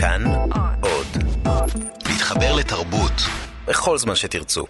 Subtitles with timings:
[0.00, 0.24] כאן
[0.80, 1.06] עוד.
[2.08, 3.12] להתחבר לתרבות
[3.66, 4.66] בכל זמן שתרצו.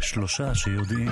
[0.00, 1.10] שלושה שיודעים.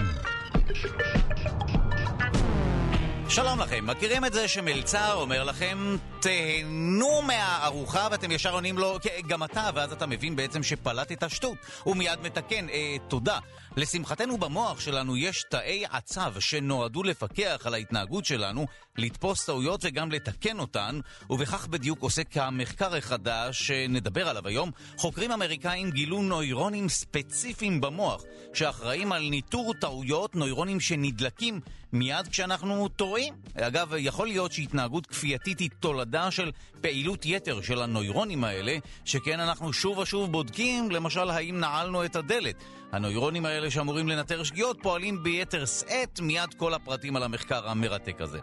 [3.31, 9.21] שלום לכם, מכירים את זה שמלצר אומר לכם, תהנו מהארוחה ואתם ישר עונים לו, "כן,
[9.27, 11.59] גם אתה, ואז אתה מבין בעצם שפלטת שטות.
[11.83, 13.38] הוא מיד מתקן, אה, תודה.
[13.77, 18.66] לשמחתנו במוח שלנו יש תאי עצב שנועדו לפקח על ההתנהגות שלנו,
[18.99, 24.71] לתפוס טעויות וגם לתקן אותן, ובכך בדיוק עוסק המחקר החדש שנדבר עליו היום.
[24.97, 28.23] חוקרים אמריקאים גילו נוירונים ספציפיים במוח,
[28.55, 31.60] שאחראים על ניטור טעויות, נוירונים שנדלקים
[31.92, 33.34] מיד כשאנחנו טועים.
[33.55, 39.73] אגב, יכול להיות שהתנהגות כפייתית היא תולדה של פעילות יתר של הנוירונים האלה, שכן אנחנו
[39.73, 42.65] שוב ושוב בודקים, למשל, האם נעלנו את הדלת.
[42.93, 48.38] הנוירונים האלה שאמורים לנטר שגיאות פועלים ביתר שאת, מיד כל הפרטים על המחקר המרתק הזה.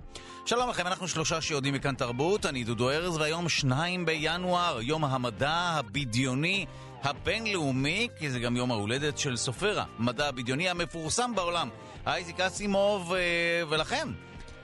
[0.45, 5.51] שלום לכם, אנחנו שלושה שיודעים מכאן תרבות, אני דודו ארז, והיום שניים בינואר, יום המדע
[5.51, 6.65] הבדיוני
[7.03, 11.69] הבינלאומי, כי זה גם יום ההולדת של סופר המדע הבדיוני המפורסם בעולם,
[12.07, 14.07] אייזיק אסימוב, אה, ולכן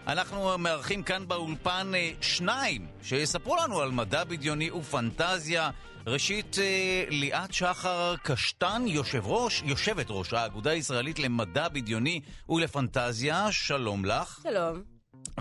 [0.07, 5.69] אנחנו מארחים כאן באולפן אה, שניים שיספרו לנו על מדע בדיוני ופנטזיה.
[6.07, 14.05] ראשית, אה, ליאת שחר קשטן, יושב ראש, יושבת ראש האגודה הישראלית למדע בדיוני ולפנטזיה, שלום
[14.05, 14.39] לך.
[14.43, 14.81] שלום.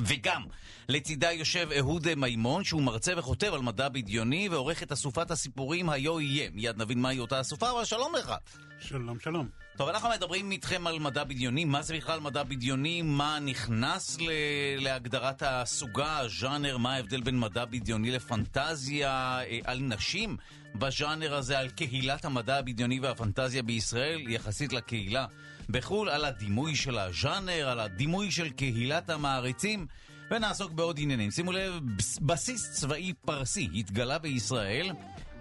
[0.06, 0.42] וגם
[0.88, 6.20] לצידה יושב אהוד מימון, שהוא מרצה וכותב על מדע בדיוני ועורך את אסופת הסיפורים היו
[6.20, 6.50] יהיה.
[6.50, 8.34] מיד נבין מהי אותה אסופה, אבל שלום לך.
[8.80, 9.59] שלום, שלום.
[9.80, 11.64] טוב, אנחנו מדברים איתכם על מדע בדיוני.
[11.64, 13.02] מה זה בכלל מדע בדיוני?
[13.02, 14.30] מה נכנס ל-
[14.78, 16.76] להגדרת הסוגה, הז'אנר?
[16.78, 19.10] מה ההבדל בין מדע בדיוני לפנטזיה?
[19.40, 20.36] אה, על נשים
[20.74, 25.26] בז'אנר הזה, על קהילת המדע הבדיוני והפנטזיה בישראל, יחסית לקהילה
[25.68, 29.86] בחו"ל, על הדימוי של הז'אנר, על הדימוי של קהילת המעריצים.
[30.30, 31.30] ונעסוק בעוד עניינים.
[31.30, 34.90] שימו לב, בס- בסיס צבאי פרסי התגלה בישראל,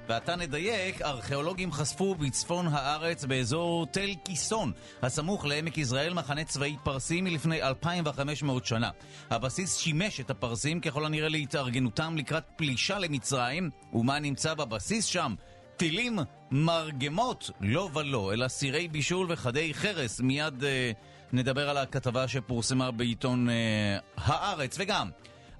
[0.10, 4.72] ועתה נדייק, ארכיאולוגים חשפו בצפון הארץ באזור תל קיסון,
[5.02, 8.90] הסמוך לעמק יזרעאל, מחנה צבאי פרסי מלפני 2,500 שנה.
[9.30, 15.36] הבסיס שימש את הפרסים ככל הנראה להתארגנותם לקראת פלישה למצרים, ומה נמצא בבסיס שם?
[15.78, 16.20] טילים,
[16.52, 20.20] מרגמות, לא ולא, אלא סירי בישול וחדי חרס.
[20.20, 20.92] מיד אה,
[21.34, 24.76] נדבר על הכתבה שפורסמה בעיתון אה, הארץ.
[24.80, 25.10] וגם,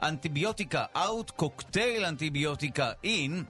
[0.04, 3.44] אנטיביוטיקה אאוט, קוקטייל אנטיביוטיקה אין.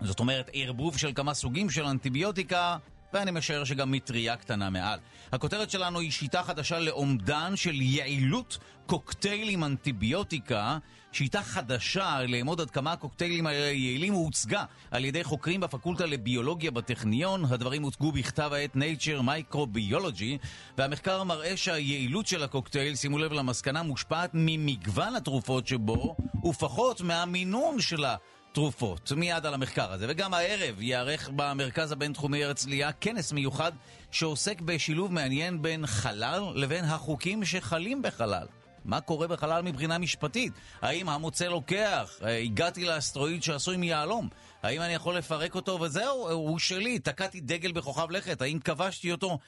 [0.00, 2.76] זאת אומרת, ערבוב של כמה סוגים של אנטיביוטיקה,
[3.12, 4.98] ואני משער שגם מטריה קטנה מעל.
[5.32, 10.78] הכותרת שלנו היא שיטה חדשה לאומדן של יעילות קוקטייל עם אנטיביוטיקה.
[11.12, 17.44] שיטה חדשה לאמוד עד כמה הקוקטיילים האלה יעילים הוצגה על ידי חוקרים בפקולטה לביולוגיה בטכניון.
[17.44, 20.46] הדברים הוצגו בכתב העת Nature Microbiology,
[20.78, 28.16] והמחקר מראה שהיעילות של הקוקטייל, שימו לב למסקנה, מושפעת ממגוון התרופות שבו, ופחות מהמינון שלה.
[28.52, 29.12] תרופות.
[29.16, 30.06] מיד על המחקר הזה.
[30.08, 33.72] וגם הערב ייערך במרכז הבינתחומי הרצליה כנס מיוחד
[34.10, 38.46] שעוסק בשילוב מעניין בין חלל לבין החוקים שחלים בחלל.
[38.84, 40.52] מה קורה בחלל מבחינה משפטית?
[40.82, 42.18] האם המוצא לוקח?
[42.22, 44.28] אה, הגעתי לאסטרואיד שעשוי מיהלום.
[44.62, 49.38] האם אני יכול לפרק אותו וזהו, הוא שלי, תקעתי דגל בכוכב לכת, האם כבשתי אותו?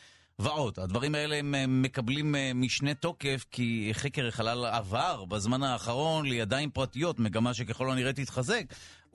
[0.43, 0.81] ועוד.
[0.81, 7.19] הדברים האלה הם מקבלים אה, משנה תוקף כי חקר החלל עבר בזמן האחרון לידיים פרטיות,
[7.19, 8.65] מגמה שככל הנראה תתחזק,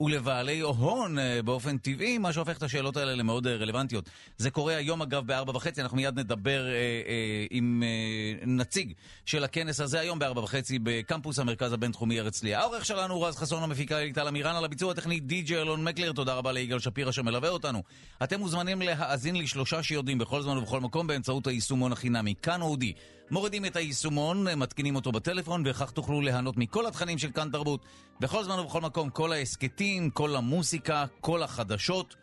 [0.00, 4.10] ולבעלי הון אה, באופן טבעי, מה שהופך את השאלות האלה למאוד אה, רלוונטיות.
[4.36, 8.92] זה קורה היום אגב בארבע וחצי, אנחנו מיד נדבר אה, אה, עם אה, נציג
[9.24, 12.60] של הכנס הזה היום בארבע וחצי בקמפוס המרכז הבינתחומי הרצליה.
[12.60, 16.34] העורך שלנו הוא רז חסון, המפיקה ליטל אמירן, על הביצוע הטכני די.ג'י אלון מקלר, תודה
[16.34, 17.82] רבה ליגאל שפירא שמלווה אותנו.
[18.22, 22.92] אתם מוזמנים להאזין לשלושה שיודעים בכל זמן ובכל מקום באמצעות היישומון החינמי כאן אודי.
[23.30, 27.84] מורידים את היישומון, מתקינים אותו בטלפון, וכך תוכלו ליהנות מכל התכנים של כאן תרבות.
[28.20, 32.16] בכל זמן ובכל מקום, כל ההסכתים, כל המוסיקה, כל החדשות,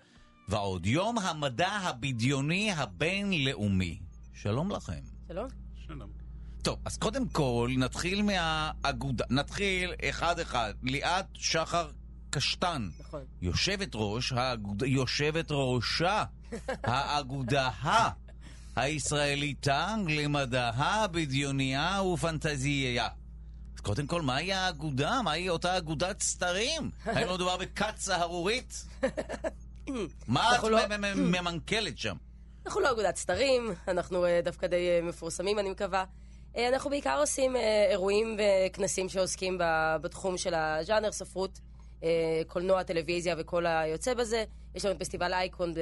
[0.47, 3.99] ועוד יום המדע הבדיוני הבינלאומי.
[4.33, 5.01] שלום לכם.
[5.27, 5.47] שלום.
[5.87, 6.09] שלום.
[6.61, 10.73] טוב, אז קודם כל נתחיל מהאגודה, נתחיל אחד-אחד.
[10.83, 11.89] ליאת שחר
[12.29, 13.21] קשטן, נכון.
[13.41, 16.23] יושבת ראש, האגודה, יושבת ראשה,
[16.83, 18.24] האגודה ה...
[18.75, 23.07] הישראליתה למדע הבדיונייה ופנטזייה.
[23.81, 25.21] קודם כל, מהי האגודה?
[25.21, 26.91] מהי אותה אגודת סתרים?
[27.05, 28.85] האם לא מדובר בכת סהרורית?
[30.27, 30.79] מה את לא-
[31.15, 32.15] ממנכלת שם?
[32.65, 36.05] אנחנו לא אגודת סתרים, אנחנו אה, דווקא די אה, מפורסמים, אני מקווה.
[36.57, 37.55] אה, אנחנו בעיקר עושים
[37.89, 39.57] אירועים וכנסים שעוסקים
[40.01, 41.59] בתחום של הז'אנר ספרות,
[42.47, 44.43] קולנוע, טלוויזיה וכל היוצא בזה.
[44.75, 45.73] יש לנו את פסטיבל אייקון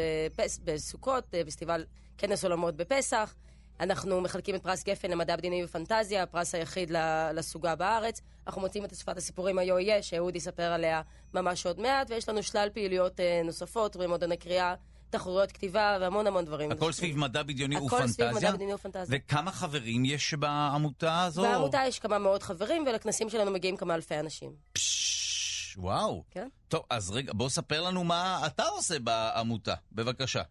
[0.63, 1.85] בסוכות, פסטיבל
[2.17, 3.35] כנס עולמות בפסח.
[3.79, 6.91] אנחנו מחלקים את פרס גפן למדע בדיוני ופנטזיה, הפרס היחיד
[7.33, 8.21] לסוגה בארץ.
[8.47, 11.01] אנחנו מוצאים את שפת הסיפורים היו יהיה, שאהוד יספר עליה
[11.33, 14.75] ממש עוד מעט, ויש לנו שלל פעילויות אה, נוספות, רואים מועדוני קריאה,
[15.09, 16.71] תחרויות כתיבה והמון המון דברים.
[16.71, 18.07] הכל סביב מדע בדיוני הכל ופנטזיה?
[18.07, 19.19] סביב מדע בדיוני ופנטזיה.
[19.19, 21.41] וכמה חברים יש בעמותה הזו?
[21.41, 24.51] בעמותה יש כמה מאות חברים, ולכנסים שלנו מגיעים כמה אלפי אנשים.
[24.73, 26.23] פשש, וואו.
[26.31, 26.47] כן?
[26.67, 30.41] טוב, אז רגע, בוא ספר לנו מה אתה עושה בעמותה, בבקשה.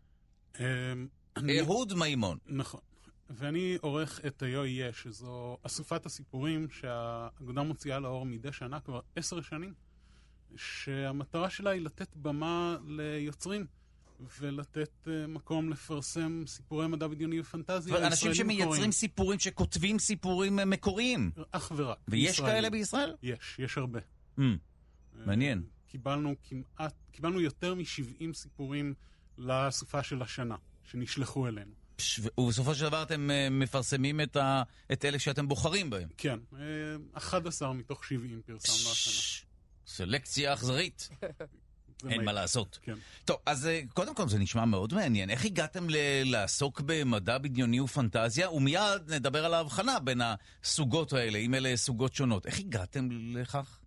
[1.38, 2.38] אהוד מימון.
[2.46, 2.80] נכון.
[3.30, 9.40] ואני עורך את היו יהיה, שזו אסופת הסיפורים שהאגודה מוציאה לאור מדי שנה כבר עשר
[9.40, 9.74] שנים,
[10.56, 13.66] שהמטרה שלה היא לתת במה ליוצרים.
[14.40, 18.06] ולתת אה, מקום לפרסם סיפורי מדע בדיוני ופנטזיה.
[18.06, 18.92] אנשים שמייצרים מקוריים.
[18.92, 21.30] סיפורים, שכותבים סיפורים מקוריים.
[21.50, 21.98] אך ורק.
[22.08, 22.54] ויש ישראלים.
[22.54, 23.14] כאלה בישראל?
[23.22, 24.00] יש, יש הרבה.
[24.38, 24.42] Mm,
[25.14, 25.58] מעניין.
[25.58, 28.94] אה, קיבלנו כמעט, קיבלנו יותר מ-70 סיפורים
[29.38, 30.56] לאסופה של השנה,
[30.90, 31.70] שנשלחו אלינו.
[32.38, 34.62] ובסופו של דבר אתם אה, מפרסמים את, ה,
[34.92, 36.08] את אלה שאתם בוחרים בהם.
[36.16, 36.60] כן, אה,
[37.14, 39.48] 11 מתוך 70 פרסמנו השנה.
[39.86, 41.08] סלקציה אכזרית,
[42.10, 42.24] אין.
[42.24, 42.78] מה לעשות.
[42.82, 42.94] כן.
[43.24, 45.30] טוב, אז אה, קודם כל זה נשמע מאוד מעניין.
[45.30, 48.50] איך הגעתם ל- לעסוק במדע בדיוני ופנטזיה?
[48.50, 50.20] ומיד נדבר על ההבחנה בין
[50.62, 52.46] הסוגות האלה, אם אלה סוגות שונות.
[52.46, 53.78] איך הגעתם לכך?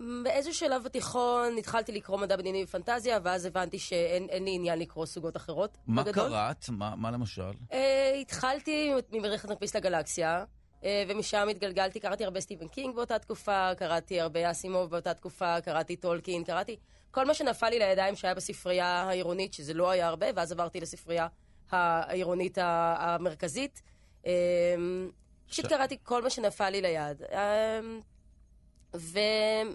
[0.00, 5.06] באיזשהו שלב בתיכון התחלתי לקרוא מדע בדיוני ופנטזיה, ואז הבנתי שאין אין לי עניין לקרוא
[5.06, 5.78] סוגות אחרות.
[5.86, 6.28] מה בגדול.
[6.28, 6.68] קראת?
[6.68, 7.50] מה, מה למשל?
[7.72, 10.44] אה, התחלתי ממדריך הטרמפיסט לגלקסיה,
[10.84, 15.96] אה, ומשם התגלגלתי, קראתי הרבה סטיבן קינג באותה תקופה, קראתי הרבה אסימוב באותה תקופה, קראתי
[15.96, 16.76] טולקין, קראתי
[17.10, 21.26] כל מה שנפל לי לידיים שהיה בספרייה העירונית, שזה לא היה הרבה, ואז עברתי לספרייה
[21.70, 23.82] העירונית המרכזית.
[24.26, 24.32] אה,
[25.48, 27.22] פשוט ש- קראתי כל מה שנפל לי ליד.
[28.94, 29.18] ו...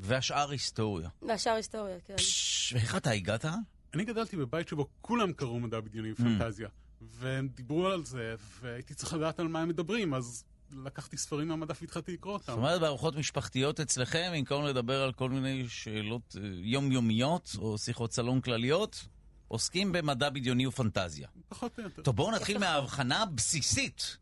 [0.01, 1.09] והשאר היסטוריה.
[1.21, 2.17] והשאר היסטוריה, כן.
[2.17, 3.45] פש, ואיך אתה הגעת?
[3.93, 6.69] אני גדלתי בבית שבו כולם קראו מדע בדיוני ופנטזיה,
[7.01, 11.81] והם דיברו על זה, והייתי צריך לדעת על מה הם מדברים, אז לקחתי ספרים מהמדף
[11.81, 12.45] והתחלתי לקרוא אותם.
[12.45, 18.13] זאת אומרת, בארוחות משפחתיות אצלכם, במקום לדבר על כל מיני שאלות אה, יומיומיות, או שיחות
[18.13, 19.05] סלון כלליות,
[19.47, 21.27] עוסקים במדע בדיוני ופנטזיה.
[21.49, 22.01] פחות או יותר.
[22.01, 24.17] טוב, בואו נתחיל מההבחנה הבסיסית.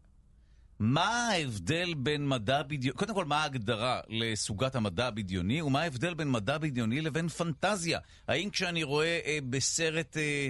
[0.80, 6.32] מה ההבדל בין מדע בדיוני, קודם כל, מה ההגדרה לסוגת המדע הבדיוני, ומה ההבדל בין
[6.32, 8.00] מדע בדיוני לבין פנטזיה?
[8.28, 10.50] האם כשאני רואה אה, בסרט אה,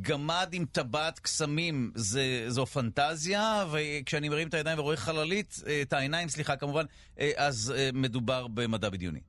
[0.00, 5.92] גמד עם טבעת קסמים זה, זו פנטזיה, וכשאני מרים את הידיים ורואה חללית, אה, את
[5.92, 6.84] העיניים, סליחה, כמובן,
[7.20, 9.20] אה, אז אה, מדובר במדע בדיוני.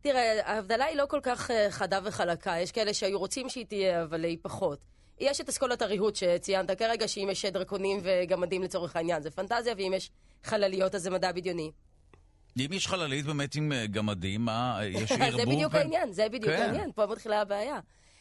[0.00, 2.58] תראה, ההבדלה היא לא כל כך אה, חדה וחלקה.
[2.58, 4.91] יש כאלה שהיו רוצים שהיא תהיה, אבל היא פחות.
[5.20, 9.92] יש את אסכולת הריהוט שציינת כרגע, שאם יש דרקונים וגמדים לצורך העניין זה פנטזיה, ואם
[9.96, 10.10] יש
[10.44, 11.70] חלליות אז זה מדע בדיוני.
[12.58, 15.40] אם יש חללית באמת עם אה, גמדים, מה, אה, יש ערבוב?
[15.40, 16.62] זה בדיוק בין- העניין, זה בדיוק כן.
[16.62, 17.80] העניין, פה מתחילה הבעיה.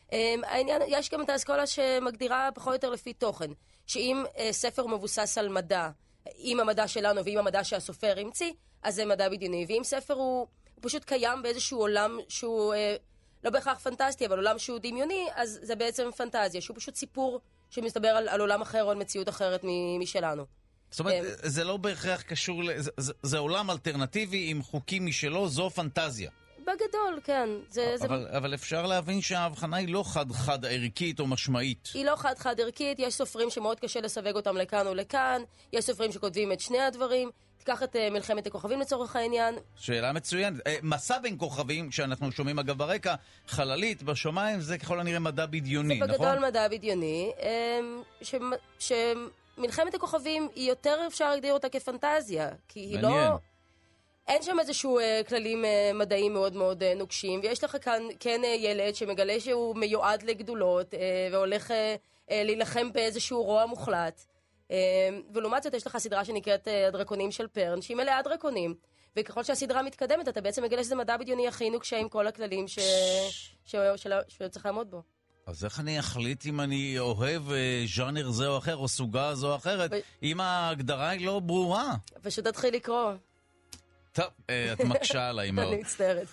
[0.09, 3.49] Um, העניין, יש גם את האסכולה שמגדירה פחות או יותר לפי תוכן,
[3.87, 5.89] שאם uh, ספר מבוסס על מדע,
[6.35, 8.51] עם המדע שלנו ועם המדע שהסופר המציא,
[8.83, 10.39] אז זה מדע בדיוני, ואם ספר הוא,
[10.75, 12.73] הוא פשוט קיים באיזשהו עולם שהוא
[13.43, 17.39] לא בהכרח פנטסטי, אבל עולם שהוא דמיוני, אז זה בעצם פנטזיה, שהוא פשוט סיפור
[17.69, 19.61] שמסתבר על, על עולם אחר או על מציאות אחרת
[19.99, 20.45] משלנו.
[20.91, 25.47] זאת אומרת, אמ, זה לא בהכרח קשור, זה, זה, זה עולם אלטרנטיבי עם חוקים משלו,
[25.47, 26.31] זו פנטזיה.
[26.61, 27.49] בגדול, כן.
[27.69, 31.89] זה, זה אבל, אבל אפשר להבין שההבחנה היא לא חד-חד ערכית או משמעית.
[31.93, 35.41] היא לא חד-חד ערכית, יש סופרים שמאוד קשה לסווג אותם לכאן או לכאן,
[35.73, 37.29] יש סופרים שכותבים את שני הדברים.
[37.63, 40.67] תיקח את uh, מלחמת הכוכבים לצורך העניין, שאלה מצוינת.
[40.67, 43.15] אה, מסע בין כוכבים, שאנחנו שומעים אגב ברקע,
[43.47, 46.27] חללית בשמיים, זה ככל הנראה מדע בדיוני, זה נכון?
[46.27, 48.35] בגדול מדע בדיוני, אמ, ש-
[49.57, 53.31] שמלחמת הכוכבים היא יותר אפשר להגדיר אותה כפנטזיה, כי היא מעניין.
[53.31, 53.37] לא...
[54.27, 59.39] אין שם איזשהו uh, כללים מדעיים מאוד מאוד נוקשים, ויש לך כאן כן ילד שמגלה
[59.39, 60.93] שהוא מיועד לגדולות,
[61.31, 61.73] והולך
[62.31, 64.25] להילחם באיזשהו רוע מוחלט.
[64.71, 64.73] Uh,
[65.33, 68.75] ולעומת זאת יש לך סדרה שנקראת uh, הדרקונים של פרן, שהיא מלאה דרקונים.
[69.15, 72.79] וככל שהסדרה מתקדמת, אתה בעצם מגלה שזה מדע בדיוני הכי נוקשה עם כל הכללים ש...
[73.65, 73.75] ש...
[74.27, 75.01] שצריך לעמוד בו.
[75.47, 79.51] אז איך אני אחליט אם אני אוהב אה, ז'אנר זה או אחר, או סוגה זו
[79.51, 81.95] או אחרת, ו- אם ההגדרה היא לא ברורה?
[82.21, 83.11] פשוט תתחיל לקרוא.
[84.11, 85.67] טוב, אה, את מקשה עליי מאוד.
[85.67, 86.27] אני מצטערת.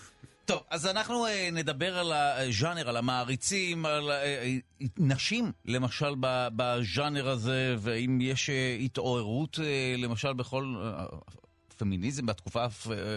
[0.49, 4.57] טוב, אז אנחנו אה, נדבר על הז'אנר, על המעריצים, על אה, אה,
[4.97, 6.15] נשים, למשל,
[6.55, 10.75] בז'אנר הזה, ואם יש אה, התעוררות, אה, למשל, בכל...
[10.83, 11.05] אה,
[11.81, 12.65] הפמיניזם, בתקופה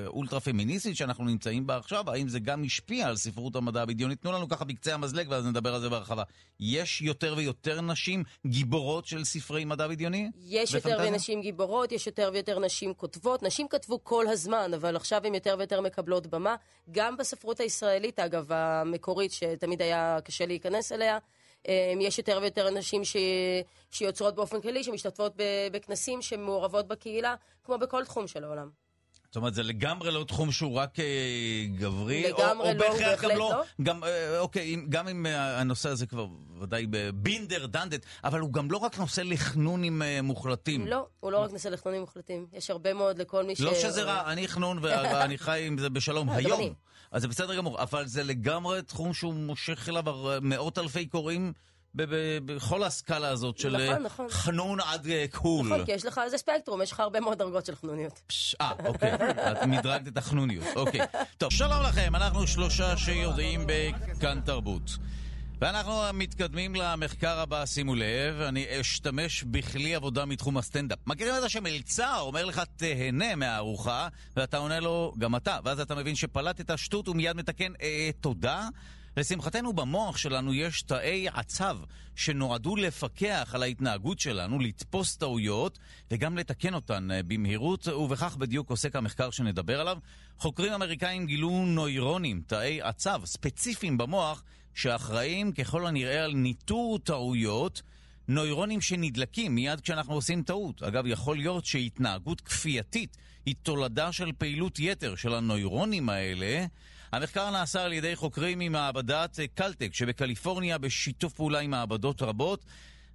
[0.07, 4.16] האולטרה פמיניסטית שאנחנו נמצאים בה עכשיו, האם זה גם השפיע על ספרות המדע הבדיוני?
[4.16, 6.23] תנו לנו ככה בקצה המזלג ואז נדבר על זה בהרחבה.
[6.61, 10.31] יש יותר ויותר נשים גיבורות של ספרי מדע בדיוני?
[10.47, 13.42] יש יותר ונשים גיבורות, יש יותר ויותר נשים כותבות.
[13.42, 16.57] נשים כתבו כל הזמן, אבל עכשיו הן יותר ויותר מקבלות במה.
[16.92, 21.19] גם בספרות הישראלית, אגב, המקורית, שתמיד היה קשה להיכנס אליה.
[21.69, 23.16] אמ, יש יותר ויותר אנשים ש...
[23.90, 25.33] שיוצרות באופן כללי, שמשתתפות
[25.73, 28.83] בכנסים שמעורבות בקהילה, כמו בכל תחום של העולם.
[29.33, 31.04] זאת אומרת, זה לגמרי לא תחום שהוא רק אה,
[31.78, 32.23] גברי?
[32.23, 33.37] לגמרי או, לא, או בהחלט גם לא.
[33.38, 33.62] לא.
[33.83, 36.26] גם, אה, אוקיי, גם אם אה, הנושא הזה כבר
[36.61, 40.87] ודאי בבינדר דנדט, אבל הוא גם לא רק נושא לחנונים מוחלטים.
[40.87, 42.47] לא, הוא לא רק נושא לחנונים מוחלטים.
[42.52, 43.61] יש הרבה מאוד לכל מי ש...
[43.61, 46.75] לא שזה רע, אני חנון ואני חי עם זה בשלום היום.
[47.12, 50.04] אז זה בסדר גמור, אבל זה לגמרי תחום שהוא מושך אליו
[50.42, 51.52] מאות אלפי קוראים.
[51.95, 54.26] בכל הסקאלה הזאת של נכון, אה, נכון.
[54.31, 55.66] חנון עד אה, קול.
[55.66, 58.21] נכון, כי יש לך איזה ספקטרום, יש לך הרבה מאוד דרגות של חנוניות.
[58.61, 61.00] אה, אוקיי, את מדרגת את החנוניות, אוקיי.
[61.38, 64.90] טוב, שלום לכם, אנחנו שלושה שיודעים בכאן תרבות.
[65.62, 70.99] ואנחנו מתקדמים למחקר הבא, שימו לב, אני אשתמש בכלי עבודה מתחום הסטנדאפ.
[71.07, 75.95] מכירים את זה שמלצר אומר לך תהנה מהארוחה, ואתה עונה לו גם אתה, ואז אתה
[75.95, 78.69] מבין שפלטת שטות ומיד מתקן אה, תודה?
[79.16, 81.78] לשמחתנו במוח שלנו יש תאי עצב
[82.16, 85.78] שנועדו לפקח על ההתנהגות שלנו, לתפוס טעויות
[86.11, 89.99] וגם לתקן אותן אה, במהירות, ובכך בדיוק עוסק המחקר שנדבר עליו.
[90.38, 94.42] חוקרים אמריקאים גילו נוירונים, תאי עצב ספציפיים במוח,
[94.75, 97.83] שאחראים ככל הנראה על ניטור טעויות.
[98.29, 100.83] נוירונים שנדלקים מיד כשאנחנו עושים טעות.
[100.83, 106.64] אגב, יכול להיות שהתנהגות כפייתית היא תולדה של פעילות יתר של הנוירונים האלה,
[107.12, 112.64] המחקר נעשה על ידי חוקרים ממעבדת קלטק שבקליפורניה בשיתוף פעולה עם מעבדות רבות.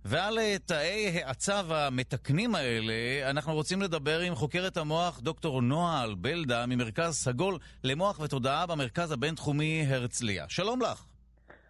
[0.05, 2.93] ועל תאי העצב המתקנים האלה
[3.29, 9.85] אנחנו רוצים לדבר עם חוקרת המוח דוקטור נועה אלבלדה ממרכז סגול למוח ותודעה במרכז הבינתחומי
[9.89, 10.45] הרצליה.
[10.49, 11.03] שלום לך.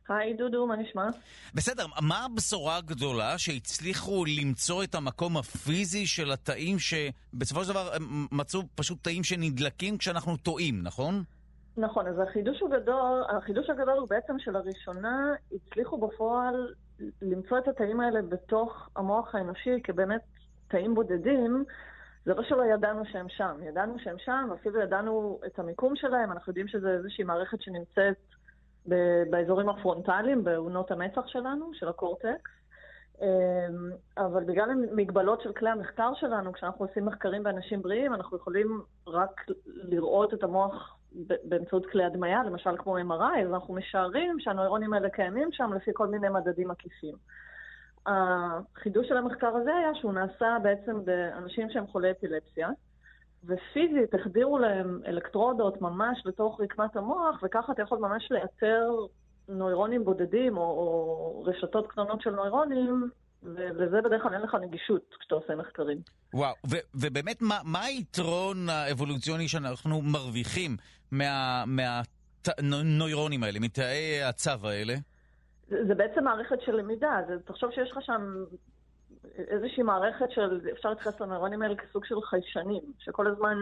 [0.09, 1.09] היי דודו, מה נשמע?
[1.53, 7.89] בסדר, מה הבשורה הגדולה שהצליחו למצוא את המקום הפיזי של התאים שבסופו של דבר
[8.31, 11.23] מצאו פשוט תאים שנדלקים כשאנחנו טועים, נכון?
[11.77, 16.73] נכון, אז החידוש הגדול, החידוש הגדול הוא בעצם שלראשונה הצליחו בפועל
[17.21, 20.21] למצוא את התאים האלה בתוך המוח האנושי כבאמת
[20.67, 21.65] תאים בודדים.
[22.25, 26.49] זה לא שלא ידענו שהם שם, ידענו שהם שם, אפילו ידענו את המיקום שלהם, אנחנו
[26.49, 28.17] יודעים שזו איזושהי מערכת שנמצאת
[29.29, 32.51] באזורים הפרונטליים, באונות המצח שלנו, של הקורטקס.
[33.22, 38.82] אמ, אבל בגלל המגבלות של כלי המחקר שלנו, כשאנחנו עושים מחקרים באנשים בריאים, אנחנו יכולים
[39.08, 40.98] רק לראות את המוח
[41.44, 46.29] באמצעות כלי הדמיה, למשל כמו MRI, ואנחנו משערים שהנוירונים האלה קיימים שם לפי כל מיני
[46.29, 47.15] מדדים עקיפים.
[48.06, 52.70] החידוש של המחקר הזה היה שהוא נעשה בעצם באנשים שהם חולי אפילפסיה,
[53.48, 58.89] ופיזית החדירו להם אלקטרודות ממש לתוך רקמת המוח, וככה אתה יכול ממש לאתר
[59.50, 63.10] נוירונים בודדים או, או רשתות קטנות של נוירונים
[63.44, 65.98] ולזה בדרך כלל אין לך נגישות כשאתה עושה מחקרים.
[66.34, 70.77] וואו, ו- ובאמת, מה, מה היתרון האבולוציוני שאנחנו מרוויחים
[71.12, 74.94] מהנוירונים מה, האלה, מתאי הצו האלה?
[75.68, 77.20] זה, זה בעצם מערכת של למידה.
[77.27, 78.44] זה, תחשוב שיש לך שם
[79.38, 83.57] איזושהי מערכת של, אפשר להתייחס לנוירונים האלה כסוג של חיישנים, שכל הזמן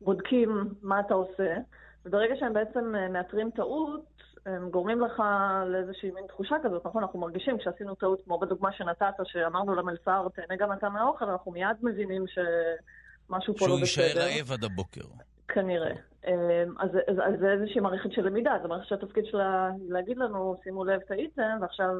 [0.00, 1.56] בודקים מה אתה עושה,
[2.04, 4.04] וברגע שהם בעצם מאתרים טעות,
[4.46, 5.22] הם גורמים לך
[5.66, 7.02] לאיזושהי מין תחושה כזאת, נכון?
[7.02, 11.76] אנחנו מרגישים כשעשינו טעות, כמו בדוגמה שנתת, שאמרנו למלצר, תהנה גם אתה מהאוכל, אנחנו מיד
[11.82, 13.86] מבינים שמשהו פה לא בסדר.
[13.86, 15.00] שהוא יישאר רעב עד הבוקר.
[15.48, 15.94] כנראה.
[16.26, 20.56] אמ, אז, אז, אז זה איזושהי מערכת של למידה, זו מערכת שהתפקיד שלה להגיד לנו,
[20.64, 21.90] שימו לב, טעיתם, ועכשיו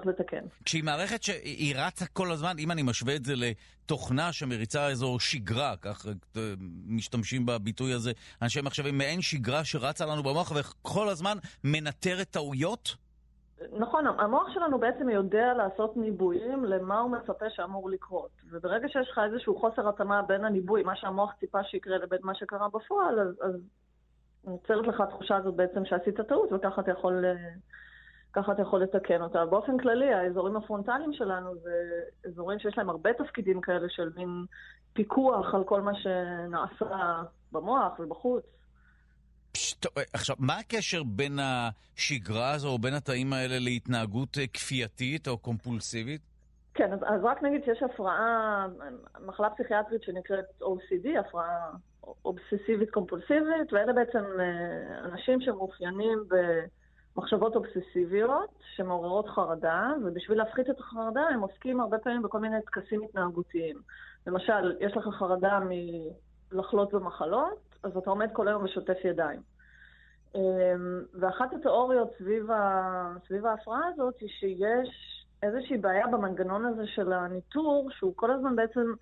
[0.00, 0.44] צריך לתקן.
[0.64, 5.74] כשהיא מערכת שהיא רצה כל הזמן, אם אני משווה את זה לתוכנה שמריצה איזו שגרה,
[5.82, 6.42] כך אה,
[6.86, 8.12] משתמשים בביטוי הזה,
[8.42, 12.96] אנשי מחשבים, מעין שגרה שרצה לנו במוח וכל הזמן מנטרת טעויות?
[13.72, 18.30] נכון, המוח שלנו בעצם יודע לעשות ניבויים למה הוא מצפה שאמור לקרות.
[18.50, 22.68] וברגע שיש לך איזשהו חוסר התאמה בין הניבוי, מה שהמוח ציפה שיקרה לבין מה שקרה
[22.68, 23.60] בפועל, אז, אז
[24.44, 27.32] נוצרת לך התחושה הזאת בעצם שעשית טעות, וככה אתה יכול אה,
[28.36, 29.44] ככה אתה יכול לתקן אותה.
[29.44, 34.44] באופן כללי, האזורים הפרונטליים שלנו זה אזורים שיש להם הרבה תפקידים כאלה של מין
[34.92, 38.44] פיקוח על כל מה שנעשה במוח ובחוץ.
[39.52, 45.38] פשט, עכשיו, מה הקשר בין השגרה הזו או בין התאים האלה להתנהגות אה, כפייתית או
[45.38, 46.20] קומפולסיבית?
[46.74, 48.66] כן, אז, אז רק נגיד שיש הפרעה,
[49.26, 51.70] מחלה פסיכיאטרית שנקראת OCD, הפרעה
[52.24, 56.34] אובססיבית קומפולסיבית, ואלה בעצם אה, אנשים שמאופיינים ב...
[57.16, 63.02] מחשבות אובססיביות שמעוררות חרדה, ובשביל להפחית את החרדה הם עוסקים הרבה פעמים בכל מיני טקסים
[63.02, 63.76] התנהגותיים.
[64.26, 65.60] למשל, יש לך חרדה
[66.52, 69.40] לחלות במחלות, אז אתה עומד כל היום ושוטף ידיים.
[70.34, 73.14] אמ, ואחת התיאוריות סביב, ה...
[73.28, 74.88] סביב ההפרעה הזאת היא שיש
[75.42, 78.92] איזושהי בעיה במנגנון הזה של הניטור, שהוא כל הזמן בעצם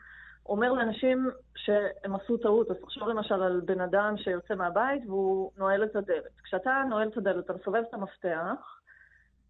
[0.46, 2.70] אומר לאנשים שהם עשו טעות.
[2.70, 6.40] אז תחשוב למשל על בן אדם שיוצא מהבית והוא נועל את הדלת.
[6.44, 8.80] כשאתה נועל את הדלת, אתה מסובב את המפתח,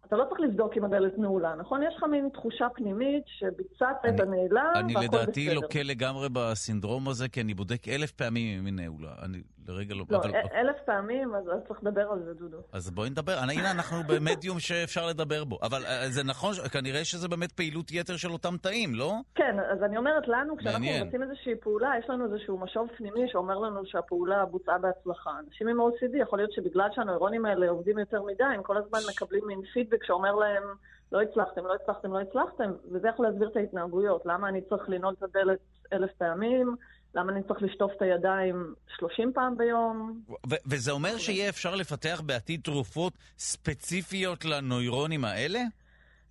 [0.07, 1.83] אתה לא צריך לבדוק אם הדלת נעולה, נכון?
[1.83, 4.99] יש לך מין תחושה פנימית שביצעת את הנעילה והכל בסדר.
[4.99, 9.13] אני לדעתי לוקה לגמרי בסינדרום הזה, כי אני בודק אלף פעמים אם היא נעולה.
[9.21, 10.05] אני לרגע לא...
[10.09, 10.31] לא, אבל...
[10.53, 12.57] אלף פעמים, אז צריך לדבר על זה, דודו.
[12.73, 13.37] אז בואי נדבר.
[13.37, 15.59] הנה, אנחנו במדיום שאפשר לדבר בו.
[15.61, 19.13] אבל אה, זה נכון, כנראה שזה באמת פעילות יתר של אותם תאים, לא?
[19.35, 23.57] כן, אז אני אומרת לנו, כשאנחנו מבצעים איזושהי פעולה, יש לנו איזשהו משוב פנימי שאומר
[23.57, 25.31] לנו שהפעולה בוצעה בהצלחה.
[25.47, 29.47] אנשים עם OCD, יכול להיות שבגלל שהנוירונים האלה עובדים יותר מדי, הם כל הזמן מקבלים
[29.47, 30.63] מין פידבק שאומר להם,
[31.11, 34.21] לא הצלחתם, לא הצלחתם, לא הצלחתם, וזה יכול להסביר את ההתנהגויות.
[34.25, 35.59] למה אני צריך לנעול את הדלת
[35.93, 36.75] אלף פעמים?
[37.15, 40.21] למה אני צריך לשטוף את הידיים 30 פעם ביום?
[40.65, 45.59] וזה אומר שיהיה אפשר לפתח בעתיד תרופות ספציפיות לנוירונים האלה?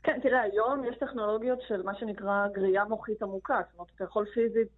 [0.03, 3.61] כן, תראה, היום יש טכנולוגיות של מה שנקרא גריעה מוחית עמוקה.
[3.71, 4.69] זאת אומרת, אתה יכול פיזית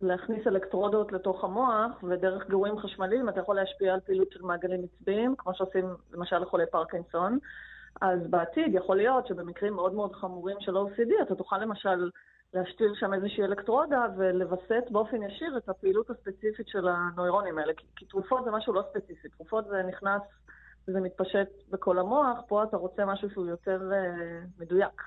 [0.00, 5.34] להכניס אלקטרודות לתוך המוח, ודרך גירויים חשמליים אתה יכול להשפיע על פעילות של מעגלים עצביים,
[5.38, 7.38] כמו שעושים למשל לחולי פרקינסון.
[8.00, 12.10] אז בעתיד יכול להיות שבמקרים מאוד מאוד חמורים של OCD אתה תוכל למשל
[12.54, 17.74] להשתיל שם איזושהי אלקטרודה ולווסת באופן ישיר את הפעילות הספציפית של הנוירונים האלה.
[17.74, 20.22] כי, כי תרופות זה משהו לא ספציפי, תרופות זה נכנס
[20.88, 25.02] וזה מתפשט בכל המוח, פה אתה רוצה משהו שהוא יותר uh, מדויק.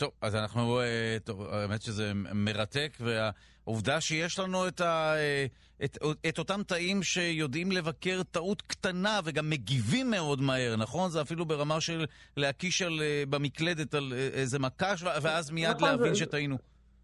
[0.00, 5.46] טוב, אז אנחנו, אה, טוב, האמת שזה מרתק, והעובדה שיש לנו את, ה, אה,
[5.84, 11.10] את, את אותם תאים שיודעים לבקר טעות קטנה וגם מגיבים מאוד מהר, נכון?
[11.10, 12.04] זה אפילו ברמה של
[12.36, 16.56] להקיש על, אה, במקלדת על איזה מקש, ואז מיד נכון, להבין זה, שטעינו.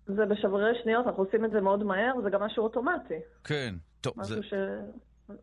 [0.07, 3.21] זה בשברי שניות, אנחנו עושים את זה מאוד מהר, זה גם משהו אוטומטי.
[3.45, 4.15] כן, טוב.
[4.17, 4.43] משהו זה...
[4.43, 4.55] ש...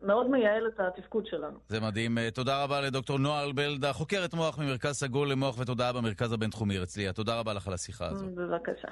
[0.02, 1.58] מאוד מייעל את התפקוד שלנו.
[1.68, 2.18] זה מדהים.
[2.18, 7.12] אה, תודה רבה לדוקטור נועה אלבלדה, חוקרת מוח ממרכז סגול למוח ותודעה במרכז הבינתחומי הרצליה.
[7.12, 8.26] תודה רבה לך על השיחה הזו.
[8.34, 8.88] בבקשה.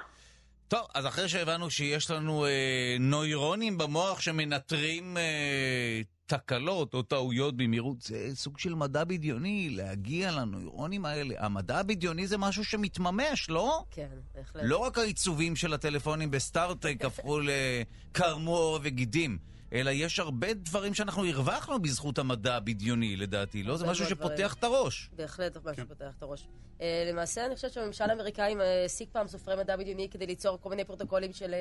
[0.68, 8.00] טוב, אז אחרי שהבנו שיש לנו אה, נוירונים במוח שמנטרים אה, תקלות או טעויות במהירות,
[8.00, 11.34] זה סוג של מדע בדיוני, להגיע לנוירונים האלה.
[11.38, 13.84] המדע הבדיוני זה משהו שמתממש, לא?
[13.90, 14.62] כן, בהחלט.
[14.66, 19.51] לא רק העיצובים של הטלפונים בסטארט-טק הפכו לקרום וגידים.
[19.72, 23.76] אלא יש הרבה דברים שאנחנו הרווחנו בזכות המדע הבדיוני, לדעתי, לא?
[23.76, 25.11] זה משהו שפותח את הראש.
[25.16, 25.82] בהחלט משהו כן.
[25.82, 26.48] שפותח את הראש.
[26.80, 30.85] אה, למעשה, אני חושבת שהממשל האמריקאי העסיק פעם סופרי מדע בדיוני כדי ליצור כל מיני
[30.85, 31.54] פרוטוקולים של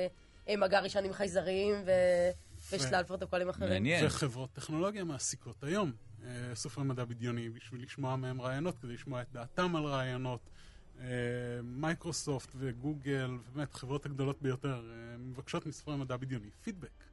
[0.48, 1.76] אה, מגע ראשון עם חייזרים
[2.72, 3.70] ושלל פרוטוקולים אחרים.
[3.70, 4.06] מעניין.
[4.06, 5.92] וחברות טכנולוגיה מעסיקות היום
[6.24, 10.50] אה, סופרי מדע בדיוני בשביל לשמוע מהם רעיונות, כדי לשמוע את דעתם על רעיונות.
[11.64, 14.82] מייקרוסופט וגוגל, באמת, חברות הגדולות ביותר,
[15.20, 17.11] מבקשות מסופרי מדע בדיוני פידבק.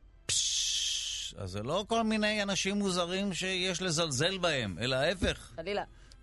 [1.39, 5.51] אז זה לא כל מיני אנשים מוזרים שיש לזלזל בהם, אלא ההפך.
[5.57, 5.83] חלילה.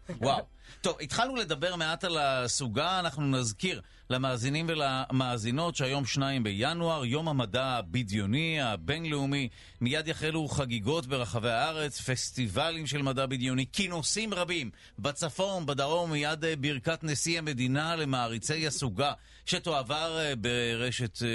[0.09, 0.45] וואו.
[0.81, 7.65] טוב, התחלנו לדבר מעט על הסוגה, אנחנו נזכיר למאזינים ולמאזינות שהיום שניים בינואר, יום המדע
[7.65, 9.49] הבדיוני הבינלאומי.
[9.81, 17.03] מיד יחלו חגיגות ברחבי הארץ, פסטיבלים של מדע בדיוני, כינוסים רבים בצפון, בדרום, מיד ברכת
[17.03, 19.13] נשיא המדינה למעריצי הסוגה,
[19.45, 21.27] שתועבר אה, ברשת אה,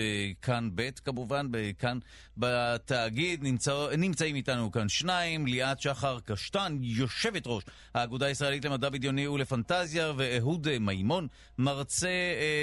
[0.43, 1.47] כאן ב' כמובן,
[1.79, 1.99] כאן
[2.37, 3.43] בתאגיד.
[3.43, 10.13] נמצא, נמצאים איתנו כאן שניים, ליאת שחר קשטן, יושבת ראש האגודה הישראלית למדע בדיוני ולפנטזיה,
[10.17, 11.29] ואהוד מימון,
[11.59, 12.60] מרצה אה,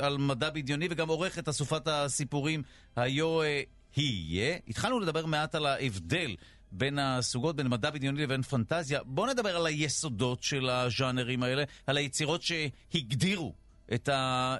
[0.00, 2.62] על מדע בדיוני וגם עורך את אסופת הסיפורים
[2.96, 3.62] היו אה,
[3.96, 4.56] יהיה.
[4.68, 6.36] התחלנו לדבר מעט על ההבדל
[6.72, 9.02] בין הסוגות, בין מדע בדיוני לבין פנטזיה.
[9.04, 13.54] בואו נדבר על היסודות של הז'אנרים האלה, על היצירות שהגדירו
[13.94, 14.56] את, ה,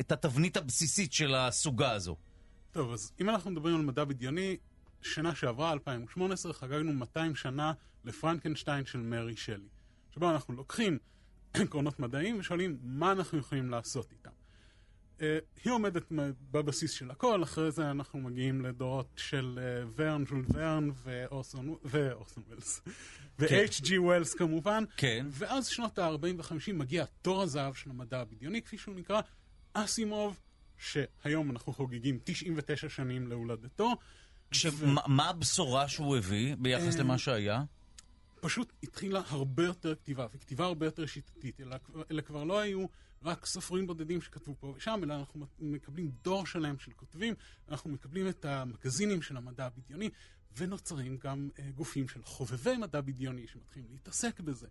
[0.00, 2.16] את התבנית הבסיסית של הסוגה הזו.
[2.72, 4.56] טוב, אז אם אנחנו מדברים על מדע בדיוני,
[5.02, 7.72] שנה שעברה, 2018, חגגנו 200 שנה
[8.04, 9.68] לפרנקנשטיין של מרי שלי.
[10.14, 10.98] שבו אנחנו לוקחים
[11.54, 14.30] עקרונות מדעיים ושואלים מה אנחנו יכולים לעשות איתם.
[15.18, 15.22] Uh,
[15.64, 16.02] היא עומדת
[16.50, 22.82] בבסיס של הכל, אחרי זה אנחנו מגיעים לדורות של uh, ורן, ז'ול ורן ואורסון ווילס.
[23.38, 23.98] ו-H.G.
[23.98, 24.84] ווילס כמובן.
[24.96, 25.26] כן.
[25.30, 29.20] ואז שנות ה-40 ו-50 מגיע תור הזהב של המדע הבדיוני, כפי שהוא נקרא,
[29.72, 30.40] אסימוב,
[30.78, 33.96] שהיום אנחנו חוגגים 99 שנים להולדתו.
[34.50, 35.22] כשמה ו...
[35.22, 37.62] הבשורה שהוא הביא ביחס למה שהיה?
[38.40, 41.76] פשוט התחילה הרבה יותר כתיבה, וכתיבה הרבה יותר שיטתית, אלא,
[42.10, 42.86] אלא כבר לא היו
[43.22, 47.34] רק סופרים בודדים שכתבו פה ושם, אלא אנחנו מקבלים דור שלם של כותבים,
[47.68, 50.10] אנחנו מקבלים את המגזינים של המדע הבדיוני,
[50.56, 54.68] ונוצרים גם uh, גופים של חובבי מדע בדיוני שמתחילים להתעסק בזה.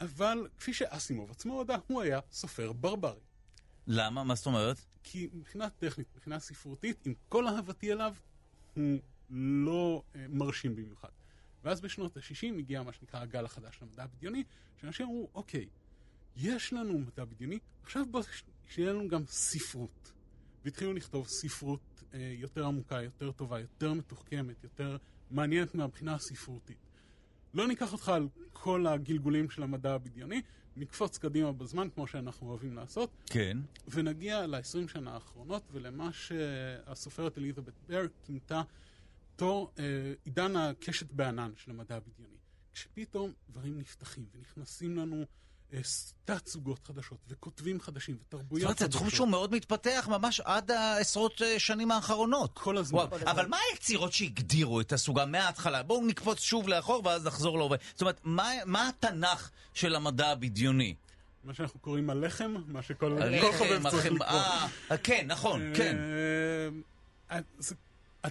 [0.00, 3.20] אבל כפי שאסימוב עצמו הודה, הוא היה סופר ברברי.
[3.86, 4.24] למה?
[4.24, 4.76] מה זאת אומרת?
[5.02, 8.14] כי מבחינה טכנית, מבחינה ספרותית, עם כל אהבתי אליו,
[8.74, 8.98] הוא
[9.30, 11.08] לא אה, מרשים במיוחד.
[11.64, 14.44] ואז בשנות ה-60 הגיע מה שנקרא הגל החדש למדע הבדיוני,
[14.80, 15.66] שאנשים אמרו, אוקיי,
[16.36, 18.22] יש לנו מדע בדיוני, עכשיו בוא
[18.68, 20.12] שיהיה לנו גם ספרות.
[20.64, 24.96] והתחילו לכתוב ספרות אה, יותר עמוקה, יותר טובה, יותר מתוחכמת, יותר
[25.30, 26.76] מעניינת מהבחינה הספרותית.
[27.54, 30.42] לא ניקח אותך על כל הגלגולים של המדע הבדיוני,
[30.76, 33.10] נקפוץ קדימה בזמן, כמו שאנחנו אוהבים לעשות.
[33.26, 33.58] כן.
[33.88, 38.62] ונגיע ל-20 שנה האחרונות, ולמה שהסופרת אליזבת בר כינתה
[39.36, 39.84] תור אה,
[40.24, 42.34] עידן הקשת בענן של המדע הבדיוני.
[42.74, 45.24] כשפתאום דברים נפתחים ונכנסים לנו
[45.72, 45.78] אה,
[46.24, 48.78] תת-סוגות חדשות וכותבים חדשים ותרבויות חדשות.
[48.78, 52.58] זאת אומרת, זה תחום שהוא מאוד מתפתח ממש עד העשרות אה, שנים האחרונות.
[52.58, 52.98] כל הזמן.
[52.98, 55.82] וואו, אבל מה היצירות שהגדירו את הסוגה מההתחלה?
[55.82, 57.76] בואו נקפוץ שוב לאחור ואז נחזור להווה.
[57.92, 60.94] זאת אומרת, מה, מה התנ"ך של המדע הבדיוני?
[61.44, 63.18] מה שאנחנו קוראים הלחם, מה שכל
[63.58, 64.40] חובב צריך לקרוא.
[65.02, 65.96] כן, נכון, כן.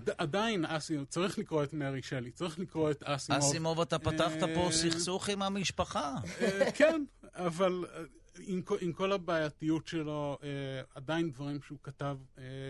[0.06, 3.42] זה עדיין אסימוב, צריך לקרוא את מרי שלי, צריך לקרוא את אסימוב.
[3.42, 6.16] אסימוב, אתה פתחת פה סכסוך עם המשפחה.
[6.78, 7.86] כן, אבל
[8.82, 10.38] עם כל הבעייתיות שלו,
[10.96, 12.18] עדיין דברים שהוא כתב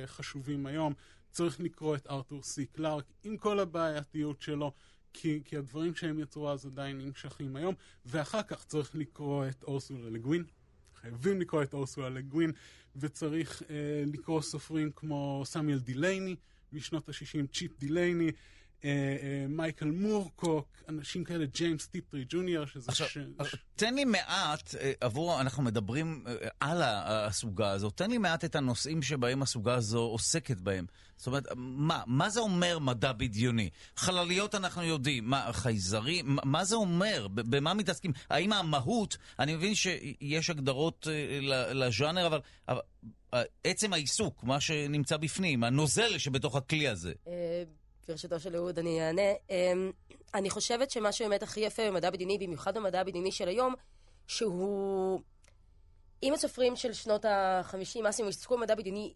[0.05, 0.93] חשובים היום.
[1.31, 4.71] צריך לקרוא את ארתור סי קלארק, עם כל הבעייתיות שלו,
[5.13, 7.75] כי, כי הדברים שהם יצרו אז עדיין נמשכים היום.
[8.05, 10.43] ואחר כך צריך לקרוא את אורסולה לה גווין.
[11.01, 12.51] חייבים לקרוא את אורסולה לה גווין,
[12.95, 16.35] וצריך אה, לקרוא סופרים כמו סמואל דילייני.
[16.73, 18.31] משנות ה-60, צ'יפ דילייני,
[19.49, 22.91] מייקל מורקוק, אנשים כאלה, ג'יימס טיפטרי ג'וניור, שזה...
[22.91, 23.17] עכשיו, ש...
[23.75, 26.25] תן לי מעט, אה, עבור, אנחנו מדברים
[26.59, 30.85] על הסוגה הזאת, תן לי מעט את הנושאים שבהם הסוגה הזו עוסקת בהם.
[31.17, 33.69] זאת אומרת, מה, מה זה אומר מדע בדיוני?
[33.95, 37.27] חלליות אנחנו יודעים, מה, חייזרים, מה זה אומר?
[37.31, 38.11] במה מתעסקים?
[38.29, 41.07] האם המהות, אני מבין שיש הגדרות
[41.71, 42.39] לז'אנר, אבל...
[42.67, 42.81] אבל
[43.63, 47.13] עצם העיסוק, מה שנמצא בפנים, הנוזל שבתוך הכלי הזה.
[48.07, 49.31] ברשותו של אהוד אני אענה.
[50.33, 53.73] אני חושבת שמה שבאמת הכי יפה במדע בדיוני, במיוחד במדע הבדיוני של היום,
[54.27, 55.19] שהוא...
[56.23, 59.13] אם הסופרים של שנות ה-50, אסים, התעסקו במדע בדיוני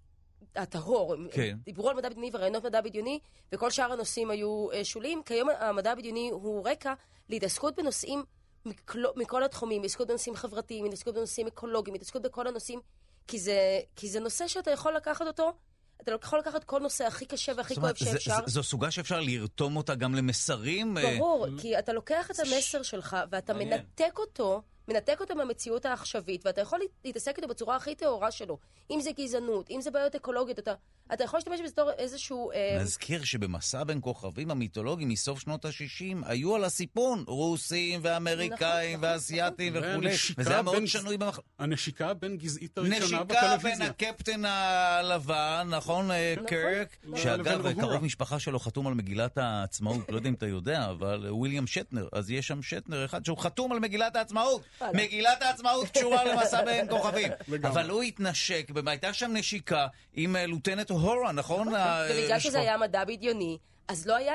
[0.56, 1.58] הטהור, כן.
[1.64, 3.20] דיברו על מדע בדיוני ורעיונות מדע בדיוני,
[3.52, 5.24] וכל שאר הנושאים היו שוליים.
[5.24, 6.94] כיום המדע הבדיוני הוא רקע
[7.30, 8.24] להתעסקות בנושאים
[8.66, 12.80] מכל, מכל התחומים, התעסקות בנושאים חברתיים, התעסקות בנושאים אקולוגיים, התעסקות בכל הנושאים
[13.28, 15.54] כי זה, כי זה נושא שאתה יכול לקחת אותו,
[16.02, 18.38] אתה לא יכול לקחת כל נושא הכי קשה והכי כואב שאפשר.
[18.46, 20.98] ז, זו סוגה שאפשר לרתום אותה גם למסרים?
[20.98, 21.18] אה?
[21.18, 24.62] ברור, כי אתה לוקח את המסר שלך ואתה מנתק אותו.
[24.88, 28.58] מנתק אותו מהמציאות העכשווית, ואתה יכול להתעסק איתו בצורה הכי טהורה שלו.
[28.92, 30.74] אם זה גזענות, אם זה בעיות אקולוגיות, אתה,
[31.14, 32.52] אתה יכול להשתמש בזה בתור איזשהו...
[32.52, 32.78] אה...
[32.82, 39.78] נזכיר שבמסע בין כוכבים המיתולוגיים מסוף שנות ה-60 היו על הסיפון רוסים ואמריקאים נכון, ואסייתים
[39.78, 39.90] נכון.
[39.90, 41.40] וכולי, וזה היה מאוד שנוי במח...
[41.60, 43.56] הנשיקה בין גזעית הראשונה בטלוויזיה.
[43.56, 46.48] נשיקה בין הקפטן הלבן, נכון, אה, נכון.
[46.48, 51.28] קרק, שאגב, קרוב משפחה שלו חתום על מגילת העצמאות, לא יודע אם אתה יודע, אבל
[51.30, 54.62] וויליאם שטנר, אז יש שם שטנר אחד שהוא חתום על מגילת העצמאות.
[54.94, 57.32] מגילת העצמאות קשורה למסע בין כוכבים.
[57.64, 61.68] אבל הוא התנשק, והייתה שם נשיקה עם אה, לוטנט הורה, נכון?
[61.68, 64.34] ובגלל שזה היה מדע בדיוני, אז לא היה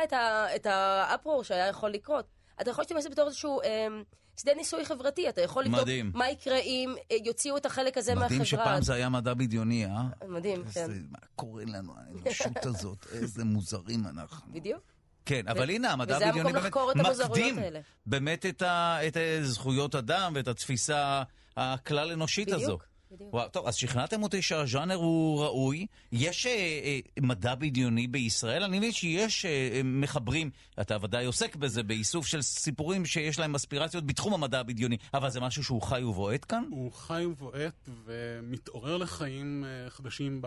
[0.55, 2.27] את האפרור שהיה יכול לקרות.
[2.61, 3.61] אתה יכול להשתמש בתור איזשהו...
[3.63, 4.03] אמ,
[4.37, 8.27] שדה ניסוי חברתי, אתה יכול לבדוק מה יקרה אם אה, יוציאו את החלק הזה מהחברה.
[8.27, 10.03] מדהים שפעם זה היה מדע בדיוני, אה?
[10.29, 10.91] מדהים, כן.
[11.11, 14.53] מה קורה לנו, האנושות הזאת, איזה מוזרים אנחנו.
[14.53, 14.92] בדיוק.
[15.27, 16.73] כן, אבל הנה, המדע הבדיוני באמת
[17.05, 17.59] מקדים
[18.07, 21.23] באמת את, ה, את זכויות אדם ואת התפיסה
[21.57, 22.79] הכלל אנושית הזו.
[23.13, 23.35] בדיוק.
[23.35, 25.87] וואו, טוב, אז שכנעתם אותי שהז'אנר הוא ראוי.
[26.13, 28.63] יש אה, אה, מדע בדיוני בישראל?
[28.63, 34.07] אני מבין שיש אה, מחברים, אתה ודאי עוסק בזה, באיסוף של סיפורים שיש להם אספירציות
[34.07, 36.65] בתחום המדע הבדיוני, אבל זה משהו שהוא חי ובועט כאן?
[36.71, 40.43] הוא חי ובועט ומתעורר לחיים אה, חדשים,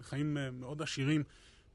[0.00, 1.22] לחיים אה, מאוד עשירים.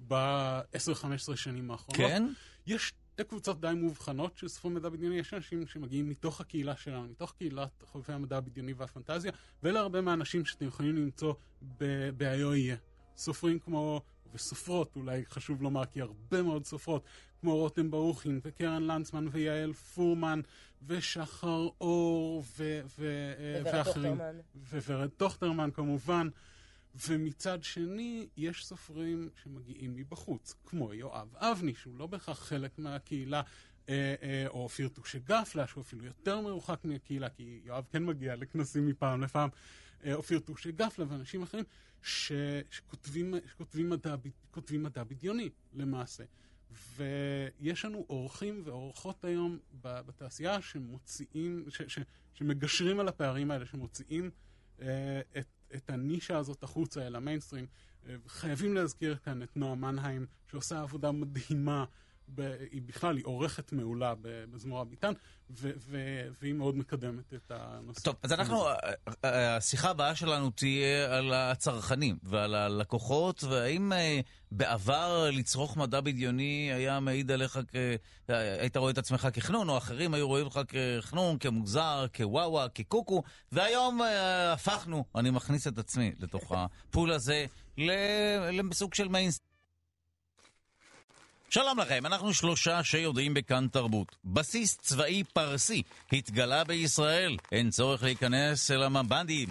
[0.07, 1.97] ב-10-15 שנים האחרונות.
[2.11, 2.27] כן?
[2.67, 7.07] יש שתי קבוצות די מובחנות של ספרי מדע בדיוני, יש אנשים שמגיעים מתוך הקהילה שלנו,
[7.07, 9.31] מתוך קהילת חובבי המדע הבדיוני והפנטזיה,
[9.63, 11.33] ואלה הרבה מהאנשים שאתם יכולים למצוא
[11.77, 12.75] ב-IO יהיה.
[13.17, 14.01] סופרים כמו,
[14.33, 17.03] וסופרות אולי חשוב לומר, כי הרבה מאוד סופרות,
[17.41, 20.41] כמו רותם ברוכין וקרן לנצמן ויעל פורמן
[20.87, 24.17] ושחר אור ו- ו- ואחרים.
[24.71, 26.27] וורד טוכטרמן כמובן.
[27.08, 33.41] ומצד שני, יש סופרים שמגיעים מבחוץ, כמו יואב אבני, שהוא לא בהכרח חלק מהקהילה,
[33.89, 38.36] אה, אה, או אופיר טושי גפלה, שהוא אפילו יותר מרוחק מהקהילה, כי יואב כן מגיע
[38.36, 39.49] לכנסים מפעם לפעם,
[40.06, 41.63] אה, אופיר טושי גפלה ואנשים אחרים,
[42.01, 42.32] ש,
[42.71, 44.15] שכותבים, שכותבים מדע,
[44.51, 46.23] כותבים מדע בדיוני, למעשה.
[46.97, 51.99] ויש לנו אורחים ואורחות היום בתעשייה שמוציאים, ש, ש,
[52.34, 54.32] שמגשרים על הפערים האלה, שמוציאים
[55.38, 57.65] את את הנישה הזאת החוצה אל המיינסטרים.
[58.27, 61.86] חייבים להזכיר כאן את נועה מנהיים, שעושה עבודה מדהימה
[62.71, 64.13] היא בכלל, היא עורכת מעולה
[64.51, 65.13] בזמור הביטן,
[65.49, 68.01] ו- ו- והיא מאוד מקדמת את הנושא.
[68.01, 68.75] טוב, אז אנחנו, אה,
[69.25, 74.19] אה, השיחה הבאה שלנו תהיה על הצרכנים ועל הלקוחות, והאם אה,
[74.51, 77.75] בעבר לצרוך מדע בדיוני היה מעיד עליך, כ...
[78.27, 84.01] היית רואה את עצמך כחנון, או אחרים היו רואים אותך כחנון, כמוזר, כוואווה, כקוקו, והיום
[84.53, 87.45] הפכנו, אני מכניס את עצמי לתוך הפול הזה,
[87.77, 89.52] לסוג של מיינסט.
[91.53, 94.15] שלום לכם, אנחנו שלושה שיודעים בכאן תרבות.
[94.25, 99.49] בסיס צבאי פרסי התגלה בישראל, אין צורך להיכנס אל המב"דים.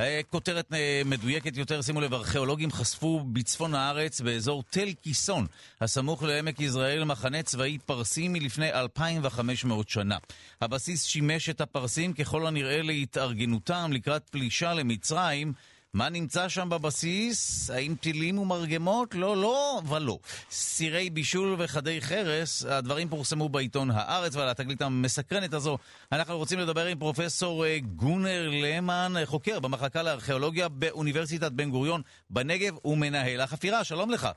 [0.00, 5.46] אה, כותרת אה, מדויקת יותר, שימו לב, ארכיאולוגים חשפו בצפון הארץ, באזור תל קיסון,
[5.80, 10.16] הסמוך לעמק יזרעאל, מחנה צבאי פרסי מלפני 2,500 שנה.
[10.60, 15.52] הבסיס שימש את הפרסים ככל הנראה להתארגנותם לקראת פלישה למצרים,
[15.94, 17.70] מה נמצא שם בבסיס?
[17.70, 19.14] האם טילים ומרגמות?
[19.14, 20.18] לא, לא ולא.
[20.50, 25.78] סירי בישול וחדי חרס, הדברים פורסמו בעיתון הארץ, ועל התגלית המסקרנת הזו
[26.12, 32.86] אנחנו רוצים לדבר עם פרופסור אה, גונר למן, חוקר במחלקה לארכיאולוגיה באוניברסיטת בן גוריון בנגב
[32.86, 33.84] ומנהל החפירה.
[33.84, 34.28] שלום לך.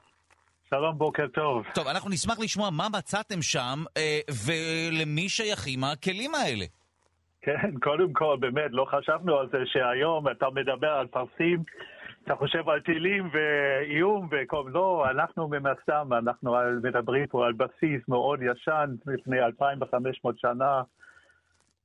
[0.70, 1.64] שלום, בוקר טוב.
[1.74, 6.66] טוב, אנחנו נשמח לשמוע מה מצאתם שם אה, ולמי שייכים הכלים האלה.
[7.46, 11.64] כן, קודם כל, באמת, לא חשבנו על זה שהיום אתה מדבר על פרסים,
[12.24, 14.64] אתה חושב על טילים ואיום וכל...
[14.74, 20.82] לא, אנחנו מן הסתם, אנחנו מדברים פה על בסיס מאוד ישן, לפני 2,500 שנה.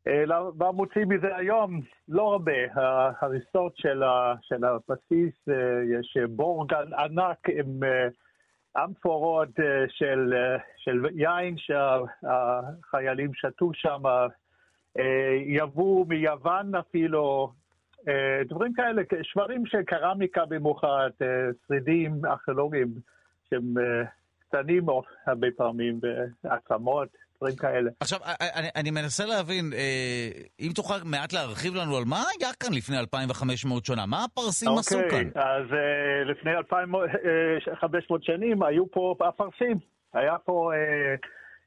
[0.06, 1.80] מה אה, מוצאים מזה היום?
[2.08, 2.52] לא הרבה.
[2.74, 4.02] ההריסות של,
[4.42, 5.54] של הבסיס, אה,
[5.98, 8.08] יש בורג ענק עם אה,
[8.84, 9.48] אמפורות
[9.88, 10.34] של,
[10.76, 14.02] של יין שהחיילים שתו שם.
[14.98, 15.04] אה,
[15.46, 17.52] יבוא מיוון אפילו,
[18.08, 21.26] אה, דברים כאלה, שברים של קרמיקה במיוחד, אה,
[21.68, 22.88] שרידים ארכיאולוגיים
[23.50, 23.74] שהם
[24.48, 24.86] קטנים
[25.26, 26.00] הרבה פעמים,
[26.44, 27.08] ועצמות.
[27.42, 27.90] דברים כאלה.
[28.00, 28.18] עכשיו,
[28.56, 29.64] אני, אני מנסה להבין,
[30.60, 34.78] אם תוכל מעט להרחיב לנו על מה היה כאן לפני 2,500 שנה, מה הפרסים okay,
[34.78, 35.42] עשו אוקיי, כאן?
[35.42, 35.66] אז
[36.26, 39.78] לפני 2,500 שנים היו פה הפרסים.
[40.14, 40.70] היה פה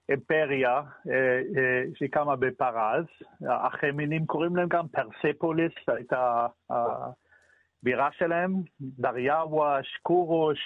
[0.10, 3.06] אימפריה אה, אה, שהיא קמה בפרז,
[3.50, 10.60] החמינים קוראים להם גם פרספוליס, הייתה הבירה שלהם, דריווש, קורוש,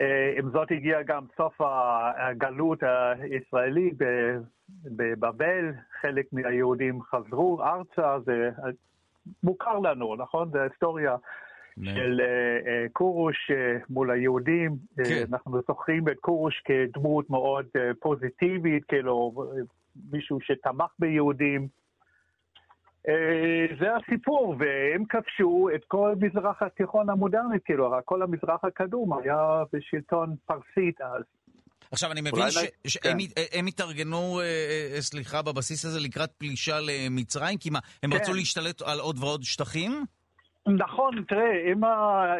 [0.00, 1.60] אה, עם זאת הגיע גם סוף
[2.16, 3.90] הגלות הישראלי
[4.84, 8.50] בבבל, חלק מהיהודים חזרו ארצה, זה
[9.42, 10.50] מוכר לנו, נכון?
[10.50, 11.16] זה היסטוריה.
[11.84, 14.76] של uh, uh, כורוש uh, מול היהודים.
[15.04, 15.24] כן.
[15.32, 17.66] אנחנו זוכרים את כורוש כדמות מאוד
[18.00, 19.44] פוזיטיבית, כאילו
[20.12, 21.68] מישהו שתמך ביהודים.
[23.80, 30.36] זה הסיפור, והם כבשו את כל מזרח התיכון המודרני, כאילו, כל המזרח הקדום היה בשלטון
[30.46, 31.22] פרסית אז.
[31.92, 32.44] עכשיו, אני מבין
[32.86, 33.18] שהם
[33.52, 33.66] כן.
[33.66, 34.40] התארגנו,
[35.00, 38.16] סליחה, בבסיס הזה לקראת פלישה למצרים, כי מה, הם כן.
[38.16, 40.04] רצו להשתלט על עוד ועוד שטחים?
[40.68, 41.84] נכון, תראה, אם.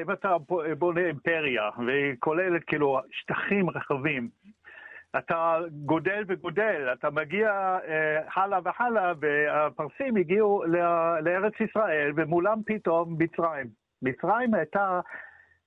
[0.03, 0.37] אם אתה
[0.79, 4.29] בונה אימפריה, והיא כוללת כאילו שטחים רחבים,
[5.19, 10.65] אתה גודל וגודל, אתה מגיע אה, הלאה והלאה, והפרסים הגיעו
[11.23, 13.67] לארץ ישראל, ומולם פתאום מצרים.
[14.03, 15.01] מצרים הייתה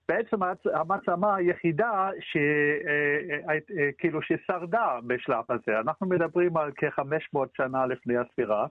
[0.09, 0.37] בעצם
[0.73, 5.79] המעצמה היחידה ש, אה, אה, אה, כאילו ששרדה בשלב הזה.
[5.79, 8.67] אנחנו מדברים על כ-500 שנה לפני הספירה.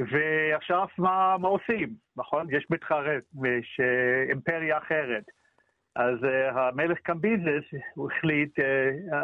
[0.00, 2.46] ועכשיו מה, מה עושים, נכון?
[2.50, 3.80] יש מתחרט, יש
[4.28, 5.24] אימפריה אחרת.
[5.94, 7.64] אז uh, המלך קמביזס,
[8.06, 8.62] החליט, uh,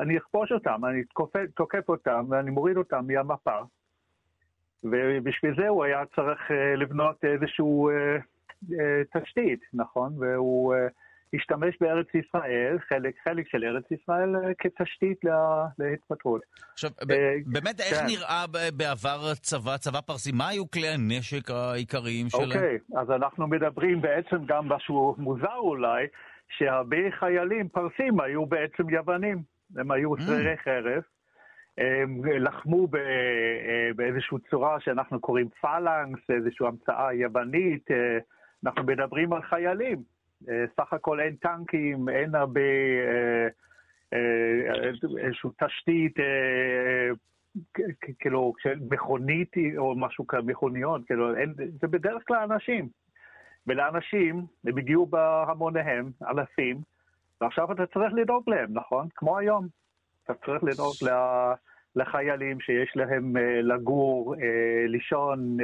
[0.02, 3.58] אני אכבוש אותם, אני תוקף, תוקף אותם ואני מוריד אותם מהמפה.
[4.85, 8.22] ובשביל זה הוא היה צריך uh, לבנות איזושהי uh,
[8.70, 10.12] uh, תשתית, נכון?
[10.18, 10.74] והוא...
[10.74, 11.01] Uh,
[11.34, 16.42] השתמש בארץ ישראל, חלק, חלק של ארץ ישראל, אה, כתשתית לה, להתפתחות.
[16.72, 17.06] עכשיו, uh,
[17.46, 18.06] באמת, איך כן.
[18.06, 18.44] נראה
[18.76, 20.32] בעבר הצבא, צבא פרסי?
[20.32, 22.44] מה היו כלי הנשק העיקריים שלהם?
[22.44, 26.06] אוקיי, okay, אז אנחנו מדברים בעצם גם משהו מוזר אולי,
[26.48, 29.42] שהרבה חיילים פרסים היו בעצם יוונים.
[29.76, 30.22] הם היו mm.
[30.22, 31.02] שרירי חרב.
[31.78, 37.86] הם לחמו אה, באיזושהי צורה שאנחנו קוראים פלנקס, איזושהי המצאה יוונית.
[38.64, 40.12] אנחנו מדברים על חיילים.
[40.48, 43.48] אה, סך הכל אין טנקים, אין הרבה, אה,
[44.12, 46.16] אה, איזושהי תשתית,
[48.18, 48.52] כאילו,
[48.90, 52.88] מכונית או משהו כזה, מכוניות, כאילו, אין, זה בדרך כלל אנשים.
[53.66, 56.76] ולאנשים, הם הגיעו בהמוניהם, אלפים,
[57.40, 59.09] ועכשיו אתה צריך לדאוג להם, נכון?
[59.14, 59.66] כמו היום.
[60.24, 60.94] אתה צריך לדאוג
[61.96, 64.35] לחיילים שיש להם לגור,
[64.87, 65.57] לישון,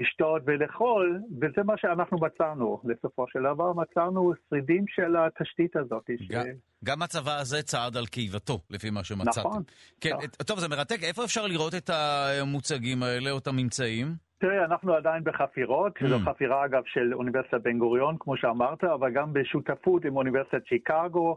[0.00, 2.80] לשתות ולאכול, וזה מה שאנחנו מצאנו.
[2.84, 6.10] בסופו של דבר מצאנו שרידים של התשתית הזאת.
[6.16, 6.32] ש...
[6.84, 9.48] גם הצבא הזה צעד על קיבתו, לפי מה שמצאתם.
[9.48, 9.62] נכון.
[10.00, 10.10] כן,
[10.46, 11.02] טוב, זה מרתק.
[11.02, 14.06] איפה אפשר לראות את המוצגים האלה או את הממצאים?
[14.38, 16.08] תראה, אנחנו עדיין בחפירות, mm.
[16.08, 21.36] זו חפירה אגב של אוניברסיטת בן גוריון, כמו שאמרת, אבל גם בשותפות עם אוניברסיטת שיקגו.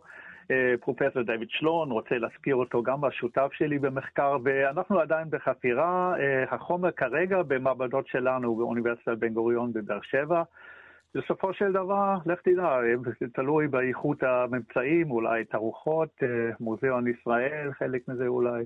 [0.51, 6.13] אה, פרופסור דויד שלון, רוצה להזכיר אותו גם השותף שלי במחקר, ואנחנו עדיין בחפירה.
[6.19, 10.43] אה, החומר כרגע במעבדות שלנו באוניברסיטת בן גוריון בבאר שבע.
[11.15, 12.79] בסופו של דבר, לך תדע,
[13.19, 16.27] זה תלוי באיכות הממצאים, אולי תערוכות, אה,
[16.60, 18.63] מוזיאון ישראל, חלק מזה אולי.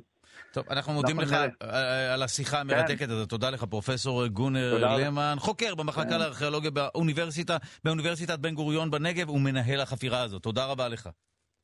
[0.53, 3.09] טוב, אנחנו מודים לך אה, על השיחה המרתקת כן.
[3.09, 3.29] הזאת.
[3.29, 6.19] תודה לך, פרופסור גונר למן, חוקר במחלקה כן.
[6.19, 10.43] לארכיאולוגיה באוניברסיטה, באוניברסיטת בן גוריון בנגב ומנהל החפירה הזאת.
[10.43, 11.09] תודה רבה לך.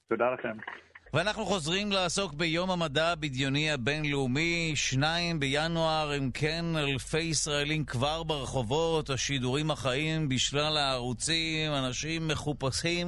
[0.10, 0.58] תודה לכם.
[1.14, 9.10] ואנחנו חוזרים לעסוק ביום המדע הבדיוני הבינלאומי, שניים בינואר, אם כן, אלפי ישראלים כבר ברחובות,
[9.10, 13.08] השידורים החיים בשלל הערוצים, אנשים מחופשים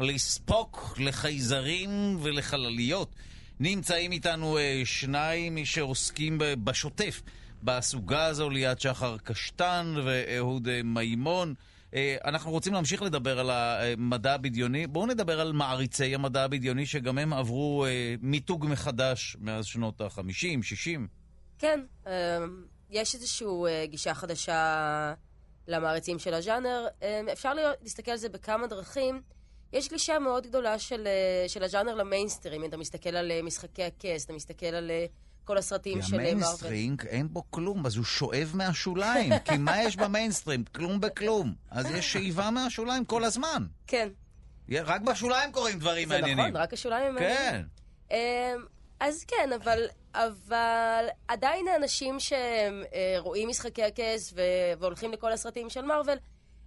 [0.00, 3.14] לספוק לחייזרים ולחלליות.
[3.60, 7.22] נמצאים איתנו אה, שניים שעוסקים בשוטף
[7.62, 11.54] בסוגה הזו, ליאת שחר קשטן ואהוד אה, מימון.
[11.94, 14.86] אה, אנחנו רוצים להמשיך לדבר על המדע הבדיוני.
[14.86, 20.62] בואו נדבר על מעריצי המדע הבדיוני, שגם הם עברו אה, מיתוג מחדש מאז שנות ה-50,
[20.62, 21.08] 60.
[21.58, 22.12] כן, אה,
[22.90, 23.46] יש איזושהי
[23.84, 25.14] גישה חדשה
[25.68, 26.86] למעריצים של הז'אנר.
[27.32, 29.22] אפשר להסתכל על זה בכמה דרכים.
[29.72, 31.08] יש גלישה מאוד גדולה של,
[31.48, 32.64] של הז'אנר למיינסטרים.
[32.64, 34.90] אתה מסתכל על משחקי הכס, אתה מסתכל על
[35.50, 36.30] כל הסרטים של מרוויל.
[36.30, 39.38] המיינסטרים אין בו כלום, אז הוא שואב מהשוליים.
[39.44, 40.64] כי מה יש במיינסטרים?
[40.64, 41.54] כלום בכלום.
[41.70, 43.66] אז יש שאיבה מהשוליים כל הזמן.
[43.86, 44.08] כן.
[44.72, 46.44] רק בשוליים קורים דברים זה מעניינים.
[46.44, 47.24] זה נכון, רק השוליים כן.
[47.24, 47.68] מעניינים.
[48.08, 48.56] כן.
[49.00, 49.82] אז כן, אבל,
[50.14, 54.34] אבל עדיין האנשים שרואים משחקי הכס
[54.78, 56.16] והולכים לכל הסרטים של מארוול,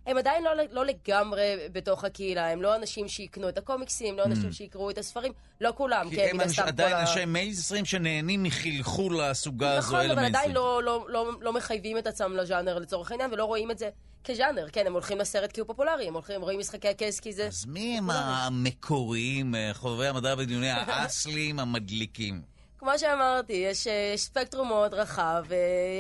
[0.05, 4.49] הם עדיין לא, לא לגמרי בתוך הקהילה, הם לא אנשים שיקנו את הקומיקסים, לא אנשים
[4.49, 4.53] mm.
[4.53, 7.25] שיקראו את הספרים, לא כולם, כן, הם אנש, עדיין אנשי ה...
[7.25, 12.37] מיינסטרים שנהנים מחלחול לסוגה הזו נכון, אבל עדיין לא, לא, לא, לא מחייבים את עצמם
[12.37, 13.89] לז'אנר לצורך העניין, ולא רואים את זה
[14.23, 14.67] כז'אנר.
[14.71, 17.47] כן, הם הולכים לסרט כי הוא פופולרי, הם הולכים, רואים משחקי הכס כי זה...
[17.47, 22.41] אז מי הם המקוריים, אה, חובבי המדע בדיוני האסלים המדליקים?
[22.77, 25.43] כמו שאמרתי, יש, אה, יש ספקטרום מאוד רחב,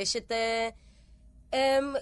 [0.01, 0.31] יש את...
[0.31, 0.82] Uh,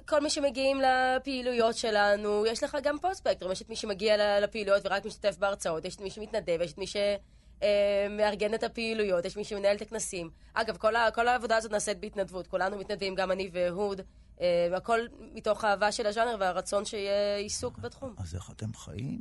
[0.07, 4.85] כל מי שמגיעים לפעילויות שלנו, יש לך גם פה ספקטרום, יש את מי שמגיע לפעילויות
[4.85, 9.43] ורק משתתף בהרצאות, יש את מי שמתנדב, יש את מי שמארגן את הפעילויות, יש מי
[9.43, 10.29] שמנהל את הכנסים.
[10.53, 14.01] אגב, כל, ה- כל העבודה הזאת נעשית בהתנדבות, כולנו מתנדבים, גם אני ואהוד.
[14.37, 14.43] Uh,
[14.75, 14.99] הכל
[15.33, 18.15] מתוך אהבה של הז'אנר והרצון שיהיה עיסוק בתחום.
[18.17, 19.19] אז איך אתם חיים?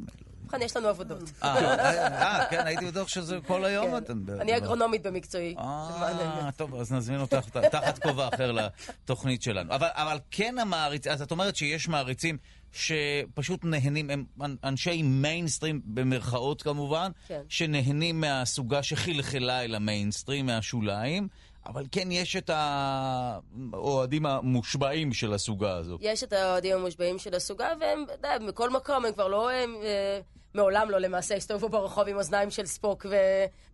[0.50, 1.22] ובכן, יש לנו עבודות.
[1.42, 1.74] אה,
[2.08, 3.96] אה, כן, הייתי בטוח שזה כל היום כן.
[3.96, 4.24] אתם...
[4.40, 5.54] אני אגרונומית במקצועי.
[5.58, 9.74] אה, טוב, אז נזמין אותך תחת כובע אחר לתוכנית שלנו.
[9.74, 12.38] אבל כן המעריצים, אז את אומרת שיש מעריצים
[12.72, 14.24] שפשוט נהנים, הם
[14.64, 17.40] אנשי מיינסטרים במרכאות כמובן, כן.
[17.48, 21.28] שנהנים מהסוגה שחלחלה אל המיינסטרים, מהשוליים.
[21.66, 25.98] אבל כן יש את האוהדים המושבעים של הסוגה הזו.
[26.00, 29.50] יש את האוהדים המושבעים של הסוגה, והם, אתה יודע, מכל מקום, הם כבר לא...
[29.50, 30.20] הם, אה,
[30.54, 33.14] מעולם לא למעשה הסתובבו ברחוב עם אוזניים של ספוק ו...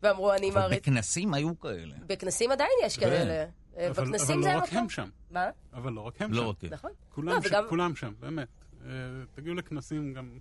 [0.02, 0.72] ואמרו אני מעריץ.
[0.72, 1.94] אבל בכנסים היו כאלה.
[2.06, 3.44] בכנסים עדיין יש כאלה.
[3.76, 5.08] אה, אבל, בכנסים אבל לא רק הם שם.
[5.30, 5.50] מה?
[5.72, 6.48] אבל לא רק הם לא שם.
[6.48, 6.70] רק הם.
[6.72, 6.90] נכון.
[7.14, 7.46] כולם, לא, ש...
[7.46, 7.64] וגם...
[7.68, 8.48] כולם שם, באמת.
[8.72, 8.86] Uh,
[9.34, 10.38] תגיעו לכנסים גם...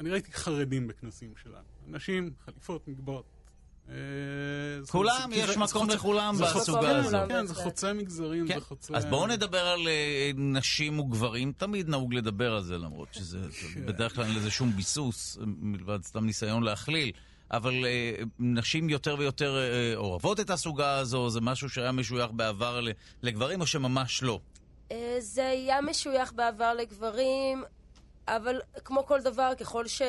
[0.00, 1.64] אני ראיתי חרדים בכנסים שלנו.
[1.88, 3.35] אנשים, חליפות, מגבעות.
[3.90, 3.94] אה,
[4.90, 7.28] כולם, יש מקום לכולם בסוגה הזאת.
[7.28, 8.60] כן, זה חוצה מגזרים, זה כן.
[8.60, 8.94] חוצה...
[8.94, 13.38] אז בואו נדבר על אה, נשים וגברים, תמיד נהוג לדבר על זה, למרות שזה
[13.74, 13.86] כן.
[13.86, 17.12] בדרך כלל אין לזה שום ביסוס, מלבד סתם ניסיון להכליל.
[17.50, 19.56] אבל uh, נשים יותר ויותר
[19.96, 22.80] אוהבות את הסוגה הזו, זה משהו שהיה משוייך בעבר
[23.22, 24.40] לגברים, או שממש לא?
[25.18, 27.64] זה היה משוייך בעבר לגברים,
[28.28, 30.02] אבל כמו כל דבר, ככל ש...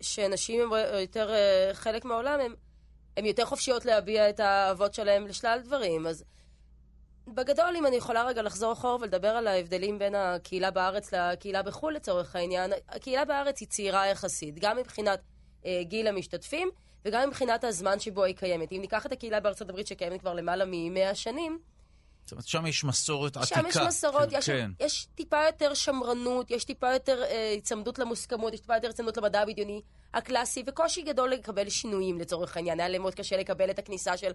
[0.00, 1.30] שנשים הם יותר
[1.72, 2.54] חלק מהעולם, הם...
[3.16, 6.06] הן יותר חופשיות להביע את האהבות שלהן לשלל דברים.
[6.06, 6.24] אז
[7.34, 11.94] בגדול, אם אני יכולה רגע לחזור אחורה ולדבר על ההבדלים בין הקהילה בארץ לקהילה בחו"ל
[11.94, 15.20] לצורך העניין, הקהילה בארץ היא צעירה יחסית, גם מבחינת
[15.66, 16.68] אה, גיל המשתתפים
[17.04, 18.72] וגם מבחינת הזמן שבו היא קיימת.
[18.72, 21.58] אם ניקח את הקהילה בארצות הברית שקיימת כבר למעלה מ-100 שנים,
[22.28, 23.60] זאת אומרת, שם יש מסורת עתיקה.
[23.60, 24.70] שם יש מסורות, כן, יש, כן.
[24.80, 29.40] יש טיפה יותר שמרנות, יש טיפה יותר אה, היצמדות למוסכמות, יש טיפה יותר היצמדות למדע
[29.40, 29.82] הבדיוני
[30.14, 32.80] הקלאסי, וקושי גדול לקבל שינויים לצורך העניין.
[32.80, 34.30] היה לי מאוד קשה לקבל את הכניסה של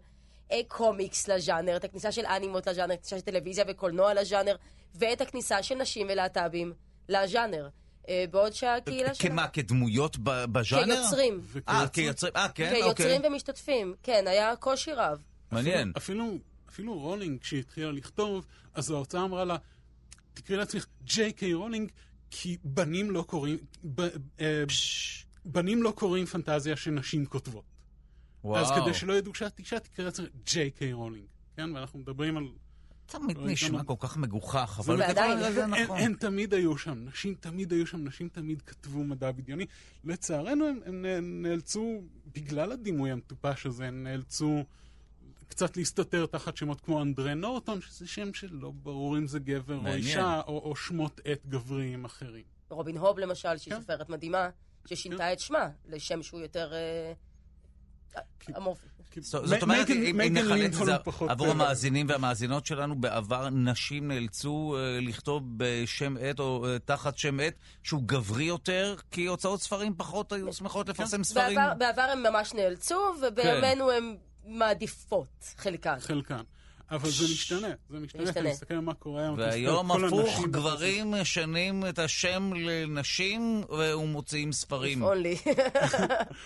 [0.51, 4.55] אה, קומיקס לז'אנר, את הכניסה של אנימות לז'אנר, את הכניסה של טלוויזיה וקולנוע לז'אנר,
[4.95, 6.73] ואת הכניסה של נשים ולהט"בים
[7.09, 7.69] לז'אנר.
[8.09, 9.35] אה, בעוד שהקהילה שלנו...
[9.35, 10.95] כמה, כדמויות בז'אנר?
[10.95, 11.41] כיוצרים.
[11.69, 12.83] אה, כיוצרים, אה, כן, אוקיי.
[12.83, 15.23] כיוצרים ומשתתפים, כן, היה קושי רב.
[15.51, 15.93] מעניין.
[15.97, 16.37] אפילו...
[16.73, 19.55] אפילו רולינג, כשהיא התחילה לכתוב, אז ההוצאה אמרה לה,
[20.33, 21.91] תקראי לעצמך ג'יי קיי רולינג,
[22.31, 24.01] כי בנים לא קוראים, ב,
[24.41, 24.63] אה,
[25.45, 27.63] בנים לא קוראים פנטזיה שנשים כותבות.
[28.43, 28.61] וואו.
[28.61, 31.25] אז כדי שלא ידעו שאת אישה, תקראי לעצמך ג'יי קיי רולינג.
[31.55, 32.47] כן, ואנחנו מדברים על...
[33.05, 35.99] תמיד נשמע כל כך מגוחך, אבל ועדיין, זה נכון.
[35.99, 39.65] הם תמיד היו שם, נשים תמיד היו שם, נשים תמיד כתבו מדע בדיוני.
[40.03, 42.01] לצערנו, הם נאלצו,
[42.33, 44.63] בגלל הדימוי המטופש הזה, הם נאלצו
[45.47, 49.93] קצת להסתתר תחת שמות כמו אנדרי נורטון, שזה שם שלא ברור אם זה גבר או
[49.93, 52.43] אישה, או שמות עט גבריים אחרים.
[52.69, 53.81] רובין הוב למשל, שהיא כן.
[53.81, 54.49] סופרת מדהימה,
[54.85, 55.33] ששינתה.
[55.33, 56.73] את שמה לשם שהוא יותר...
[56.73, 57.13] אה,
[58.57, 58.87] אמורפי.
[59.21, 60.95] זאת אומרת, אם נחלק את זה
[61.29, 67.39] עבור המאזינים והמאזינות שלנו, בעבר נשים נאלצו אה, לכתוב בשם עט או אה, תחת שם
[67.39, 67.53] עט
[67.83, 71.23] שהוא גברי יותר, כי הוצאות ספרים פחות היו שמחות לפרסם כן.
[71.23, 71.59] ספרים.
[71.77, 73.93] בעבר הם ממש נאלצו, ובימינו כן.
[73.97, 74.15] הם
[74.45, 75.99] מעדיפות, חלקן.
[75.99, 76.41] חלקן.
[76.91, 79.37] אבל זה משתנה, זה משתנה, אתה מסתכל על מה קורה היום.
[79.37, 85.03] והיום הפוך, גברים משנים את השם לנשים ומוציאים ספרים.
[85.03, 85.37] אונלי.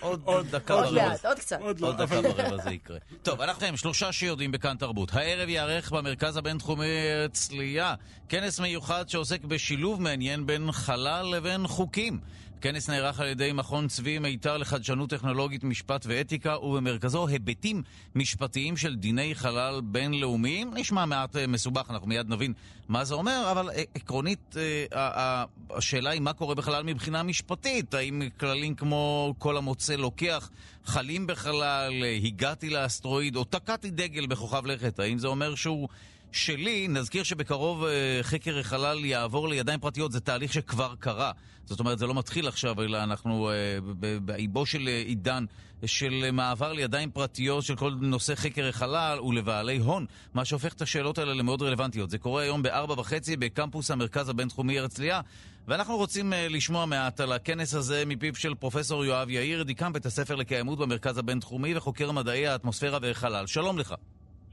[0.00, 0.86] עוד דקה ורבע.
[0.86, 1.60] עוד מעט, עוד קצת.
[1.60, 2.98] עוד לא, דקה ורבע זה יקרה.
[3.22, 5.14] טוב, אנחנו עם שלושה שיודעים בכאן תרבות.
[5.14, 7.94] הערב ייערך במרכז הבינתחומי הרצליה
[8.28, 12.20] כנס מיוחד שעוסק בשילוב מעניין בין חלל לבין חוקים.
[12.58, 17.82] הכנס נערך על ידי מכון צבי מיתר לחדשנות טכנולוגית, משפט ואתיקה, ובמרכזו היבטים
[18.14, 20.74] משפטיים של דיני חלל בינלאומיים.
[20.74, 22.52] נשמע מעט אה, מסובך, אנחנו מיד נבין
[22.88, 24.56] מה זה אומר, אבל אה, עקרונית
[24.92, 27.94] אה, השאלה היא מה קורה בחלל מבחינה משפטית.
[27.94, 30.50] האם כללים כמו כל המוצא לוקח,
[30.84, 31.92] חלים בחלל,
[32.24, 35.88] הגעתי לאסטרואיד או תקעתי דגל בכוכב לכת, האם זה אומר שהוא...
[36.32, 37.84] שלי, נזכיר שבקרוב
[38.22, 41.32] חקר החלל יעבור לידיים פרטיות, זה תהליך שכבר קרה.
[41.68, 43.78] זאת אומרת, זה לא מתחיל עכשיו, אלא אנחנו אה,
[44.24, 45.44] באיבו של אה, עידן
[45.86, 51.18] של מעבר לידיים פרטיות של כל נושא חקר החלל ולבעלי הון, מה שהופך את השאלות
[51.18, 52.10] האלה למאוד רלוונטיות.
[52.10, 55.20] זה קורה היום בארבע וחצי בקמפוס המרכז הבינתחומי הרצליה,
[55.68, 60.34] ואנחנו רוצים לשמוע מעט על הכנס הזה מפיו של פרופסור יואב יאיר, דיקן בית הספר
[60.34, 63.46] לקיימות במרכז הבינתחומי וחוקר מדעי האטמוספירה וחלל.
[63.46, 63.94] שלום לך.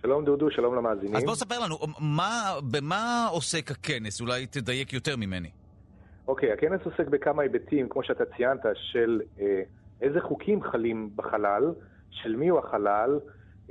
[0.02, 1.16] שלום דודו, שלום למאזינים.
[1.16, 4.22] אז בוא ספר לנו, מה, במה עוסק הכנס?
[4.22, 5.50] אולי תדייק יותר ממני.
[6.28, 9.62] אוקיי, הכנס עוסק בכמה היבטים, כמו שאתה ציינת, של אה,
[10.02, 11.74] איזה חוקים חלים בחלל,
[12.12, 13.20] של מי הוא החלל,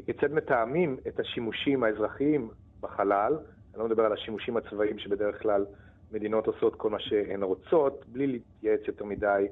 [0.07, 2.48] כיצד מתאמים את השימושים האזרחיים
[2.80, 3.32] בחלל,
[3.74, 5.64] אני לא מדבר על השימושים הצבאיים שבדרך כלל
[6.12, 9.46] מדינות עושות כל מה שהן רוצות, בלי להתייעץ יותר מדי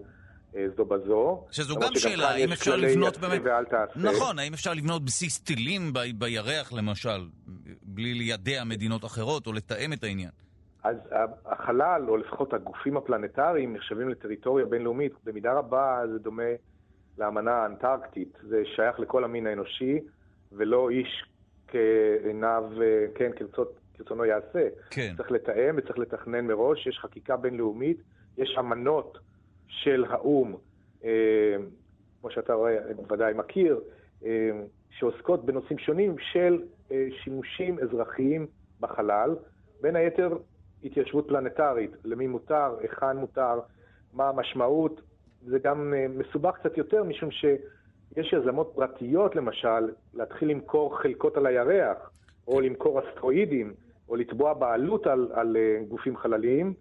[0.57, 1.45] אה, זו בזו.
[1.51, 3.43] שזו גם שאלה, האם אפשר לבנות באמת...
[3.97, 5.99] נכון, האם אפשר לבנות בסיס טילים ב...
[6.19, 7.29] בירח למשל,
[7.83, 10.31] בלי לידע מדינות אחרות או לתאם את העניין?
[10.85, 10.97] אז
[11.47, 15.13] החלל, או לפחות הגופים הפלנטריים, נחשבים לטריטוריה בינלאומית.
[15.25, 16.53] במידה רבה זה דומה
[17.19, 18.39] לאמנה האנטרקטית.
[18.43, 20.01] זה שייך לכל המין האנושי,
[20.53, 21.25] ולא איש
[21.69, 22.65] כעיניו,
[23.15, 24.69] כן, כרצות, כרצונו יעשה.
[24.91, 25.15] כן.
[25.17, 28.03] צריך לתאם וצריך לתכנן מראש, יש חקיקה בינלאומית,
[28.39, 29.19] יש אמנות.
[29.73, 30.55] של האו"ם,
[31.05, 31.57] אה,
[32.21, 33.81] כמו שאתה רואה, בוודאי מכיר,
[34.25, 34.51] אה,
[34.91, 36.63] שעוסקות בנושאים שונים של
[36.93, 38.47] אה, שימושים אזרחיים
[38.81, 39.37] בחלל,
[39.81, 40.39] בין היתר
[40.85, 43.61] התיישבות פלנטרית, למי מותר, היכן מותר,
[44.13, 45.01] מה המשמעות.
[45.47, 52.11] זה גם מסובך קצת יותר, משום שיש יזמות פרטיות, למשל, להתחיל למכור חלקות על הירח,
[52.49, 53.75] או למכור אסטרואידים,
[54.09, 55.57] או לתבוע בעלות על, על
[55.89, 56.75] גופים חלליים.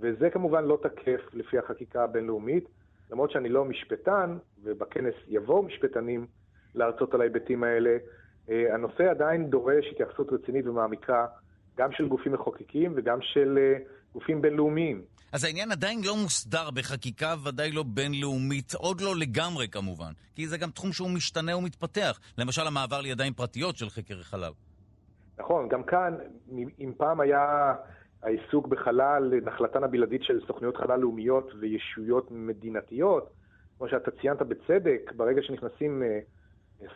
[0.00, 2.68] וזה כמובן לא תקף לפי החקיקה הבינלאומית,
[3.10, 6.26] למרות שאני לא משפטן, ובכנס יבואו משפטנים
[6.74, 7.96] להרצות על ההיבטים האלה.
[8.50, 11.26] אה, הנושא עדיין דורש התייחסות רצינית ומעמיקה,
[11.78, 13.78] גם של גופים מחוקקים וגם של אה,
[14.12, 15.02] גופים בינלאומיים.
[15.32, 20.58] אז העניין עדיין לא מוסדר בחקיקה, ודאי לא בינלאומית, עוד לא לגמרי כמובן, כי זה
[20.58, 22.20] גם תחום שהוא משתנה ומתפתח.
[22.38, 24.52] למשל המעבר לידיים פרטיות של חקר החלל.
[25.38, 26.14] נכון, גם כאן,
[26.80, 27.74] אם פעם היה
[28.22, 33.30] העיסוק בחלל, נחלתן הבלעדית של סוכנויות חלל לאומיות וישויות מדינתיות.
[33.78, 36.18] כמו שאתה ציינת בצדק, ברגע שנכנסים אה,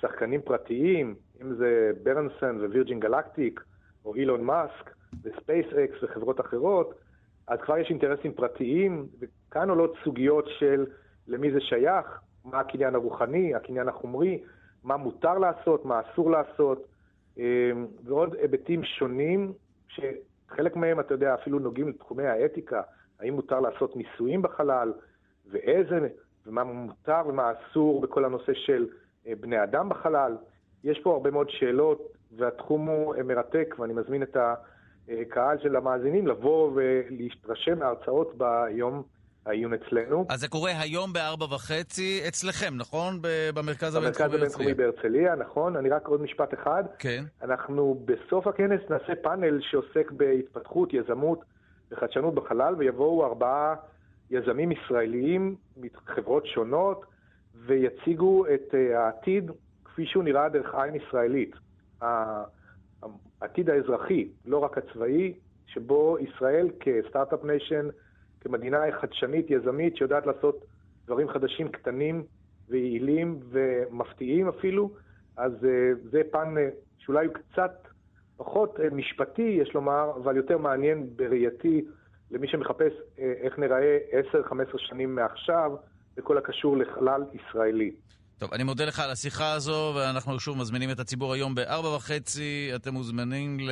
[0.00, 3.60] שחקנים פרטיים, אם זה ברנסון ווירג'ין גלקטיק,
[4.04, 4.90] או אילון מאסק,
[5.22, 6.94] וספייס אקס וחברות אחרות,
[7.46, 10.86] אז כבר יש אינטרסים פרטיים, וכאן עולות סוגיות של
[11.28, 14.42] למי זה שייך, מה הקניין הרוחני, הקניין החומרי,
[14.84, 16.86] מה מותר לעשות, מה אסור לעשות,
[17.38, 17.70] אה,
[18.04, 19.52] ועוד היבטים שונים
[19.88, 20.00] ש...
[20.50, 22.82] חלק מהם, אתה יודע, אפילו נוגעים לתחומי האתיקה,
[23.20, 24.92] האם מותר לעשות ניסויים בחלל,
[25.50, 26.08] ואיזה,
[26.46, 28.86] ומה מותר ומה אסור בכל הנושא של
[29.26, 30.36] אה, בני אדם בחלל.
[30.84, 34.36] יש פה הרבה מאוד שאלות, והתחום הוא אה, מרתק, ואני מזמין את
[35.08, 39.02] הקהל של המאזינים לבוא ולהתרשם מההרצאות ביום
[39.46, 40.26] העיון אצלנו.
[40.28, 43.18] אז זה קורה היום בארבע וחצי אצלכם, נכון?
[43.54, 45.76] במרכז הבינתחומי הבינתחומי בהרצליה, נכון.
[45.76, 46.84] אני רק עוד משפט אחד.
[46.98, 47.24] כן.
[47.42, 51.44] אנחנו בסוף הכנס נעשה פאנל שעוסק בהתפתחות, יזמות
[51.90, 53.74] וחדשנות בחלל, ויבואו ארבעה
[54.30, 57.04] יזמים ישראליים מחברות שונות,
[57.66, 59.50] ויציגו את אה, העתיד
[59.84, 61.54] כפי שהוא נראה דרך עין ישראלית.
[62.00, 65.34] העתיד האזרחי, לא רק הצבאי,
[65.66, 67.88] שבו ישראל כסטארט-אפ ניישן,
[68.40, 70.64] כמדינה חדשנית, יזמית, שיודעת לעשות
[71.06, 72.24] דברים חדשים קטנים
[72.68, 74.90] ויעילים ומפתיעים אפילו,
[75.36, 77.88] אז אה, זה פן אה, שאולי הוא קצת
[78.36, 81.84] פחות משפטי, יש לומר, אבל יותר מעניין בראייתי
[82.30, 83.98] למי שמחפש איך נראה
[84.32, 85.72] 10-15 שנים מעכשיו,
[86.16, 87.92] בכל הקשור לחלל ישראלי.
[88.40, 92.70] טוב, אני מודה לך על השיחה הזו, ואנחנו שוב מזמינים את הציבור היום בארבע וחצי.
[92.74, 93.70] אתם מוזמנים ל,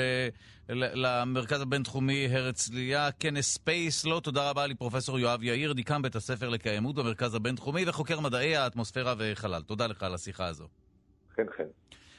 [0.68, 4.04] ל, למרכז הבינתחומי הרצליה, כנס ספייס.
[4.04, 9.14] לא, תודה רבה לפרופסור יואב יאיר, דיקן בית הספר לקיימות במרכז הבינתחומי וחוקר מדעי האטמוספירה
[9.18, 9.62] וחלל.
[9.62, 10.68] תודה לך על השיחה הזו.
[11.36, 11.64] חן חן.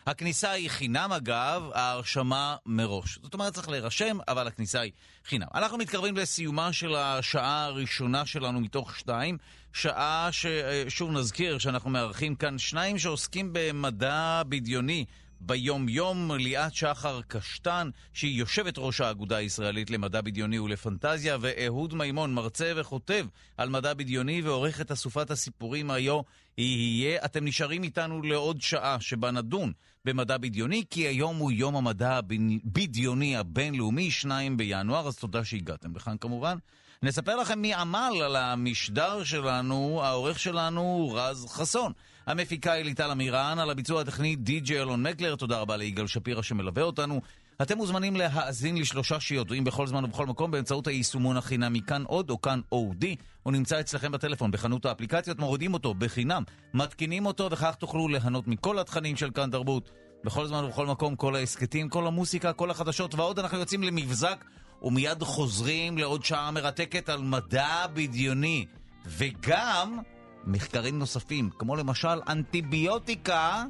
[0.07, 3.19] הכניסה היא חינם אגב, ההרשמה מראש.
[3.23, 4.91] זאת אומרת, צריך להירשם, אבל הכניסה היא
[5.25, 5.47] חינם.
[5.53, 9.37] אנחנו מתקרבים לסיומה של השעה הראשונה שלנו מתוך שתיים,
[9.73, 15.05] שעה ששוב נזכיר שאנחנו מארחים כאן שניים שעוסקים במדע בדיוני.
[15.41, 22.73] ביום-יום ליאת שחר קשטן, שהיא יושבת ראש האגודה הישראלית למדע בדיוני ולפנטזיה, ואהוד מימון, מרצה
[22.75, 23.25] וכותב
[23.57, 26.21] על מדע בדיוני ועורך את אסופת הסיפורים היו
[26.57, 27.25] יהיה.
[27.25, 29.73] אתם נשארים איתנו לעוד שעה שבה נדון
[30.05, 36.17] במדע בדיוני, כי היום הוא יום המדע הבדיוני הבינלאומי, 2 בינואר, אז תודה שהגעתם לכאן
[36.17, 36.57] כמובן.
[37.03, 41.93] נספר לכם מי עמל על המשדר שלנו, העורך שלנו רז חסון.
[42.29, 46.83] המפיקה היא ליטל אמירן, על הביצוע הטכני די.ג'י אלון מקלר, תודה רבה ליגאל שפירא שמלווה
[46.83, 47.21] אותנו.
[47.61, 52.41] אתם מוזמנים להאזין לשלושה שיודעים בכל זמן ובכל מקום באמצעות היישומון החינמי כאן עוד או
[52.41, 53.15] כאן אודי.
[53.43, 58.79] הוא נמצא אצלכם בטלפון בחנות האפליקציות, מורידים אותו בחינם, מתקינים אותו וכך תוכלו ליהנות מכל
[58.79, 59.91] התכנים של כאן תרבות.
[60.23, 64.45] בכל זמן ובכל מקום, כל ההסכתים, כל המוסיקה, כל החדשות ועוד אנחנו יוצאים למבזק
[64.81, 68.65] ומיד חוזרים לעוד שעה מרתקת על מדע בדיוני.
[69.05, 69.99] וגם
[70.43, 73.63] מחקרים נוספים, כמו למשל אנטיביוטיקה,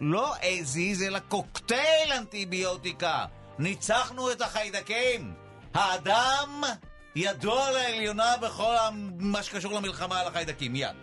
[0.00, 3.24] לא הזיז אלא קוקטייל אנטיביוטיקה.
[3.58, 5.34] ניצחנו את החיידקים.
[5.74, 6.62] האדם
[7.16, 8.74] ידוע לעליונה בכל
[9.18, 10.72] מה שקשור למלחמה על החיידקים.
[10.72, 10.96] מיד.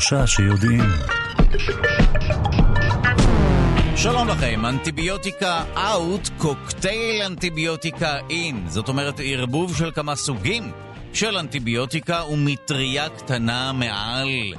[0.00, 0.80] שלושה שיודעים.
[3.96, 8.64] שלום לכם, אנטיביוטיקה אאוט, קוקטייל אנטיביוטיקה אין.
[8.68, 10.72] זאת אומרת, ערבוב של כמה סוגים
[11.12, 14.54] של אנטיביוטיקה ומטריה קטנה מעל.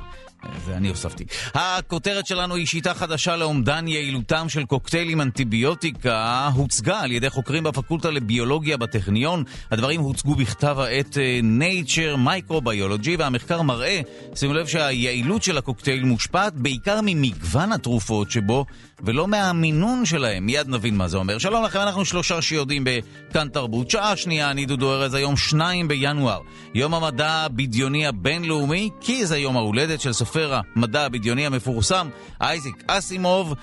[0.66, 1.26] זה אני הוספתי.
[1.54, 8.12] הכותרת שלנו היא שיטה חדשה לאומדן יעילותם של קוקטיילים אנטיביוטיקה, הוצגה על ידי חוקרים בפקולטה
[8.12, 9.44] לביולוגיה בטכניון.
[9.72, 14.02] הדברים הוצגו בכתב העת אה, Nature Microbiology, והמחקר מראה,
[14.36, 18.66] שימו לב שהיעילות של הקוקטייל מושפעת בעיקר ממגוון התרופות שבו,
[19.04, 20.46] ולא מהמינון שלהם.
[20.46, 21.38] מיד נבין מה זה אומר.
[21.38, 23.90] שלום לכם, אנחנו שלושה שיודעים בכאן תרבות.
[23.90, 26.40] שעה שנייה, אני דודו ארז, היום שניים בינואר.
[26.76, 32.10] יום המדע הבדיוני הבינלאומי, כי זה יום ההולדת של סופר המדע הבדיוני המפורסם,
[32.42, 33.54] אייזיק אסימוב.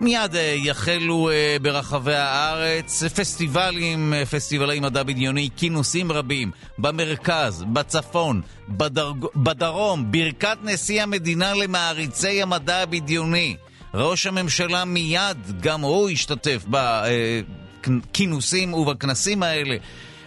[0.00, 8.40] מיד uh, יחלו uh, ברחבי הארץ פסטיבלים, uh, פסטיבלי מדע בדיוני, כינוסים רבים במרכז, בצפון,
[8.68, 9.24] בדרג...
[9.36, 13.56] בדרום, ברכת נשיא המדינה למעריצי המדע הבדיוני.
[13.94, 16.64] ראש הממשלה מיד, גם הוא השתתף
[17.84, 19.76] בכינוסים ובכנסים האלה.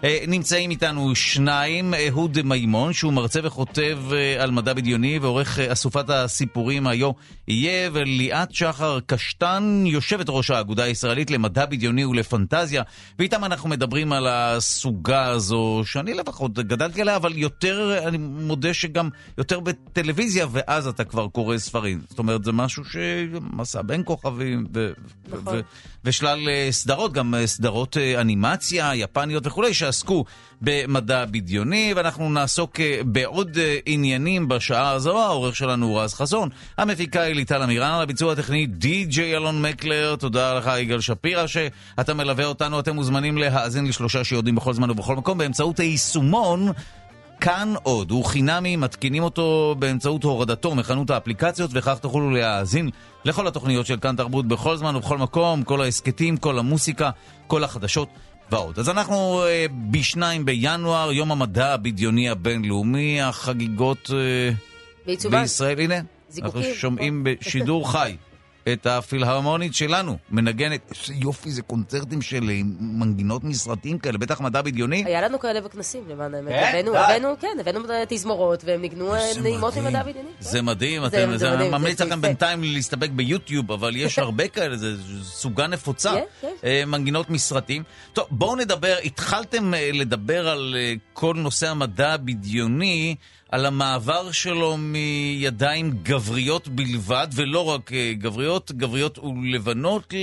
[0.03, 5.71] אה, נמצאים איתנו שניים, אהוד מימון, שהוא מרצה וכותב אה, על מדע בדיוני ועורך אה,
[5.73, 7.11] אסופת הסיפורים היו
[7.51, 12.83] יהיה, וליאת שחר קשטן, יושבת ראש האגודה הישראלית למדע בדיוני ולפנטזיה,
[13.19, 19.09] ואיתם אנחנו מדברים על הסוגה הזו, שאני לפחות גדלתי עליה, אבל יותר, אני מודה שגם
[19.37, 22.01] יותר בטלוויזיה, ואז אתה כבר קורא ספרים.
[22.09, 24.91] זאת אומרת, זה משהו שמסע בין כוכבים, ו-
[25.29, 25.57] נכון.
[25.57, 25.61] ו-
[26.05, 30.25] ושלל סדרות, גם סדרות אנימציה, יפניות וכולי, שעסקו
[30.61, 35.19] במדע בדיוני, ואנחנו נעסוק בעוד עניינים בשעה הזו.
[35.19, 40.15] העורך שלנו הוא רז חזון, המפיקה היא ליטל אמירן, על הביצוע הטכני די.ג'יי אלון מקלר,
[40.15, 45.15] תודה לך יגאל שפירא שאתה מלווה אותנו, אתם מוזמנים להאזין לשלושה שיודעים בכל זמן ובכל
[45.15, 46.71] מקום באמצעות היישומון.
[47.41, 52.89] כאן עוד, הוא חינמי, מתקינים אותו באמצעות הורדתו מחנות האפליקציות, וכך תוכלו להאזין
[53.25, 57.09] לכל התוכניות של כאן תרבות בכל זמן ובכל מקום, כל ההסכתים, כל המוסיקה,
[57.47, 58.09] כל החדשות
[58.51, 58.79] ועוד.
[58.79, 64.51] אז אנחנו אה, ב-2 בינואר, יום המדע הבדיוני הבינלאומי, החגיגות אה,
[65.29, 65.95] בישראל, הנה,
[66.31, 66.61] זיקוקים.
[66.61, 68.15] אנחנו שומעים בשידור חי.
[68.73, 74.61] את הפילהרמונית שלנו, מנגנת, איזה יופי, זה קונצרטים של אה, מנגינות מסרטים כאלה, בטח מדע
[74.61, 75.03] בדיוני.
[75.05, 76.49] היה לנו כאלה בכנסים, למען האמת.
[76.51, 76.85] כן?
[76.87, 77.79] הבאנו, כן, הבאנו
[78.09, 79.83] תזמורות, והם ניגנו אה, נעימות מדהים.
[79.85, 80.29] ממדע בדיוני.
[80.39, 82.21] זה מדהים, זה- אתם, זה זה, אני מדהים, ממליץ לכם.
[82.21, 86.49] בינתיים להסתפק ביוטיוב, אבל יש הרבה כאלה, זה סוגה נפוצה, יש, יש.
[86.63, 87.83] אה, מנגינות מסרטים.
[88.13, 90.75] טוב, בואו נדבר, התחלתם לדבר על
[91.13, 93.15] כל נושא המדע הבדיוני,
[93.51, 100.13] על המעבר שלו מידיים גבריות בלבד, ולא רק אה, גבריות, גבריות ולבנות,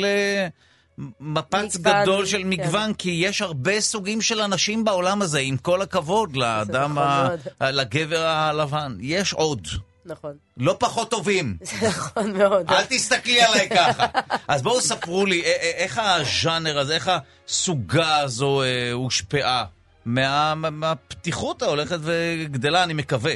[0.98, 2.48] למפץ מגוון, גדול של כן.
[2.48, 7.28] מגוון, כי יש הרבה סוגים של אנשים בעולם הזה, עם כל הכבוד לאדם, נכון ה...
[7.60, 7.74] מאוד.
[7.74, 8.96] לגבר הלבן.
[9.00, 9.68] יש עוד.
[10.04, 10.32] נכון.
[10.56, 11.56] לא פחות טובים.
[11.62, 12.70] זה נכון מאוד.
[12.70, 14.06] אל תסתכלי עליי ככה.
[14.48, 15.42] אז בואו ספרו לי,
[15.74, 17.10] איך הז'אנר הזה, איך
[17.46, 19.64] הסוגה הזו אה, הושפעה
[20.08, 23.34] מה- מהפתיחות ההולכת וגדלה, אני מקווה,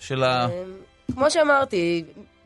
[0.00, 0.48] של ה...
[1.14, 2.04] כמו שאמרתי,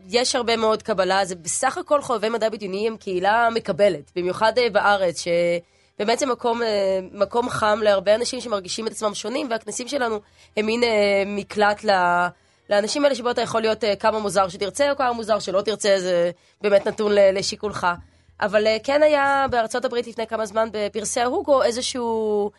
[0.09, 4.71] יש הרבה מאוד קבלה, זה בסך הכל חובבי מדע בדיוני הם קהילה מקבלת, במיוחד אה,
[4.71, 6.69] בארץ, שבאמת זה מקום, אה,
[7.13, 10.21] מקום חם להרבה אנשים שמרגישים את עצמם שונים, והכנסים שלנו
[10.57, 11.91] הם מין אה, מקלט ל...
[12.71, 16.31] לאנשים האלה שבו אתה יכול להיות כמה מוזר שתרצה או כמה מוזר שלא תרצה, זה
[16.61, 17.87] באמת נתון לשיקולך.
[18.41, 22.51] אבל כן היה בארצות הברית לפני כמה זמן בפרסי ההוגו איזשהו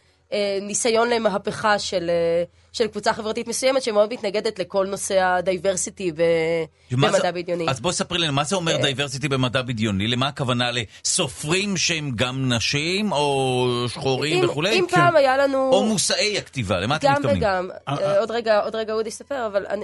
[0.61, 6.15] ניסיון למהפכה של, אה, של קבוצה חברתית מסוימת שמאוד מתנגדת לכל נושא ה diversity ב-
[6.91, 7.65] מה זה- במדע בדיוני.
[7.69, 8.82] אז בואי ספרי לנו, מה זה אומר אה.
[8.82, 10.07] diversity במדע בדיוני?
[10.07, 10.69] למה הכוונה?
[10.71, 14.80] לסופרים שהם גם נשים, או שחורים אם, וכולי?
[14.80, 15.69] אם פעם היה לנו...
[15.73, 17.38] או מושאי הכתיבה, למה אתם גם מתכוונים?
[17.41, 17.69] וגם.
[17.88, 19.75] אה, עוד רגע, עוד רגע אודי יספר, אבל אה,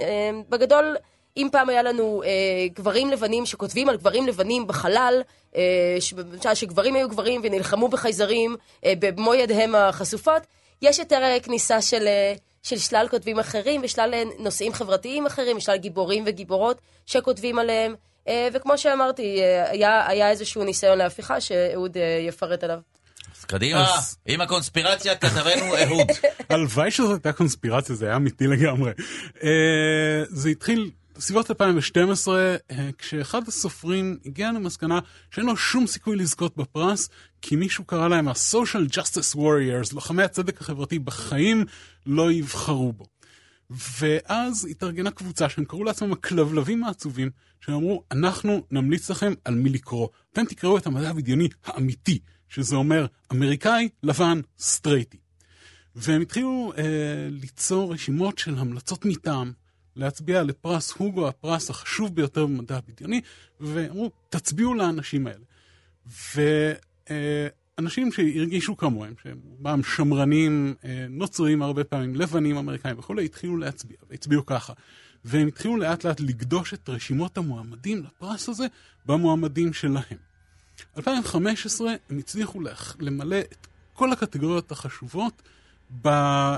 [0.48, 0.96] בגדול,
[1.36, 2.28] אם פעם היה לנו אה,
[2.74, 5.22] גברים לבנים שכותבים על גברים לבנים בחלל,
[5.56, 5.60] אה,
[6.00, 6.14] ש-
[6.54, 10.42] שגברים היו גברים ונלחמו בחייזרים אה, במו ידיהם החשופות,
[10.82, 15.56] יש יותר אה, כניסה של, אה, של שלל כותבים אחרים ושלל אה, נושאים חברתיים אחרים,
[15.56, 16.76] ושלל גיבורים וגיבורות
[17.06, 17.94] שכותבים עליהם.
[18.28, 22.78] אה, וכמו שאמרתי, אה, היה, היה איזשהו ניסיון להפיכה שאהוד אה, יפרט עליו.
[23.38, 26.06] אז קדימה, אז- עם הקונספירציה, כתבנו אהוד.
[26.50, 28.90] הלוואי שזאת הייתה קונספירציה, זה היה אמיתי לגמרי.
[29.44, 29.50] אה,
[30.28, 34.98] זה התחיל בסביבות 2012, אה, כשאחד הסופרים הגיע למסקנה
[35.30, 37.08] שאין לו שום סיכוי לזכות בפרס,
[37.42, 41.64] כי מישהו קרא להם ה-social justice warriors, לוחמי הצדק החברתי בחיים
[42.06, 43.04] לא יבחרו בו.
[43.70, 49.70] ואז התארגנה קבוצה שהם קראו לעצמם הכלבלבים העצובים, שהם אמרו, אנחנו נמליץ לכם על מי
[49.70, 50.08] לקרוא.
[50.32, 55.18] אתם תקראו את המדע הבדיוני האמיתי, שזה אומר אמריקאי, לבן, סטרייטי.
[55.96, 56.82] והם התחילו אה,
[57.30, 59.52] ליצור רשימות של המלצות מטעם,
[59.96, 63.20] להצביע לפרס הוגו, הפרס החשוב ביותר במדע הבדיוני,
[63.60, 65.44] ואמרו, תצביעו לאנשים האלה.
[67.78, 73.96] ואנשים שהרגישו כמוהם, שהם רובם שמרנים, אה, נוצרים הרבה פעמים, לבנים, אמריקאים וכולי, התחילו להצביע,
[74.10, 74.72] והצביעו ככה.
[75.24, 78.66] והם התחילו לאט לאט לגדוש את רשימות המועמדים לפרס הזה
[79.06, 80.18] במועמדים שלהם.
[80.96, 82.60] 2015 הם הצליחו
[83.00, 85.42] למלא את כל הקטגוריות החשובות
[86.06, 86.56] אה,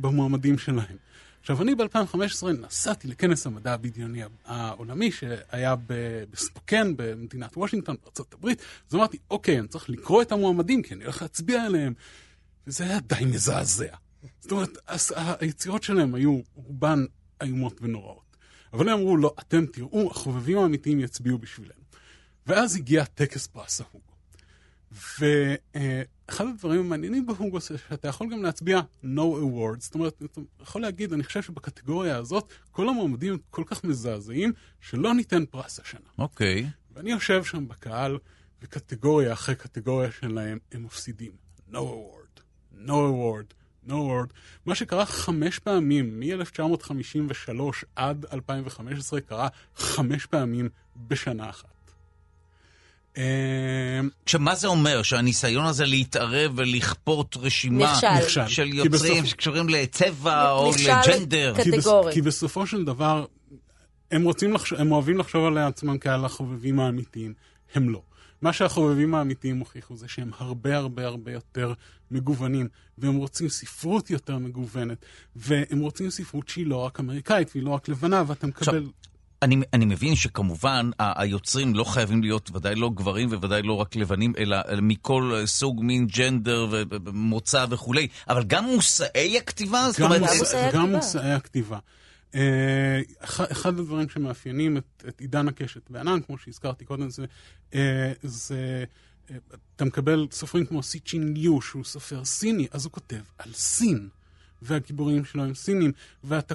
[0.00, 0.96] במועמדים שלהם.
[1.40, 5.74] עכשיו, אני ב-2015 נסעתי לכנס המדע הבדיוני העולמי שהיה
[6.30, 7.96] בספוקן, במדינת וושינגטון,
[8.32, 11.94] הברית, אז אמרתי, אוקיי, אני צריך לקרוא את המועמדים, כי אני הולך להצביע עליהם.
[12.66, 13.94] וזה היה די מזעזע.
[14.40, 14.78] זאת אומרת,
[15.40, 17.04] היצירות שלהם היו רובן
[17.42, 18.36] איומות ונוראות.
[18.72, 21.80] אבל הם אמרו, לא, אתם תראו, החובבים האמיתיים יצביעו בשבילנו.
[22.46, 24.10] ואז הגיע טקס פרס ההוגו.
[26.30, 30.82] ואחד הדברים המעניינים בהוגו זה שאתה יכול גם להצביע no awards, זאת אומרת, אתה יכול
[30.82, 36.00] להגיד, אני חושב שבקטגוריה הזאת, כל המועמדים כל כך מזעזעים, שלא ניתן פרס השנה.
[36.18, 36.66] אוקיי.
[36.94, 38.18] ואני יושב שם בקהל,
[38.62, 41.32] וקטגוריה אחרי קטגוריה שלהם, הם מפסידים.
[41.72, 42.40] No award,
[42.74, 43.54] no award,
[43.86, 44.32] no award.
[44.66, 47.60] מה שקרה חמש פעמים, מ-1953
[47.96, 51.79] עד 2015, קרה חמש פעמים בשנה אחת.
[53.18, 55.02] אה, עכשיו, מה זה אומר?
[55.02, 58.06] שהניסיון הזה להתערב ולכפות רשימה נכשל.
[58.22, 58.48] נכשל.
[58.48, 61.54] של כי יוצרים בסוף- שקשורים לצבע או לג'נדר?
[61.62, 61.86] כי, בס...
[62.12, 63.26] כי בסופו של דבר,
[64.10, 67.34] הם רוצים לחשוב, הם אוהבים לחשוב על עצמם כעל החובבים האמיתיים,
[67.74, 68.02] הם לא.
[68.42, 71.72] מה שהחובבים האמיתיים הוכיחו זה שהם הרבה הרבה הרבה יותר
[72.10, 74.98] מגוונים, והם רוצים ספרות יותר מגוונת,
[75.36, 78.86] והם רוצים ספרות שהיא לא רק אמריקאית והיא לא רק לבנה, ואתה מקבל...
[79.42, 84.32] אני, אני מבין שכמובן היוצרים לא חייבים להיות ודאי לא גברים וודאי לא רק לבנים,
[84.38, 89.88] אלא מכל סוג, מין ג'נדר ומוצא וכולי, אבל גם מושאי הכתיבה?
[89.98, 91.78] גם, אומרת, מושא, גם מושאי הכתיבה.
[92.34, 97.24] אה, אחד הדברים שמאפיינים את, את עידן הקשת בענן, כמו שהזכרתי קודם, זה,
[97.74, 98.84] אה, זה
[99.30, 99.36] אה,
[99.76, 104.08] אתה מקבל סופרים כמו סיצ'ין ליו, שהוא סופר סיני, אז הוא כותב על סין.
[104.62, 105.92] והגיבורים שלו הם סינים,
[106.24, 106.54] ואתה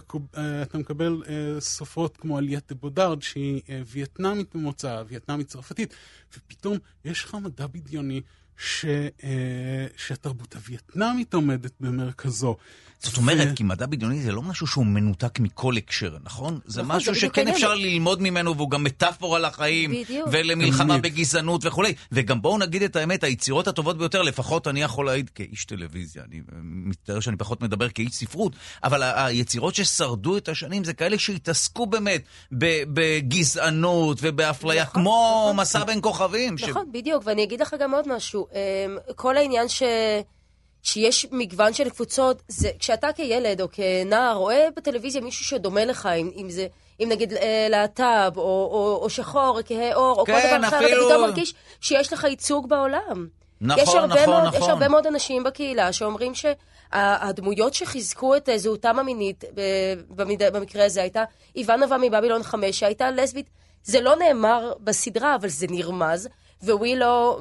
[0.74, 1.24] מקבל
[1.60, 5.93] סופרות כמו עלייתה בודארד, שהיא וייטנאמית במוצאה, וייטנאמית צרפתית,
[6.38, 8.22] ופתאום יש לך מדע בדיוני
[8.58, 8.86] ש,
[9.97, 12.58] שהתרבות הווייטנאמית עומדת במרכזו.
[13.00, 16.60] זאת אומרת, כי מדע בדיוני זה לא משהו שהוא מנותק מכל הקשר, נכון?
[16.66, 19.93] זה נכון, משהו שכן אפשר ללמוד ממנו, והוא גם מטאפורה לחיים,
[20.32, 21.93] ולמלחמה בגזענות וכולי.
[22.12, 26.41] וגם בואו נגיד את האמת, היצירות הטובות ביותר, לפחות אני יכול להעיד כאיש טלוויזיה, אני
[26.64, 32.24] מצטער שאני פחות מדבר כאיש ספרות, אבל היצירות ששרדו את השנים זה כאלה שהתעסקו באמת
[32.93, 35.62] בגזענות ובאפליה, נכון, כמו נכון.
[35.62, 36.56] מסע בין כוכבים.
[36.70, 38.48] נכון, בדיוק, ואני אגיד לך גם עוד משהו.
[38.54, 39.84] אמ, כל העניין ש...
[40.86, 46.32] שיש מגוון של קבוצות, זה כשאתה כילד או כנער רואה בטלוויזיה מישהו שדומה לך, אם,
[46.36, 46.68] אם זה,
[47.00, 50.68] אם נגיד אה, להט"ב, או, או, או שחור, או כהה עור, או כן, כל דבר
[50.68, 51.08] אחר, אפילו...
[51.08, 53.28] אתה פתאום מרגיש שיש לך ייצוג בעולם.
[53.62, 54.62] נכון, יש הרבה נכון, מאוד, נכון.
[54.62, 59.44] יש הרבה מאוד אנשים בקהילה שאומרים שהדמויות שחיזקו את זהותם המינית,
[60.54, 61.24] במקרה הזה הייתה
[61.56, 63.50] איוונובה מבבילון 5, שהייתה לסבית.
[63.84, 66.30] זה לא נאמר בסדרה, אבל זה נרמז.
[66.64, 67.40] ווילו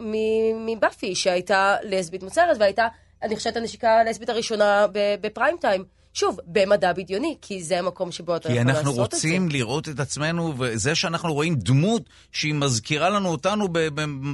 [0.67, 2.87] מבאפי, שהייתה לסבית מוצהרת, והייתה
[3.25, 4.87] אני חושבת, הנשיקה הלסבית הראשונה
[5.21, 5.85] בפריים טיים.
[6.15, 8.83] שוב, במדע בדיוני, כי זה המקום שבו אתה יכול לעשות את זה.
[8.83, 12.03] כי אנחנו רוצים לראות את עצמנו, וזה שאנחנו רואים דמות
[12.33, 13.69] שהיא מזכירה לנו אותנו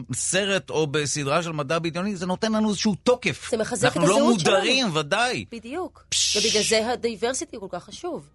[0.08, 3.50] בסרט או בסדרה של מדע בדיוני, זה נותן לנו איזשהו תוקף.
[3.50, 4.16] זה מחזק את הזהות שלנו.
[4.16, 4.94] אנחנו לא מודרים, שלנו.
[4.94, 5.44] ודאי.
[5.52, 6.04] בדיוק.
[6.08, 6.36] פש...
[6.36, 8.28] ובגלל זה ה diversity כל כך חשוב.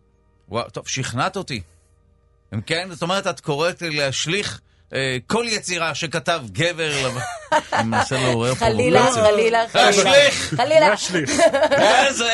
[0.50, 1.62] וואו, טוב, שכנעת אותי.
[2.54, 4.62] אם כן, זאת אומרת, את קוראת להשליך
[5.28, 6.92] כל יצירה שכתב גבר,
[7.74, 10.32] אני מנסה לעורר פה חלילה, חלילה, חלילה.
[10.32, 10.90] חלילה.
[10.90, 11.32] להשליך.
[11.72, 12.30] איזה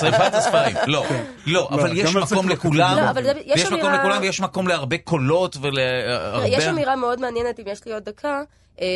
[0.00, 0.76] שריפת הספיים.
[0.86, 1.02] לא, לא,
[1.46, 3.16] לא אבל יש מקום לכולם.
[3.44, 6.46] יש מקום לכולם ויש מקום להרבה קולות ולהרבה...
[6.46, 8.42] יש אמירה מאוד מעניינת, אם יש לי עוד דקה.
[8.80, 8.86] אה,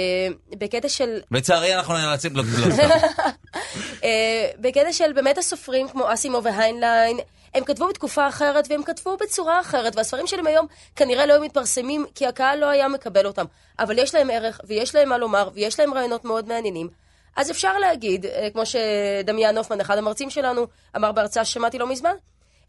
[0.58, 1.18] בקטע של...
[1.30, 2.36] לצערי אנחנו נאלצים...
[2.36, 2.42] לא,
[4.04, 7.18] אה, בקטע של באמת הסופרים כמו אסימו והיינליין,
[7.54, 12.06] הם כתבו בתקופה אחרת והם כתבו בצורה אחרת, והספרים שלהם היום כנראה לא היו מתפרסמים
[12.14, 13.44] כי הקהל לא היה מקבל אותם.
[13.78, 16.88] אבל יש להם ערך, ויש להם מה לומר, ויש להם רעיונות מאוד מעניינים.
[17.36, 22.14] אז אפשר להגיד, אה, כמו שדמיאן הופמן, אחד המרצים שלנו, אמר בהרצאה ששמעתי לא מזמן,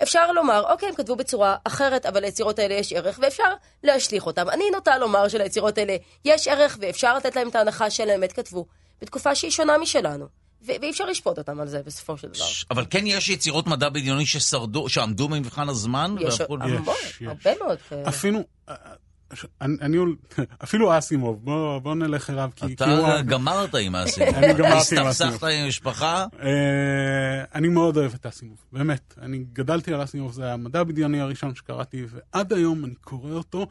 [0.03, 3.53] אפשר לומר, אוקיי, הם כתבו בצורה אחרת, אבל ליצירות האלה יש ערך, ואפשר
[3.83, 4.49] להשליך אותם.
[4.49, 8.65] אני נוטה לומר שליצירות האלה יש ערך, ואפשר לתת להם את ההנחה באמת כתבו,
[9.01, 10.40] בתקופה שהיא שונה משלנו.
[10.65, 12.45] ואי אפשר לשפוט אותם על זה בסופו של דבר.
[12.71, 16.15] אבל כן יש יצירות מדע בדיוני ששרדו, שעמדו במבחן הזמן?
[16.19, 16.41] יש.
[16.41, 17.77] הרבה מאוד.
[18.07, 18.39] אפילו...
[18.69, 18.75] אה,
[19.61, 19.97] אני, אני,
[20.63, 22.49] אפילו אסימוב, בוא, בוא נלך אליו.
[22.55, 23.21] כי, אתה כי הוא...
[23.21, 24.35] גמרת עם אסימוב.
[24.35, 25.07] אני גמרתי עם אסימוב.
[25.07, 26.25] הסתכסכת עם משפחה?
[26.33, 26.45] Uh,
[27.55, 29.13] אני מאוד אוהב את אסימוב, באמת.
[29.21, 33.67] אני גדלתי על אסימוב, זה המדע הבדיוני הראשון שקראתי, ועד היום אני קורא אותו,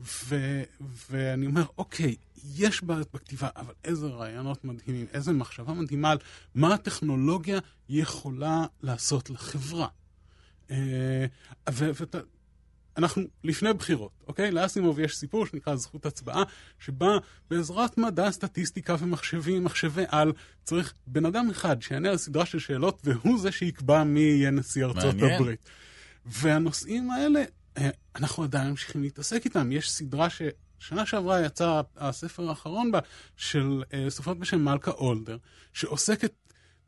[0.00, 0.62] ו,
[1.10, 2.14] ואני אומר, אוקיי,
[2.44, 6.18] יש בעיות בכתיבה, אבל איזה רעיונות מדהימים, איזה מחשבה מדהימה על
[6.54, 9.88] מה הטכנולוגיה יכולה לעשות לחברה.
[10.70, 11.26] אה,
[12.96, 14.50] אנחנו לפני בחירות, אוקיי?
[14.50, 16.42] לאסימוב יש סיפור שנקרא זכות הצבעה,
[16.78, 17.18] שבה
[17.50, 20.32] בעזרת מדע, סטטיסטיקה ומחשבים, מחשבי על,
[20.64, 24.84] צריך בן אדם אחד שיענה על סדרה של שאלות, והוא זה שיקבע מי יהיה נשיא
[24.84, 25.32] ארצות מעניין.
[25.32, 25.68] הברית.
[26.26, 27.44] והנושאים האלה,
[27.78, 29.72] אה, אנחנו עדיין ממשיכים להתעסק איתם.
[29.72, 30.42] יש סדרה ש...
[30.88, 32.98] שנה שעברה יצא הספר האחרון בה
[33.36, 35.36] של uh, סופרת בשם מלכה אולדר,
[35.72, 36.32] שעוסקת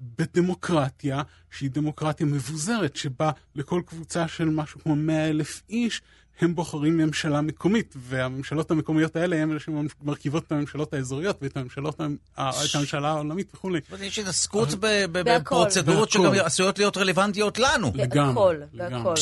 [0.01, 6.03] בדמוקרטיה שהיא דמוקרטיה מבוזרת, שבה לכל קבוצה של משהו כמו 100 אלף איש,
[6.41, 12.01] הם בוחרים ממשלה מקומית, והממשלות המקומיות האלה הן אלה שמרכיבות את הממשלות האזוריות ואת הממשלות,
[12.35, 13.81] את הממשלה העולמית וכולי.
[14.01, 14.69] יש התעסקות
[15.13, 17.93] בפרוצדורות שגם עשויות להיות רלוונטיות לנו.
[17.95, 19.15] לגמרי, לגמרי.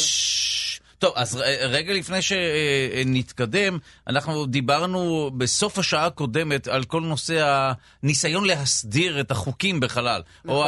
[1.04, 9.20] טוב, אז רגע לפני שנתקדם, אנחנו דיברנו בסוף השעה הקודמת על כל נושא הניסיון להסדיר
[9.20, 10.56] את החוקים בחלל, נכון.
[10.56, 10.64] או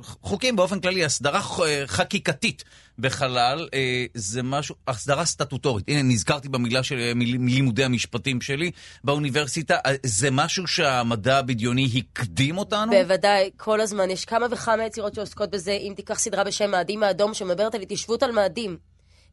[0.00, 1.40] החוקים באופן כללי, הסדרה
[1.86, 2.64] חקיקתית
[2.98, 5.84] בחלל, אה, זה משהו, הסדרה סטטוטורית.
[5.88, 8.70] הנה, נזכרתי במילה של לימודי המשפטים שלי
[9.04, 12.92] באוניברסיטה, אה, זה משהו שהמדע הבדיוני הקדים אותנו?
[12.92, 14.10] בוודאי, כל הזמן.
[14.10, 15.72] יש כמה וכמה יצירות שעוסקות בזה.
[15.72, 18.76] אם תיקח סדרה בשם מאדים האדום, שמדברת על התיישבות על מאדים.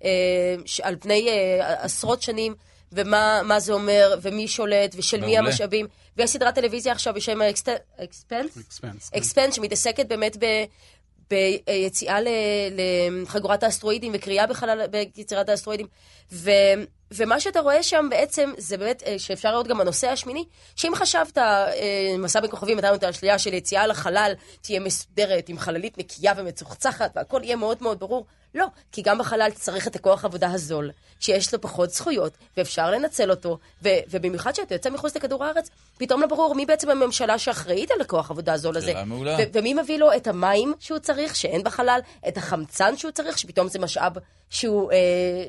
[0.04, 0.10] אה,
[0.82, 1.30] על פני
[1.60, 2.56] עשרות שנים
[2.92, 5.88] ומה זה אומר, ומי שולט, ושל מי המשאבים.
[6.18, 7.42] ויש סדרת טלוויזיה עכשיו בשם
[8.04, 8.58] אקספנס?
[9.14, 10.46] אקספנס, שמתעסקת באמת ב...
[11.30, 12.18] ביציאה
[12.72, 15.88] לחגורת האסטרואידים וקריאה בחלל, ביצירת האסטרואידים.
[16.32, 16.52] ו,
[17.12, 21.38] ומה שאתה רואה שם בעצם, זה באמת, אה, שאפשר לראות גם בנושא השמיני, שאם חשבת,
[21.38, 26.34] אה, מסע בין כוכבים נתנו את האשליה של יציאה לחלל תהיה מסודרת, עם חללית נקייה
[26.38, 28.26] ומצוחצחת, והכל יהיה מאוד מאוד ברור,
[28.56, 33.32] לא, כי גם בחלל צריך את הכוח עבודה הזול, שיש לו פחות זכויות, ואפשר לנצל
[33.32, 37.92] אותו, ו- ובמיוחד שאתה יוצא מחוץ לכדור הארץ, פתאום לא ברור מי בעצם הממשלה שאחראית
[37.92, 38.92] על הכוח עבודה הזול הזה.
[38.92, 39.36] שאלה מעולה.
[39.40, 43.68] ו- ומי מביא לו את המים שהוא צריך, שאין בחלל, את החמצן שהוא צריך, שפתאום
[43.68, 44.14] זה משאב
[44.50, 44.98] שהוא, אה,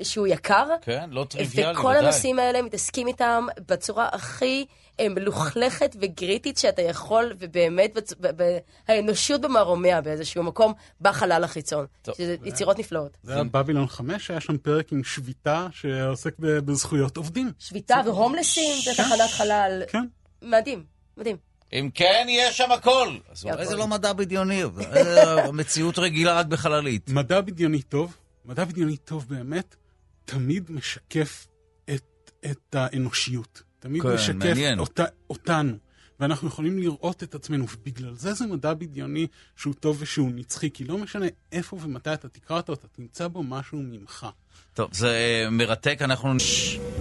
[0.05, 0.67] שהוא יקר.
[0.83, 1.99] כן, לא טריוויאלי, וכל ודאי.
[1.99, 4.67] הנושאים האלה מתעסקים איתם בצורה הכי...
[5.01, 8.15] מלוכלכת וגריטית שאתה יכול, ובאמת בצ...
[8.21, 8.43] ב...
[8.43, 8.59] ב...
[8.89, 11.87] האנושות במרומיה באיזשהו מקום בחלל החיצון.
[12.03, 12.15] טוב.
[12.15, 13.19] שזה זה יצירות נפלאות.
[13.23, 17.53] זה היה בבילון 5, היה שם פרק עם שביתה שעוסק בזכויות עובדים.
[17.59, 19.83] שביתה והומלסים בתחנת חלל.
[19.89, 20.05] כן.
[20.43, 20.85] מדהים,
[21.17, 21.37] מדהים.
[21.73, 23.17] אם כן, יש שם הכל.
[23.31, 24.63] אז אולי זה לא מדע בדיוני,
[25.53, 27.11] מציאות רגילה רק בחללית.
[27.11, 29.77] מדע בדיוני טוב, מדע בדיוני טוב באמת,
[30.25, 31.47] תמיד משקף
[31.91, 33.63] את, את האנושיות.
[33.87, 35.73] תמיד כן, משקף אותה, אותנו.
[36.21, 39.27] ואנחנו יכולים לראות את עצמנו, ובגלל זה זה מדע בדיוני
[39.57, 43.43] שהוא טוב ושהוא נצחי, כי לא משנה איפה ומתי אתה תקרא אותו, אתה תמצא בו
[43.43, 44.27] משהו ממך.
[44.75, 46.35] טוב, זה אה, מרתק, אנחנו...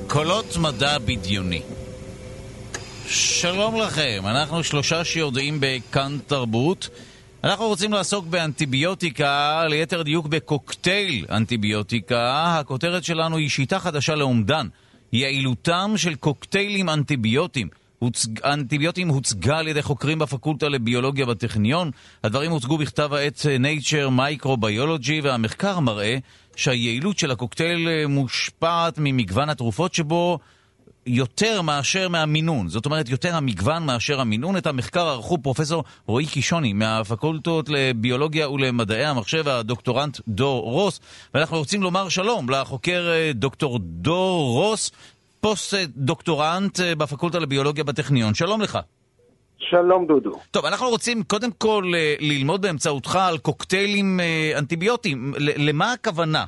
[0.08, 1.62] קולות מדע בדיוני.
[3.08, 6.90] שלום לכם, אנחנו שלושה שיודעים בכאן תרבות.
[7.44, 12.56] אנחנו רוצים לעסוק באנטיביוטיקה, ליתר דיוק בקוקטייל אנטיביוטיקה.
[12.60, 14.68] הכותרת שלנו היא שיטה חדשה לאומדן.
[15.16, 17.68] יעילותם של קוקטיילים אנטיביוטיים.
[18.00, 21.92] הוצג, אנטיביוטים הוצגה על ידי חוקרים בפקולטה לביולוגיה בטכניון.
[22.24, 24.10] הדברים הוצגו בכתב העת Nature
[24.44, 26.18] Microbiology, והמחקר מראה
[26.56, 30.40] שהיעילות של הקוקטייל מושפעת ממגוון התרופות שבו
[31.06, 32.68] יותר מאשר מהמינון.
[32.68, 34.58] זאת אומרת, יותר המגוון מאשר המינון.
[34.58, 41.00] את המחקר ערכו פרופסור רועי קישוני מהפקולטות לביולוגיה ולמדעי המחשב, והדוקטורנט דור רוס.
[41.34, 44.92] ואנחנו רוצים לומר שלום לחוקר אה, דוקטור דור רוס,
[45.42, 48.34] פוסט-דוקטורנט אה, בפקולטה לביולוגיה בטכניון.
[48.34, 48.80] שלום לך.
[49.58, 50.32] שלום דודו.
[50.52, 54.20] טוב, אנחנו רוצים קודם כל אה, ללמוד באמצעותך על קוקטיילים
[54.58, 55.34] אנטיביוטיים.
[55.38, 56.46] למה הכוונה?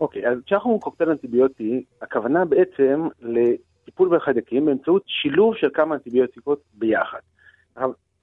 [0.00, 6.62] אוקיי, אז כשאנחנו אומרים קוקטייל אנטיביוטי, הכוונה בעצם לטיפול בחיידקים באמצעות שילוב של כמה אנטיביוטיקות
[6.74, 7.18] ביחד.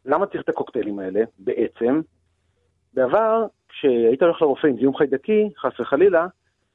[0.06, 2.02] למה צריך את הקוקטיילים האלה בעצם?
[2.94, 6.28] בעבר, כשהיית הולך לרופא עם זיהום חיידקי, חס וחלילה,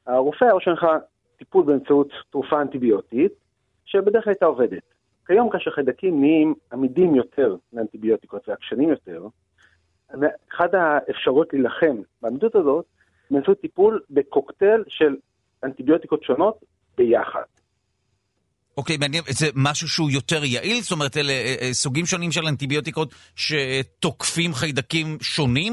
[0.06, 0.86] הרופא היה רושם לך
[1.36, 3.32] טיפול באמצעות תרופה אנטיביוטית,
[3.84, 4.82] שבדרך כלל הייתה עובדת.
[5.26, 9.26] כיום כאשר חיידקים נהיים עמידים יותר לאנטיביוטיקות ועקשנים יותר,
[10.54, 12.84] אחת האפשרויות להילחם בעמידות הזאת
[13.30, 15.16] באמצעות טיפול בקוקטייל של
[15.64, 16.64] אנטיביוטיקות שונות
[16.96, 17.42] ביחד.
[18.76, 20.80] אוקיי, מעניין, זה משהו שהוא יותר יעיל?
[20.82, 25.72] זאת אומרת, אלה אה, אה, סוגים שונים של אנטיביוטיקות שתוקפים חיידקים שונים?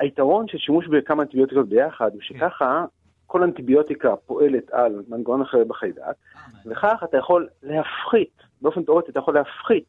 [0.00, 2.84] היתרון של שימוש בכמה אנטיביוטיקות ביחד הוא שככה
[3.26, 6.12] כל אנטיביוטיקה פועלת על מנגנון אחר בחיידק, אה,
[6.66, 9.84] וכך אתה יכול להפחית, באופן תיאורטי אתה יכול להפחית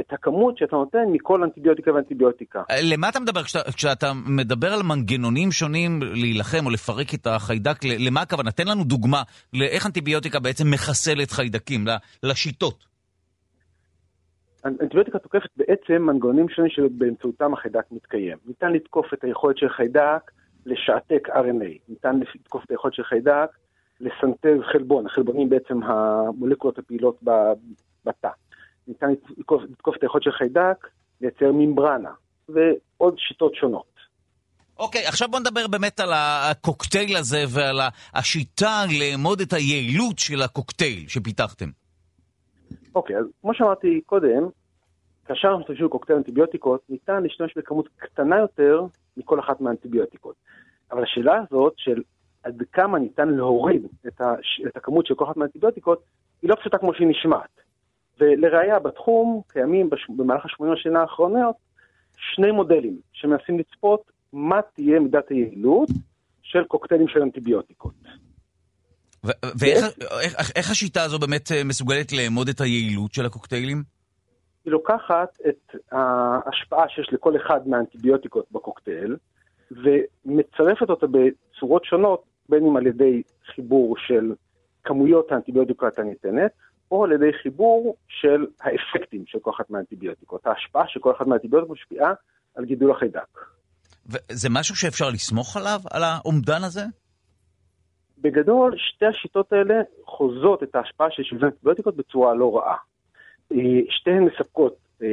[0.00, 2.62] את הכמות שאתה נותן מכל אנטיביוטיקה ואנטיביוטיקה.
[2.92, 7.76] למה אתה מדבר כשאתה, כשאתה מדבר על מנגנונים שונים להילחם או לפרק את החיידק?
[7.98, 8.50] למה הכוונה?
[8.50, 9.22] תן לנו דוגמה
[9.52, 11.84] לאיך אנטיביוטיקה בעצם מחסלת חיידקים,
[12.22, 12.90] לשיטות.
[14.64, 18.38] אנטיביוטיקה תוקפת בעצם מנגנונים שונים שבאמצעותם החיידק מתקיים.
[18.46, 20.30] ניתן לתקוף את היכולת של חיידק
[20.66, 23.48] לשעתק RNA, ניתן לתקוף את היכולת של חיידק
[24.00, 27.22] לסנטז חלבון, החלבונים בעצם המולקולות הפעילות
[28.04, 28.28] בתא.
[28.88, 30.86] ניתן לתקוף, לתקוף את היכולת של חיידק,
[31.20, 32.10] לייצר ממברנה,
[32.48, 33.90] ועוד שיטות שונות.
[34.78, 37.80] אוקיי, okay, עכשיו בוא נדבר באמת על הקוקטייל הזה ועל
[38.14, 41.68] השיטה לאמוד את היעילות של הקוקטייל שפיתחתם.
[42.94, 44.48] אוקיי, okay, אז כמו שאמרתי קודם,
[45.24, 48.82] כאשר אנחנו משתמשים בקוקטייל אנטיביוטיקות, ניתן להשתמש בכמות קטנה יותר
[49.16, 50.34] מכל אחת מהאנטיביוטיקות.
[50.92, 52.02] אבל השאלה הזאת של
[52.42, 54.60] עד כמה ניתן להוריד את, הש...
[54.66, 56.02] את הכמות של כל אחת מהאנטיביוטיקות,
[56.42, 57.60] היא לא פשוטה כמו שהיא נשמעת.
[58.20, 60.06] ולראיה, בתחום קיימים בש...
[60.16, 61.56] במהלך ה-80 השנה האחרונות
[62.16, 65.88] שני מודלים שמנסים לצפות מה תהיה מידת היעילות
[66.42, 67.94] של קוקטיילים של אנטיביוטיקות.
[69.58, 73.82] ואיך השיטה הזו באמת אה, מסוגלת לאמוד את היעילות של הקוקטיילים?
[74.64, 79.16] היא לוקחת את ההשפעה שיש לכל אחד מהאנטיביוטיקות בקוקטייל,
[79.70, 83.22] ומצרפת אותה בצורות שונות, בין אם על ידי
[83.54, 84.34] חיבור של
[84.84, 86.50] כמויות האנטיביוטיקות הניתנת,
[86.90, 91.76] או על ידי חיבור של האפקטים של כל אחת מהאנטיביוטיקות, ההשפעה של כל אחת מהאנטיביוטיקות
[91.76, 92.12] משפיעה
[92.54, 93.38] על גידול החיידק.
[94.06, 96.82] וזה משהו שאפשר לסמוך עליו, על האומדן הזה?
[98.18, 99.74] בגדול, שתי השיטות האלה
[100.04, 102.76] חוזות את ההשפעה של שילוב אנטיביוטיקות בצורה לא רעה.
[103.52, 103.56] אה,
[103.90, 105.08] שתיהן מספקות אה,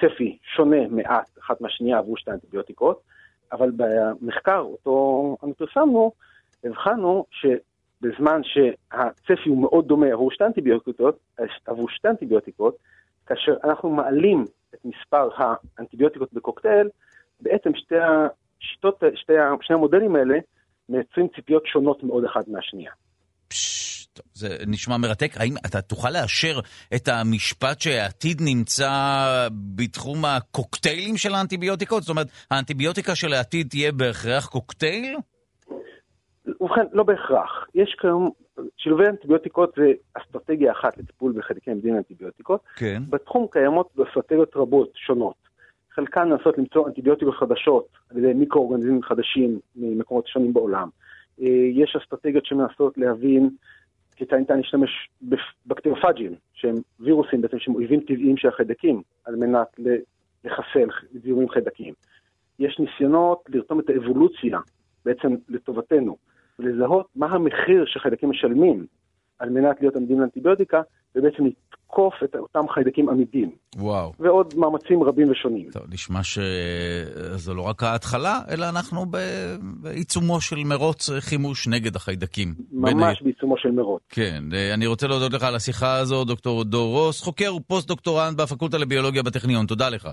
[0.00, 3.00] צפי שונה מעט אחת מהשנייה עבור שתי האנטיביוטיקות,
[3.52, 6.12] אבל במחקר אותו אנו פרסמנו,
[6.64, 7.24] הבחנו
[8.02, 11.18] שבזמן שהצפי הוא מאוד דומה עבור שתי האנטיביוטיקות,
[11.66, 12.76] עבור שתי האנטיביוטיקות,
[13.26, 14.44] כאשר אנחנו מעלים
[14.74, 15.28] את מספר
[15.78, 16.88] האנטיביוטיקות בקוקטייל,
[17.40, 19.32] בעצם שתי השיטות, שתי,
[19.62, 20.38] שני המודלים האלה
[20.88, 22.92] מייצרים ציפיות שונות מאוד אחת מהשנייה.
[24.34, 25.32] זה נשמע מרתק.
[25.36, 26.60] האם אתה תוכל לאשר
[26.94, 28.90] את המשפט שהעתיד נמצא
[29.74, 32.02] בתחום הקוקטיילים של האנטיביוטיקות?
[32.02, 35.16] זאת אומרת, האנטיביוטיקה של העתיד תהיה בהכרח קוקטייל?
[36.60, 37.66] ובכן, לא בהכרח.
[37.74, 38.30] יש כיום,
[38.76, 42.60] שילובי אנטיביוטיקות זה אסטרטגיה אחת לטיפול בחלקים מדין אנטיביוטיקות.
[42.76, 43.02] כן.
[43.10, 45.34] בתחום קיימות אסטרטגיות רבות שונות.
[45.90, 50.88] חלקן לנסות למצוא אנטיביוטיקות חדשות על ידי מיקרואורגניזמים חדשים ממקומות שונים בעולם.
[51.40, 53.50] אה, יש אסטרטגיות שמנסות להבין
[54.16, 54.90] כיצד ניתן להשתמש
[55.22, 59.80] בבקטריופאג'ים, שהם וירוסים בעצם שהם אויבים טבעיים של החיידקים, על מנת
[60.44, 60.88] לחסל
[61.22, 61.94] זיהומים חיידקיים.
[62.58, 64.58] יש ניסיונות לרתום את האבולוציה
[65.04, 66.16] בעצם לטובתנו,
[66.58, 68.86] ולזהות מה המחיר שחיידקים משלמים
[69.38, 70.80] על מנת להיות עמידים לאנטיביוטיקה,
[71.16, 73.50] ובעצם לתקוף את אותם חיידקים עמידים.
[73.76, 74.12] וואו.
[74.18, 75.70] ועוד מאמצים רבים ושונים.
[75.70, 79.06] טוב, נשמע שזו לא רק ההתחלה, אלא אנחנו
[79.80, 82.54] בעיצומו של מרוץ חימוש נגד החיידקים.
[82.72, 83.24] ממש בין...
[83.24, 84.02] בעיצומו של מרוץ.
[84.08, 84.44] כן,
[84.74, 89.66] אני רוצה להודות לך על השיחה הזו, דוקטור דור רוס, חוקר ופוסט-דוקטורנט בפקולטה לביולוגיה בטכניון.
[89.66, 90.08] תודה לך.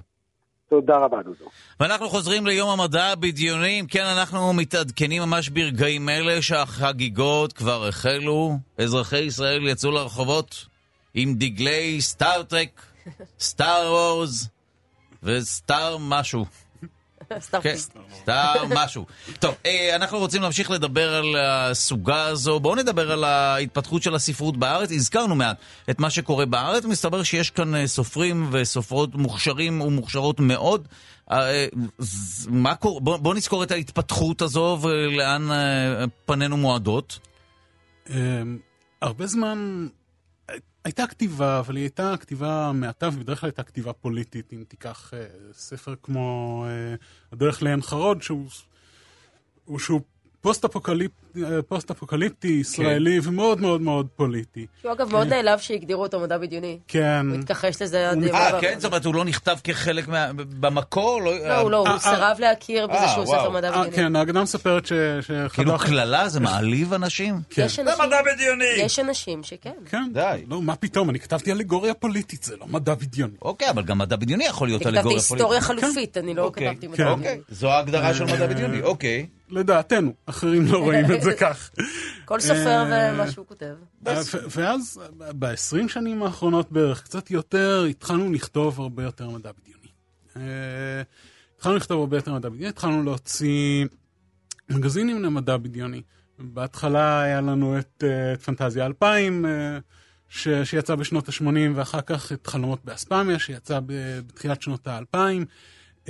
[0.69, 1.45] תודה רבה, דודו.
[1.79, 3.83] ואנחנו חוזרים ליום המדע הבדיוני.
[3.89, 8.57] כן, אנחנו מתעדכנים ממש ברגעים אלה שהחגיגות כבר החלו.
[8.77, 10.65] אזרחי ישראל יצאו לרחובות
[11.13, 12.81] עם דגלי סטארטרק,
[13.39, 14.49] סטאר וורז
[15.23, 16.45] וסטאר משהו.
[17.63, 17.75] כן,
[18.21, 19.05] סטאר משהו.
[19.39, 22.59] טוב, אה, אנחנו רוצים להמשיך לדבר על הסוגה הזו.
[22.59, 24.91] בואו נדבר על ההתפתחות של הספרות בארץ.
[24.91, 25.57] הזכרנו מעט
[25.89, 26.85] את מה שקורה בארץ.
[26.85, 30.87] מסתבר שיש כאן אה, סופרים וסופרות מוכשרים ומוכשרות מאוד.
[31.31, 31.67] אה,
[32.47, 32.99] מה קורה?
[32.99, 35.47] בואו נזכור את ההתפתחות הזו ולאן
[36.25, 37.19] פנינו מועדות.
[39.01, 39.87] הרבה זמן
[40.85, 44.53] הייתה כתיבה, אבל היא הייתה כתיבה מעטה, ובדרך כלל הייתה כתיבה פוליטית.
[44.53, 48.49] אם תיקח אה, ספר כמו אה, הדרך לעין חרוד, שהוא,
[49.79, 50.01] שהוא
[51.35, 53.29] פוסט-אפוקליפטי, פוסט אפוקליפטי ישראלי, כן.
[53.29, 54.65] ומאוד מאוד מאוד פוליטי.
[54.81, 56.79] שהוא אגב מאוד אה, נעלב שהגדירו אותו מדע בדיוני.
[56.87, 57.25] כן.
[57.29, 58.23] הוא התכחש לזה עד...
[58.23, 58.75] אה, כן?
[58.79, 60.33] זאת אומרת, הוא לא נכתב כחלק מה...
[60.33, 61.21] במקור?
[61.21, 63.91] לא, לא, לא, הוא אה, סירב להכיר בזה שהוא ספר מדע בדיוני.
[63.91, 64.93] כן, ההגדה מספרת ש...
[65.53, 67.35] כאילו קללה זה מעליב אנשים?
[67.49, 67.67] כן.
[67.67, 68.65] זה מדע בדיוני!
[68.77, 69.73] יש אנשים שכן.
[69.85, 70.03] כן.
[70.13, 70.43] די.
[70.47, 73.33] לא, מה פתאום, אני כתבתי אלגוריה פוליטית, זה לא מדע בדיוני.
[73.41, 75.25] אוקיי, אבל גם מדע בדיוני יכול להיות אלגוריה פוליטית.
[75.25, 77.11] כתבתי היסטוריה חלופית, אני לא אוקיי, כתבתי מדע בדיוני.
[77.13, 79.25] אוקיי, זו ההגדרה של מדע בדיוני, אוקיי.
[79.49, 81.71] לדעתנו, אחרים לא רואים את זה כך.
[82.25, 83.75] כל סופר ומה שהוא כותב.
[84.49, 89.87] ואז ב-20 שנים האחרונות בערך, קצת יותר, התחלנו לכתוב הרבה יותר מדע בדיוני.
[90.37, 91.01] אה,
[91.55, 93.85] התחלנו לכתוב הרבה יותר מדע בדיוני, התחלנו להוציא
[94.69, 96.01] מגזינים למדע בדיוני.
[96.39, 99.77] בהתחלה היה לנו את, אה, את פנטזיה 2000, אה,
[100.29, 106.09] ש, שיצא בשנות ה-80, ואחר כך את חלומות באספמיה, שיצא בתחילת שנות ה-2000,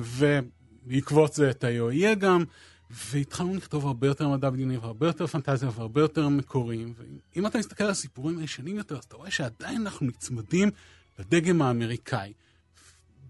[0.00, 2.44] ובעקבות זה את ה-IOE גם.
[2.90, 6.94] והתחלנו לכתוב הרבה יותר מדע בדיוני והרבה יותר פנטזיה והרבה יותר מקוריים.
[6.96, 10.70] ואם אתה מסתכל על הסיפורים הישנים יותר, אז אתה רואה שעדיין אנחנו נצמדים
[11.18, 12.32] לדגם האמריקאי,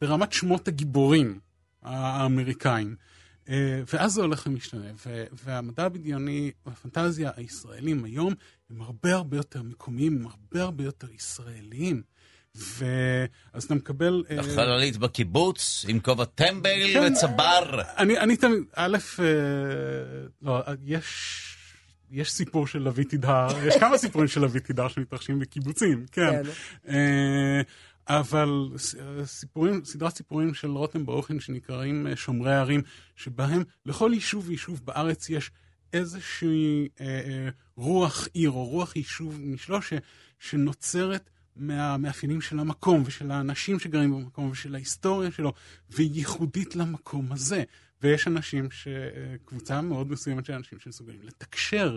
[0.00, 1.40] ברמת שמות הגיבורים
[1.82, 2.96] האמריקאים.
[3.48, 4.86] אה, ואז זה הולך ומשתנה,
[5.44, 8.34] והמדע הבדיוני והפנטזיה הישראלים היום
[8.70, 12.02] הם הרבה הרבה יותר מקומיים, הם הרבה הרבה יותר ישראליים.
[12.56, 14.24] ואז אתה מקבל...
[14.30, 17.82] אה, החללית בקיבוץ, עם כובע טמבל כן, וצבר.
[17.98, 19.24] אני, אני תמיד, א', אה,
[20.42, 21.42] לא, יש...
[22.10, 26.42] יש סיפור של לביא תדהר, יש כמה סיפורים של לביא תדהר שמתרחשים בקיבוצים, כן.
[26.42, 26.50] כן.
[26.88, 27.60] אה,
[28.08, 28.68] אבל
[29.24, 32.82] סיפורים, סדרת סיפורים של רותם ברוכין שנקראים שומרי הערים,
[33.16, 35.50] שבהם לכל יישוב ויישוב בארץ יש
[35.92, 36.88] איזושהי
[37.76, 39.78] רוח עיר או רוח יישוב משלו
[40.38, 45.52] שנוצרת מהמאפיינים של המקום ושל האנשים שגרים במקום ושל ההיסטוריה שלו,
[45.90, 47.62] וייחודית למקום הזה.
[48.02, 48.88] ויש אנשים, ש...
[49.44, 51.96] קבוצה מאוד מסוימת של אנשים שמסוגלים לתקשר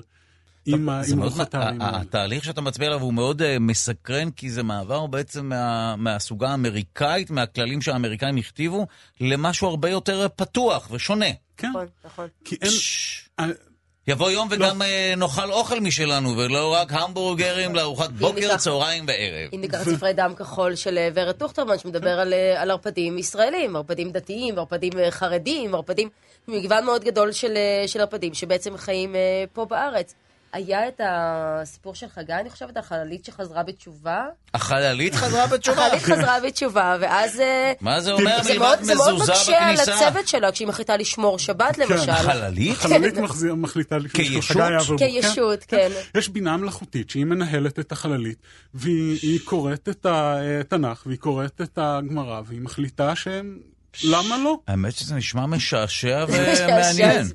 [0.65, 0.89] עם
[1.19, 2.01] רוחות הערים האלה.
[2.01, 7.31] התהליך שאתה מצביע עליו הוא מאוד uh, מסקרן, כי זה מעבר בעצם מה, מהסוגה האמריקאית,
[7.31, 8.87] מהכללים שהאמריקאים הכתיבו,
[9.21, 11.25] למשהו הרבה יותר פתוח ושונה.
[11.57, 11.69] כן.
[11.69, 12.27] נכון, נכון.
[12.43, 12.71] כי אין...
[14.09, 19.49] יבוא יום וגם אה, נאכל אוכל משלנו, ולא רק המבורגרים לארוחת בוקר, ניקח- צהריים וערב.
[19.53, 23.17] אם ניקח את ספרי דם כחול של אה, ורד טוכטרמן, שמדבר על, אה, על ערפדים
[23.17, 26.09] ישראלים, ערפדים דתיים, ערפדים חרדים, ערפדים,
[26.47, 27.57] מגוון מאוד גדול של,
[27.87, 29.15] של ערפדים שבעצם חיים
[29.53, 30.13] פה בארץ.
[30.53, 34.25] היה את הסיפור של חגי, אני חושבת, החללית שחזרה בתשובה.
[34.53, 35.85] החללית חזרה בתשובה.
[35.87, 37.39] החללית חזרה בתשובה, ואז...
[37.39, 39.75] אה, מה זה אומר זה מלבד מאוד, זה מאוד מזוזה מקשה על?
[39.79, 42.09] הצוות שלה כשהיא מחליטה לשמור שבת למשל.
[42.09, 42.71] החללית?
[42.77, 44.57] החללית מחזיר- מחליטה כישות?
[44.57, 44.99] חגי אברבוך.
[44.99, 45.89] כישות, כן.
[46.17, 48.37] יש בינה מלאכותית שהיא מנהלת את החללית,
[48.73, 53.57] והיא היא קוראת את התנ"ך, והיא קוראת את הגמרא, והיא מחליטה שהם...
[54.03, 54.57] למה לא?
[54.67, 57.25] האמת שזה נשמע משעשע ומעניין.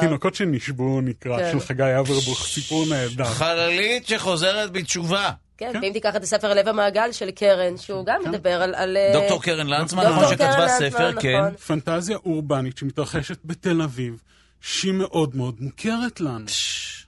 [0.00, 1.48] תינוקות- שנשבו נקרא, כן.
[1.52, 3.24] של חגי אברבוך, סיפור נהדר.
[3.24, 5.30] חללית שחוזרת בתשובה.
[5.58, 8.74] כן, ואם תיקח את הספר לב המעגל של קרן, שהוא גם מדבר על...
[8.74, 11.38] על, אה, דוקטור קרן לנצמן, דוקטור נכון, שכתבה ספר, כן.
[11.40, 11.56] נכון.
[11.56, 14.22] פנטזיה אורבנית שמתרחשת בתל אביב,
[14.60, 16.44] שהיא מאוד מאוד מוכרת לנו.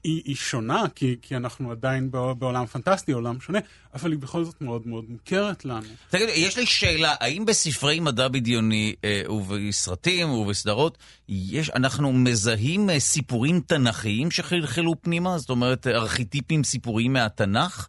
[0.08, 3.58] היא, היא שונה, כי, כי אנחנו עדיין בע- בעולם פנטסטי, עולם שונה,
[3.94, 5.86] אבל היא בכל זאת מאוד מאוד מוכרת לנו.
[6.10, 10.98] תגיד, יש לי שאלה, האם בספרי מדע בדיוני אה, ובסרטים ובסדרות,
[11.28, 15.38] יש, אנחנו מזהים אה, סיפורים תנכיים שחלחלו פנימה?
[15.38, 17.88] זאת אומרת, אה, ארכיטיפים סיפוריים מהתנ"ך?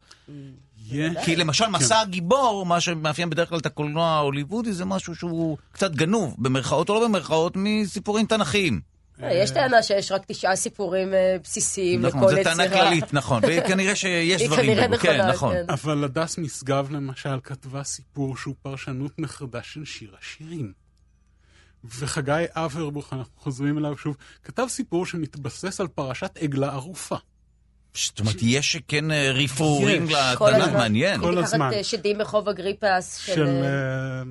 [0.91, 1.72] יש, כי למשל, כן.
[1.72, 6.89] מסע הגיבור, מה שמאפיין בדרך כלל את הקולנוע ההוליוודי, זה משהו שהוא קצת גנוב, במרכאות
[6.89, 8.82] או לא במרכאות, מסיפורים תנכיים.
[9.24, 12.55] אה, יש טענה שיש רק תשעה סיפורים אה, בסיסיים נכון, לכל יצירה.
[12.55, 15.53] טענה כללית, נכון, וכנראה שיש היא דברים כנראה כאלו, כן, נכונה, נכון.
[15.53, 15.65] כן.
[15.70, 20.74] אבל הדס משגב למשל כתבה סיפור שהוא פרשנות נחרדה של שיר השירים.
[21.84, 27.15] וחגי אברבוך, אנחנו חוזרים אליו שוב, כתב סיפור שמתבסס על פרשת עגלה ערופה.
[27.93, 30.74] זאת אומרת, יש כן רפרורים לתנ"ך.
[30.74, 31.22] מעניין.
[31.22, 31.72] כל הזמן.
[31.84, 33.47] שדים ברחוב אגריפס של...
[33.47, 34.22] אה,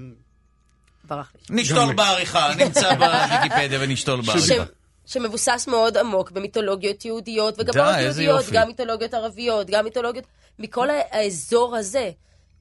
[1.05, 1.61] ברח לי.
[1.61, 4.64] נשתול בעריכה, נמצא בוויקיפדיה ונשתול בעריכה.
[5.09, 8.45] שמבוסס מאוד עמוק במיתולוגיות יהודיות, וגם די, לא רק יהודיות.
[8.53, 10.25] גם מיתולוגיות ערביות, גם מיתולוגיות,
[10.59, 12.11] מכל האזור הזה.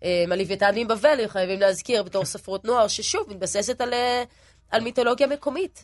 [0.04, 4.24] אה, הלוויתן מבבל, חייבים להזכיר, בתור ספרות נוער, ששוב, מתבססת על, אה,
[4.72, 5.84] על מיתולוגיה מקומית.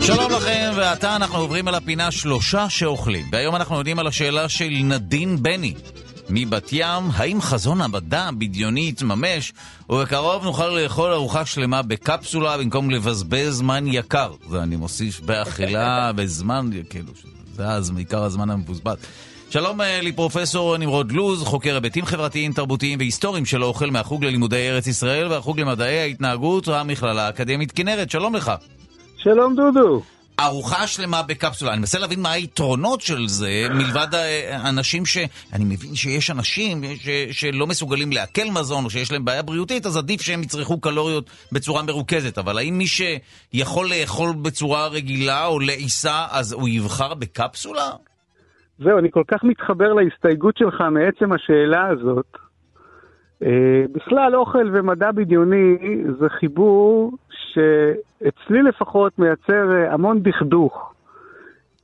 [0.00, 3.24] שלום לכם, ועתה אנחנו עוברים על הפינה שלושה שאוכלים.
[3.32, 5.74] והיום אנחנו יודעים על השאלה של נדין בני.
[6.34, 9.52] מבת ים, האם חזון המדע הבדיוני יתממש,
[9.90, 14.32] ובקרוב נוכל לאכול ארוחה שלמה בקפסולה במקום לבזבז זמן יקר.
[14.50, 17.12] זה אני מוסיף באכילה בזמן, כאילו,
[17.54, 18.96] זה הז- עיקר הזמן המבוזבז.
[19.50, 24.86] שלום אה, לפרופסור נמרוד לוז, חוקר היבטים חברתיים, תרבותיים והיסטוריים של האוכל מהחוג ללימודי ארץ
[24.86, 28.10] ישראל והחוג למדעי ההתנהגות והמכללה האקדמית כנרת.
[28.10, 28.52] שלום לך.
[29.16, 30.02] שלום דודו.
[30.40, 31.72] ארוחה שלמה בקפסולה.
[31.72, 34.06] אני מנסה להבין מה היתרונות של זה, מלבד
[34.68, 35.18] אנשים ש...
[35.52, 37.08] אני מבין שיש אנשים ש...
[37.30, 41.82] שלא מסוגלים לעכל מזון, או שיש להם בעיה בריאותית, אז עדיף שהם יצרכו קלוריות בצורה
[41.82, 42.38] מרוכזת.
[42.38, 47.90] אבל האם מי שיכול לאכול בצורה רגילה או לעיסה, אז הוא יבחר בקפסולה?
[48.78, 52.36] זהו, אני כל כך מתחבר להסתייגות שלך מעצם השאלה הזאת.
[53.42, 55.76] אה, בכלל, אוכל ומדע בדיוני
[56.20, 57.12] זה חיבור
[57.54, 60.92] שאצלי לפחות מייצר אה, המון דכדוך.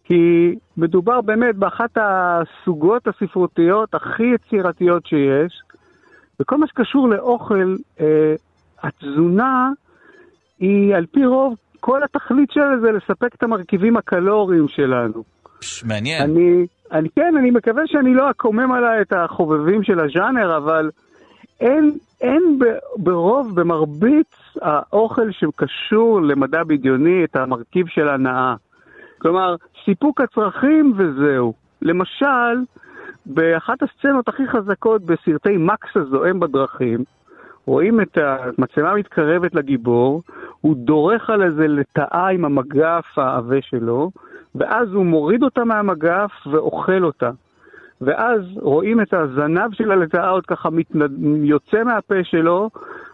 [0.05, 5.63] כי מדובר באמת באחת הסוגות הספרותיות הכי יצירתיות שיש,
[6.41, 8.35] וכל מה שקשור לאוכל, אה,
[8.83, 9.71] התזונה
[10.59, 15.23] היא על פי רוב, כל התכלית שלה זה לספק את המרכיבים הקלוריים שלנו.
[15.61, 16.23] פש, מעניין.
[16.23, 20.91] אני, אני כן, אני מקווה שאני לא אקומם עליי את החובבים של הז'אנר, אבל
[21.61, 22.59] אין, אין
[22.97, 28.55] ברוב, במרבית האוכל שקשור למדע בדיוני את המרכיב של הנאה.
[29.19, 31.53] כלומר, סיפוק הצרכים וזהו.
[31.83, 32.65] למשל,
[33.27, 37.05] באחת הסצנות הכי חזקות בסרטי מקס הזועם בדרכים,
[37.67, 40.23] רואים את המצלמה מתקרבת לגיבור,
[40.61, 44.11] הוא דורך על איזה לטאה עם המגף העבה שלו,
[44.55, 47.31] ואז הוא מוריד אותה מהמגף ואוכל אותה.
[48.01, 51.11] ואז רואים את הזנב של הלטאה עוד ככה מתנד...
[51.43, 52.71] יוצא מהפה שלו,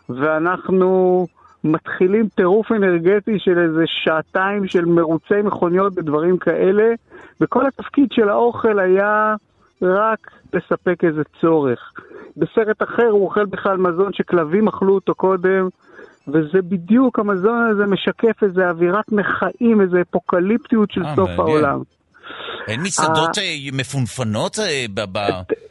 [0.08, 1.26] ואנחנו
[1.64, 6.94] מתחילים טירוף אנרגטי של איזה שעתיים של מרוצי מכוניות ודברים כאלה,
[7.40, 9.34] וכל התפקיד של האוכל היה
[9.82, 11.92] רק לספק איזה צורך.
[12.36, 15.68] בסרט אחר הוא אוכל בכלל מזון שכלבים אכלו אותו קודם,
[16.28, 21.48] וזה בדיוק, המזון הזה משקף איזה אווירת מחאים, איזה אפוקליפטיות של אה, סוף מעניין.
[21.48, 21.82] העולם.
[22.68, 23.38] אין מסעדות
[23.72, 24.58] מפונפנות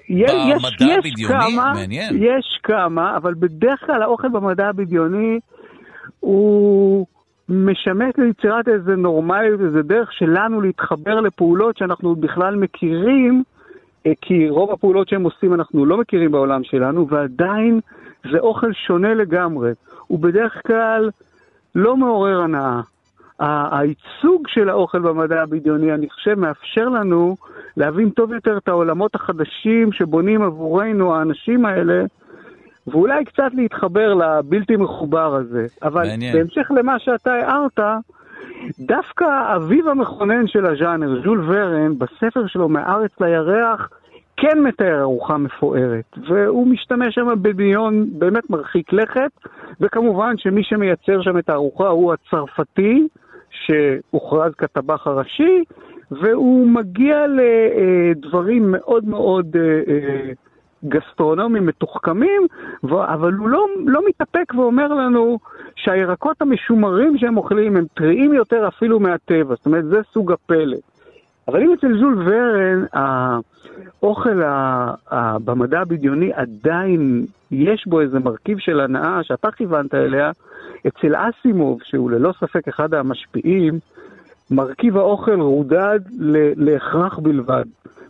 [0.10, 1.56] במדע הבדיוני?
[1.56, 2.24] מעניין.
[2.24, 5.40] יש כמה, אבל בדרך כלל האוכל במדע הבדיוני
[6.20, 7.06] הוא
[7.50, 13.44] משמש ליצירת איזה נורמליות, איזה דרך שלנו להתחבר לפעולות שאנחנו בכלל מכירים,
[14.06, 17.80] אה, כי רוב הפעולות שהם עושים אנחנו לא מכירים בעולם שלנו, ועדיין
[18.32, 19.72] זה אוכל שונה לגמרי.
[20.08, 21.10] הוא בדרך כלל
[21.76, 22.82] לא מעורר הנאה.
[23.40, 27.36] הייצוג של האוכל במדע הבדיוני, אני חושב, מאפשר לנו
[27.78, 32.04] להבין טוב יותר את העולמות החדשים שבונים עבורנו האנשים האלה,
[32.88, 35.68] ואולי קצת להתחבר לבלתי מחובר הזה.
[35.84, 36.38] אבל מעניין.
[36.38, 37.80] בהמשך למה שאתה הערת,
[38.80, 43.90] דווקא אביו המכונן של הז'אנר, ז'ול ורן, בספר שלו מהארץ לירח,
[44.38, 49.32] כן מתאר ארוחה מפוארת, והוא משתמש שם בדמיון באמת מרחיק לכת,
[49.82, 53.08] וכמובן שמי שמייצר שם את הארוחה הוא הצרפתי,
[53.50, 55.64] שהוכרז כטבח הראשי,
[56.12, 60.32] והוא מגיע לדברים מאוד מאוד אה, אה,
[60.86, 62.48] גסטרונומיים מתוחכמים,
[62.84, 65.40] אבל הוא לא, לא מתאפק ואומר לנו
[65.76, 70.78] שהירקות המשומרים שהם אוכלים הם טריים יותר אפילו מהטבע, זאת אומרת, זה סוג הפלא.
[71.48, 74.42] אבל אם אצל ז'ול ורן, האוכל
[75.46, 80.32] במדע הבדיוני עדיין יש בו איזה מרכיב של הנאה שאתה כיוונת אליה,
[80.88, 83.80] אצל אסימוב, שהוא ללא ספק אחד המשפיעים,
[84.52, 86.00] מרכיב האוכל רודד
[86.58, 87.64] להכרח בלבד.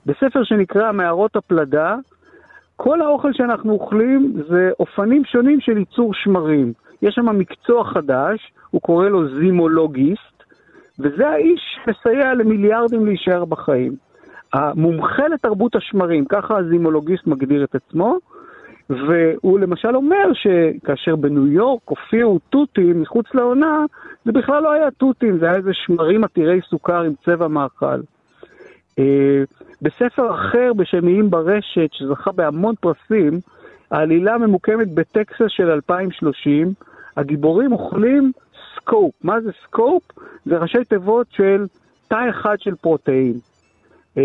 [0.06, 1.96] בספר שנקרא מערות הפלדה,
[2.76, 6.74] כל האוכל שאנחנו אוכלים זה אופנים שונים של ייצור שמרים.
[7.02, 10.33] יש שם מקצוע חדש, הוא קורא לו זימולוגיסט,
[11.00, 13.96] וזה האיש שמסייע למיליארדים להישאר בחיים.
[14.54, 18.18] המומחה לתרבות השמרים, ככה הזימולוגיסט מגדיר את עצמו,
[18.90, 23.86] והוא למשל אומר שכאשר בניו יורק הופיעו תותים מחוץ לעונה,
[24.26, 28.02] זה בכלל לא היה תותים, זה היה איזה שמרים עתירי סוכר עם צבע מאכל.
[29.00, 29.44] אה,
[29.82, 33.40] בספר אחר בשם איים ברשת, שזכה בהמון פרסים,
[33.92, 36.74] העלילה ממוקמת בטקסס של 2030,
[37.18, 38.32] הגיבורים אוכלים
[38.84, 39.14] סקופ.
[39.24, 40.04] מה זה סקופ?
[40.46, 41.66] זה ראשי תיבות של
[42.08, 43.34] תא אחד של פרוטאין.
[44.16, 44.20] Uh,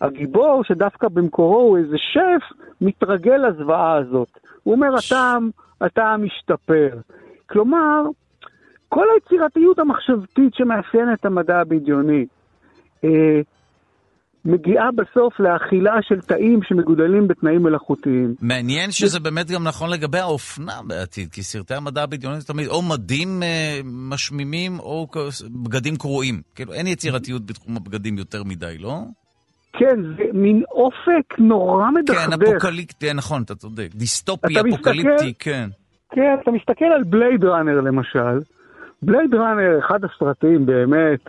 [0.00, 4.28] הגיבור, שדווקא במקורו הוא איזה שף, מתרגל לזוועה הזאת.
[4.62, 5.50] הוא אומר, הטעם,
[5.80, 6.90] הטעם משתפר.
[7.46, 8.02] כלומר,
[8.88, 12.26] כל היצירתיות המחשבתית שמאפיינת את המדע הבדיוני,
[13.04, 13.06] uh,
[14.46, 18.34] מגיעה בסוף לאכילה של תאים שמגודלים בתנאים מלאכותיים.
[18.40, 22.82] מעניין שזה באמת גם נכון לגבי האופנה בעתיד, כי סרטי המדע הבדיוני זה תמיד או
[22.82, 25.06] מדים אה, משמימים או
[25.64, 26.40] בגדים קרועים.
[26.54, 28.98] כאילו, אין יצירתיות בתחום הבגדים יותר מדי, לא?
[29.72, 32.18] כן, זה מין אופק נורא מדכדך.
[32.18, 33.88] כן, אפוקליפטי, נכון, אתה צודק.
[33.94, 35.68] דיסטופי, אפוקליפטי, מסתכל, כן.
[36.10, 38.40] כן, אתה מסתכל על בלייד ראנר למשל.
[39.02, 41.28] בלייד ראנר, אחד הסרטים באמת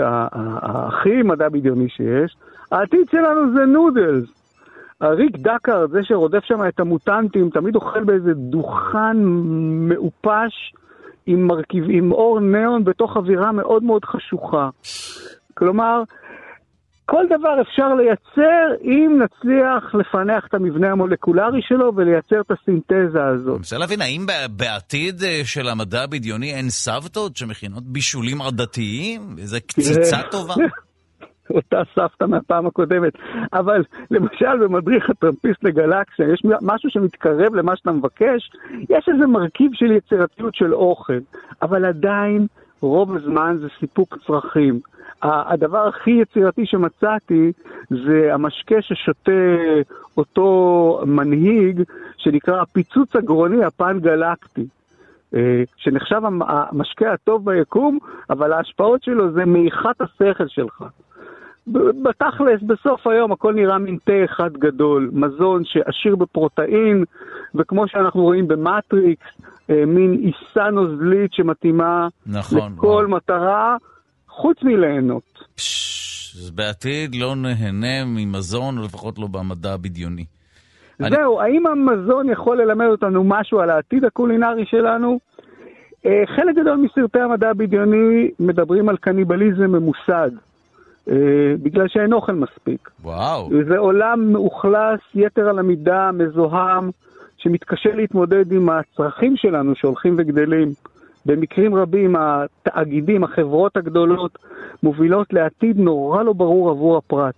[0.61, 2.35] הכי מדע בדיוני שיש,
[2.72, 4.38] העתיד שלנו זה נודלס.
[5.02, 9.18] ריק דקארד, זה שרודף שם את המוטנטים, תמיד אוכל באיזה דוכן
[9.89, 10.73] מעופש
[11.26, 14.69] עם מרכיב, עם אור ניאון בתוך אווירה מאוד מאוד חשוכה.
[15.53, 16.03] כלומר,
[17.06, 23.48] כל דבר אפשר לייצר אם נצליח לפענח את המבנה המולקולרי שלו ולייצר את הסינתזה הזאת.
[23.48, 29.35] אני רוצה להבין, האם בעתיד אה, של המדע הבדיוני אין סבתות שמכינות בישולים עדתיים?
[29.38, 30.53] איזה קציצה טובה?
[31.56, 33.14] אותה סבתא מהפעם הקודמת.
[33.53, 38.52] אבל למשל במדריך הטרמפיסט לגלקסיה, יש משהו שמתקרב למה שאתה מבקש,
[38.90, 41.19] יש איזה מרכיב של יצירתיות של אוכל,
[41.61, 42.48] אבל עדיין
[42.82, 44.80] רוב הזמן זה סיפוק צרכים.
[45.22, 47.52] הדבר הכי יצירתי שמצאתי
[47.90, 49.32] זה המשקה ששותה
[50.18, 51.84] אותו מנהיג
[52.18, 54.65] שנקרא הפיצוץ הגרוני הפן גלקטי.
[55.36, 57.99] אה, שנחשב המשקה הטוב ביקום,
[58.30, 60.84] אבל ההשפעות שלו זה מעיכת השכל שלך.
[62.03, 67.03] בתכלס, בסוף היום הכל נראה מין תה אחד גדול, מזון שעשיר בפרוטאין,
[67.56, 69.26] וכמו שאנחנו רואים במטריקס,
[69.69, 73.07] אה, מין עיסה נוזלית שמתאימה נכון, לכל וואו.
[73.07, 73.77] מטרה,
[74.27, 75.39] חוץ מליהנות.
[76.38, 80.26] אז בעתיד לא נהנה ממזון, או לפחות לא במדע הבדיוני.
[80.99, 81.49] זהו, אני...
[81.49, 85.19] האם המזון יכול ללמד אותנו משהו על העתיד הקולינרי שלנו?
[86.06, 90.31] אה, חלק גדול מסרטי המדע הבדיוני מדברים על קניבליזם ממוסד.
[91.09, 91.15] אה,
[91.63, 92.89] בגלל שאין אוכל מספיק.
[93.03, 93.49] וואו.
[93.69, 96.89] זה עולם מאוכלס יתר על המידה, מזוהם,
[97.38, 100.71] שמתקשה להתמודד עם הצרכים שלנו שהולכים וגדלים.
[101.25, 104.38] במקרים רבים התאגידים, החברות הגדולות,
[104.84, 107.35] מובילות לעתיד נורא לא ברור עבור הפרט.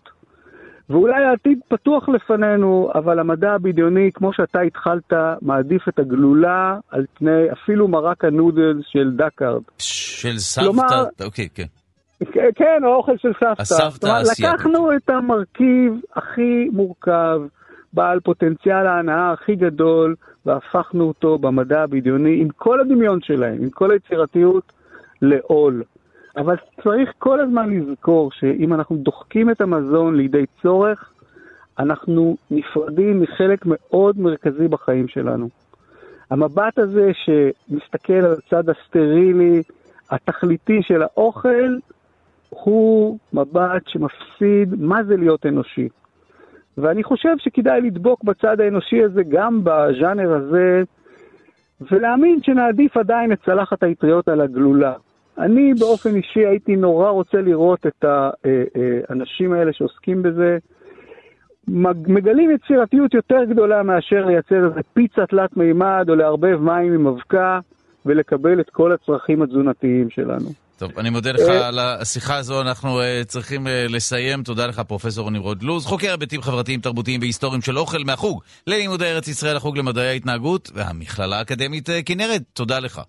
[0.90, 7.52] ואולי העתיד פתוח לפנינו, אבל המדע הבדיוני, כמו שאתה התחלת, מעדיף את הגלולה על פני
[7.52, 9.62] אפילו מרק הנודלס של דקארד.
[9.78, 11.64] של סבתא, כלומר, אוקיי, כן.
[12.56, 13.62] כן, האוכל של סבתא.
[13.62, 14.46] הסבתא האסייתית.
[14.46, 17.42] לקחנו את המרכיב הכי מורכב,
[17.94, 20.16] בעל פוטנציאל ההנאה הכי גדול,
[20.46, 24.72] והפכנו אותו במדע הבדיוני, עם כל הדמיון שלהם, עם כל היצירתיות,
[25.22, 25.84] לעול.
[26.38, 31.14] אבל צריך כל הזמן לזכור שאם אנחנו דוחקים את המזון לידי צורך,
[31.80, 35.50] אנחנו נפרדים מחלק מאוד מרכזי בחיים שלנו.
[36.32, 39.64] המבט הזה שמסתכל על הצד הסטרילי,
[40.10, 41.78] התכליתי של האוכל
[42.50, 45.90] הוא מבט שמפסיד מה זה להיות אנושי.
[46.78, 50.84] ואני חושב שכדאי לדבוק בצד האנושי הזה גם בז'אנר הזה,
[51.92, 54.94] ולהאמין שנעדיף עדיין את צלחת האטריות על הגלולה.
[55.38, 58.06] אני באופן אישי הייתי נורא רוצה לראות את
[59.10, 60.58] האנשים האלה שעוסקים בזה,
[62.08, 67.60] מגלים יצירתיות יותר גדולה מאשר לייצר איזה פיצה תלת מימד או לערבב מים עם אבקה
[68.06, 70.50] ולקבל את כל הצרכים התזונתיים שלנו.
[70.80, 74.44] טוב, אני מודה לך אה, על השיחה הזו, אנחנו uh, צריכים uh, לסיים.
[74.44, 79.28] תודה לך, פרופסור נמרוד לוז, חוקר היבטים חברתיים, תרבותיים והיסטוריים של אוכל מהחוג ללימודי ארץ
[79.28, 82.42] ישראל, החוג למדעי ההתנהגות והמכללה האקדמית uh, כנרת.
[82.54, 83.02] תודה לך.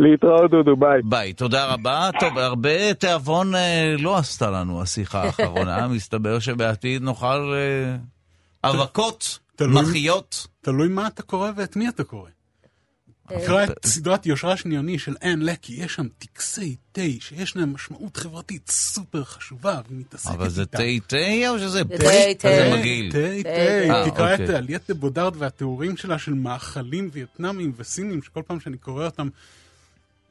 [0.00, 1.00] להתראות דודו, ביי.
[1.04, 2.10] ביי, תודה רבה.
[2.20, 7.96] טוב, הרבה תיאבון אה, לא עשתה לנו השיחה האחרונה, מסתבר שבעתיד נאכל אה,
[8.70, 10.46] אבקות, מחיות.
[10.60, 12.37] תלוי מה אתה קורא ואת מי אתה קורא.
[13.28, 18.16] תקרא את סדרת יושרה שניוני של אן לקי, יש שם טקסי תה שיש להם משמעות
[18.16, 20.42] חברתית סופר חשובה, ומתעסקת איתה.
[20.42, 21.96] אבל זה תה תה או שזה תה
[22.38, 22.48] תה?
[22.48, 23.12] זה מגעיל.
[23.12, 24.10] תה תה.
[24.10, 29.28] תקרא את עליית בודארד והתיאורים שלה של מאכלים וייטנאמים וסינים, שכל פעם שאני קורא אותם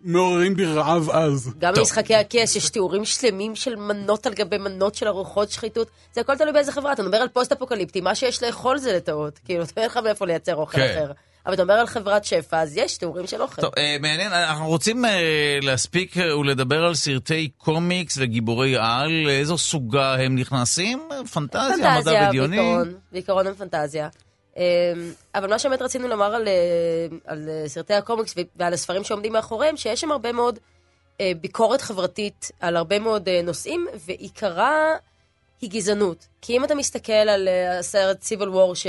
[0.02, 1.53] מעוררים בי רעב עז.
[1.60, 5.88] גם במשחקי הכס יש תיאורים שלמים של מנות על גבי מנות של ארוחות שחיתות.
[6.14, 6.94] זה הכל תלוי באיזה חברה.
[6.94, 9.40] אתה מדבר על פוסט-אפוקליפטי, מה שיש לאכול זה לטעות.
[9.45, 10.95] כאילו, אין לך מאיפה לייצר אוכל כן.
[10.95, 11.11] אחר.
[11.48, 13.61] אבל אתה אומר על חברת שפע, אז יש תיאורים של אוכל.
[13.61, 19.57] טוב, אה, מעניין, אנחנו רוצים אה, להספיק אה, ולדבר על סרטי קומיקס וגיבורי על, איזו
[19.57, 21.10] סוגה הם נכנסים?
[21.34, 22.57] פנטזיה, מדע בדיוני?
[22.57, 24.10] פנטזיה, בעיקרון, בעיקרון הם פנטזיה.
[24.57, 24.64] אמ,
[25.36, 26.48] אבל מה שבאמת רצינו לומר על,
[27.26, 30.60] על סרטי הקומיקס ועל הספרים שעומדים מאחוריהם, שיש שם הרבה מאוד
[31.41, 34.95] ביקורת חברתית על הרבה מאוד נושאים, ועיקרה
[35.61, 36.27] היא גזענות.
[36.41, 37.47] כי אם אתה מסתכל על
[37.79, 38.88] הסרט Civil War ש...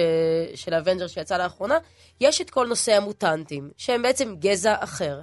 [0.54, 1.78] של האבנג'רס שיצא לאחרונה,
[2.20, 5.20] יש את כל נושא המוטנטים, שהם בעצם גזע אחר.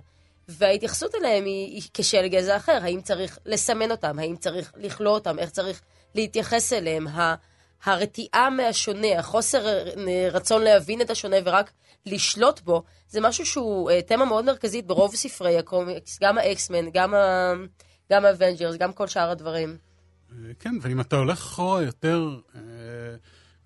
[0.47, 2.79] וההתייחסות אליהם היא, היא כשל גזע אחר.
[2.81, 4.19] האם צריך לסמן אותם?
[4.19, 5.39] האם צריך לכלוא אותם?
[5.39, 5.81] איך צריך
[6.15, 7.07] להתייחס אליהם?
[7.83, 9.83] הרתיעה מהשונה, החוסר
[10.31, 11.71] רצון להבין את השונה ורק
[12.05, 17.53] לשלוט בו, זה משהו שהוא אה, תמה מאוד מרכזית ברוב ספרי הקומיקס, גם האקס-מן, ה...
[18.11, 19.77] גם האבנג'רס, גם כל שאר הדברים.
[20.43, 22.61] אה, כן, ואם אתה הולך אחורה יותר, אה,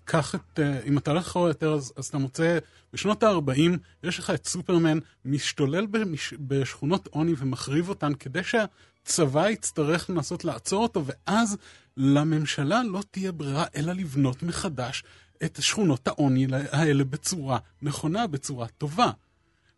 [0.04, 2.58] קח את, אם אתה הולך אחורה יותר, אז, אז אתה מוצא,
[2.92, 10.10] בשנות ה-40 יש לך את סופרמן משתולל במש, בשכונות עוני ומחריב אותן כדי שהצבא יצטרך
[10.10, 11.56] לנסות לעצור אותו, ואז
[11.96, 15.04] לממשלה לא תהיה ברירה אלא לבנות מחדש
[15.44, 19.10] את שכונות העוני האלה בצורה נכונה, בצורה טובה.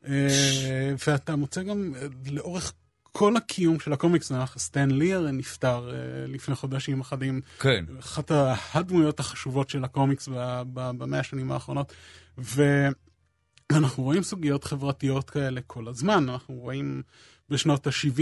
[0.07, 2.73] אה, ואתה מוצא גם אה, לאורך
[3.13, 7.41] כל הקיום של הקומיקס, סטן ליר נפטר אה, לפני חודשים אחדים.
[7.59, 7.85] כן.
[7.99, 8.31] אחת
[8.75, 10.29] הדמויות החשובות של הקומיקס
[10.73, 11.93] במאה השנים האחרונות.
[12.39, 16.29] ואנחנו רואים סוגיות חברתיות כאלה כל הזמן.
[16.29, 17.03] אנחנו רואים
[17.51, 18.21] בשנות ה-70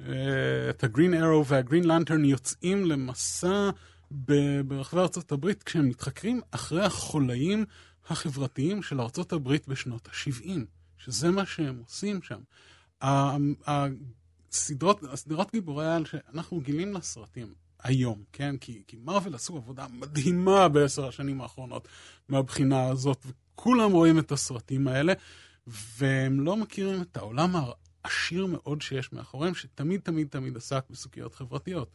[0.00, 3.70] אה, את הגרין ארו והגרין לנטרן יוצאים למסע
[4.64, 7.64] ברחבי ארצות הברית כשהם מתחקרים אחרי החולאים
[8.08, 10.48] החברתיים של ארצות הברית בשנות ה-70,
[10.98, 12.38] שזה מה שהם עושים שם.
[13.02, 18.56] הסדרות, הסדרות גיבורי העל שאנחנו גילים לסרטים היום, כן?
[18.56, 21.88] כי, כי מרוויל עשו עבודה מדהימה בעשר השנים האחרונות
[22.28, 25.12] מהבחינה הזאת, וכולם רואים את הסרטים האלה,
[25.66, 27.54] והם לא מכירים את העולם
[28.02, 31.90] עשיר מאוד שיש מאחוריהם, שתמיד תמיד תמיד עסק בסוגיות חברתיות.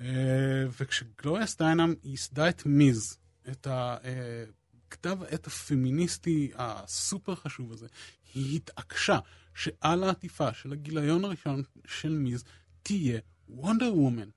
[0.00, 3.18] אה, וכשגלוריה סטיינם ייסדה את מיז,
[3.50, 7.86] את הכתב אה, העת הפמיניסטי הסופר חשוב הזה,
[8.34, 9.18] היא התעקשה
[9.56, 12.44] שעל העטיפה של הגיליון הראשון של מיז
[12.82, 14.28] תהיה וונדר וומן.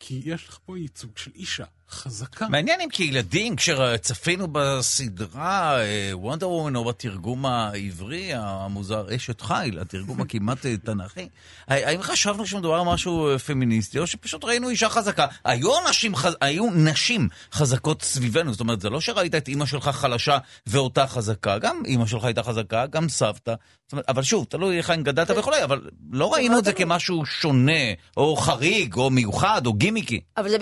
[0.00, 2.48] כי יש לך פה ייצוג של אישה חזקה.
[2.48, 5.78] מעניין אם כילדים, כשצפינו בסדרה
[6.12, 11.28] וונדר וומן או בתרגום העברי המוזר אשת חיל, התרגום הכמעט אה, תנ"כי,
[11.68, 15.26] האם חשבנו שמדובר על משהו אה, פמיניסטי, או שפשוט ראינו אישה חזקה?
[15.44, 16.36] היו נשים, חז...
[16.40, 21.58] היו נשים חזקות סביבנו, זאת אומרת, זה לא שראית את אימא שלך חלשה ואותה חזקה,
[21.58, 23.54] גם אימא שלך הייתה חזקה, גם סבתא.
[23.88, 25.80] זאת אומרת, אבל שוב, תלוי איך גדלת וכולי, אבל
[26.12, 27.72] לא ראינו את זה כמשהו שונה,
[28.16, 30.20] או חריג, או מיוחד, או גימיקי.
[30.36, 30.56] אבל זה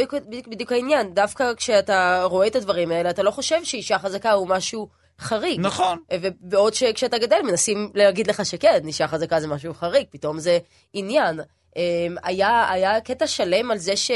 [0.48, 1.15] בדיוק העניין.
[1.16, 4.88] דווקא כשאתה רואה את הדברים האלה, אתה לא חושב שאישה חזקה הוא משהו
[5.18, 5.60] חריג.
[5.60, 5.98] נכון.
[6.40, 10.58] בעוד שכשאתה גדל מנסים להגיד לך שכן, אישה חזקה זה משהו חריג, פתאום זה
[10.92, 11.40] עניין.
[11.76, 14.10] אמ, היה, היה קטע שלם על זה ש...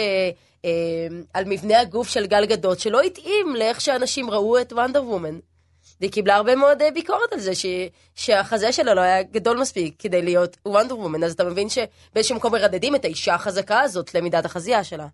[0.65, 0.71] אמ,
[1.35, 5.39] על מבנה הגוף של גל גדות, שלא התאים לאיך שאנשים ראו את וונדר וומן.
[6.01, 7.67] והיא קיבלה הרבה מאוד אה, ביקורת על זה, ש...
[8.15, 12.53] שהחזה שלה לא היה גדול מספיק כדי להיות וונדר וומן, אז אתה מבין שבאיזשהו מקום
[12.53, 15.07] מרדדים את האישה החזקה הזאת למידת החזייה שלה.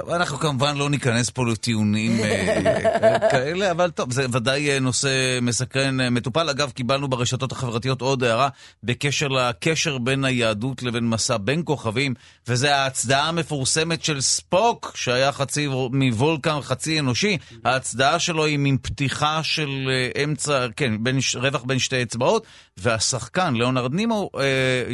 [0.00, 5.38] טוב, אנחנו כמובן לא ניכנס פה לטיעונים אה, כאלה, אבל טוב, זה ודאי אה, נושא
[5.42, 6.48] מסקרן אה, מטופל.
[6.48, 8.48] אגב, קיבלנו ברשתות החברתיות עוד הערה
[8.82, 12.14] בקשר לקשר בין היהדות לבין מסע בין כוכבים,
[12.48, 17.38] וזה ההצדעה המפורסמת של ספוק, שהיה חצי מוולקן, חצי אנושי.
[17.64, 19.90] ההצדעה שלו היא עם פתיחה של
[20.24, 22.46] אמצע, כן, בין, רווח בין שתי אצבעות,
[22.76, 24.30] והשחקן, ליאונרד נימו,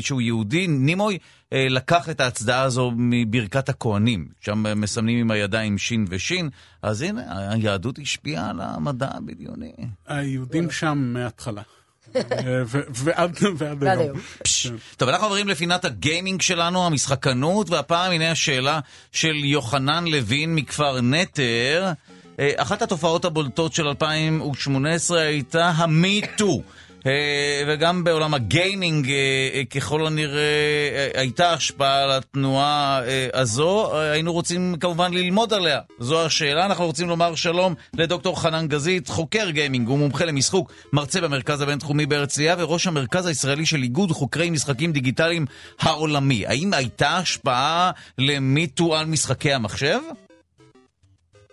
[0.00, 1.18] שהוא יהודי, נימוי, אה,
[1.54, 6.50] לקח את ההצדעה הזו מברכת הכוהנים, שם מסמנים עם הידיים שין ושין,
[6.82, 9.72] אז הנה, היהדות השפיעה על המדע הבדיוני.
[10.06, 11.62] היהודים שם מההתחלה.
[12.16, 14.18] אה, ועד היום.
[14.96, 18.80] טוב, אנחנו עוברים לפינת הגיימינג שלנו, המשחקנות, והפעם הנה השאלה
[19.12, 21.92] של יוחנן לוין מכפר נטר.
[22.40, 26.62] אה, אחת התופעות הבולטות של 2018 הייתה המיטו.
[27.06, 29.14] אה, וגם בעולם הגיימינג אה,
[29.54, 33.00] אה, ככל הנראה הייתה השפעה על התנועה
[33.34, 33.98] הזו.
[33.98, 35.80] היינו רוצים כמובן ללמוד עליה.
[35.98, 36.66] זו השאלה.
[36.66, 42.54] אנחנו רוצים לומר שלום לדוקטור חנן גזית, חוקר גיימינג ומומחה למשחוק, מרצה במרכז הבינתחומי בהרצליה
[42.58, 45.46] וראש המרכז הישראלי של איגוד חוקרי משחקים דיגיטליים
[45.80, 46.46] העולמי.
[46.46, 49.98] האם הייתה השפעה למיטו על משחקי המחשב?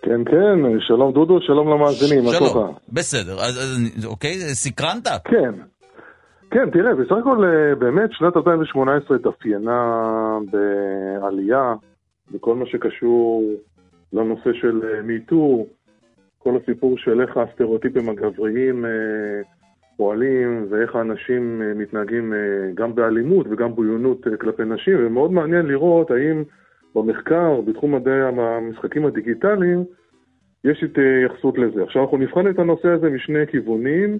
[0.02, 5.08] כן, כן, שלום דודו, שלום למאזינים, מה שלום, בסדר, אז, אוקיי, סקרנת?
[5.24, 5.54] כן,
[6.50, 11.74] כן, תראה, בסך הכל אה, באמת שנת 2018 התאפיינה בעלייה
[12.30, 13.44] בכל מה שקשור
[14.12, 15.64] לנושא של מיטו, אה,
[16.38, 18.90] כל הסיפור של איך הסטריאוטיפים הגבריים אה,
[19.96, 22.32] פועלים ואיך האנשים מתנהגים
[22.74, 26.42] גם באלימות וגם בריונות כלפי נשים, ומאוד מעניין לראות האם
[26.94, 29.84] במחקר, בתחום מדעי המשחקים הדיגיטליים,
[30.64, 31.82] יש התייחסות לזה.
[31.82, 34.18] עכשיו אנחנו נבחן את הנושא הזה משני כיוונים,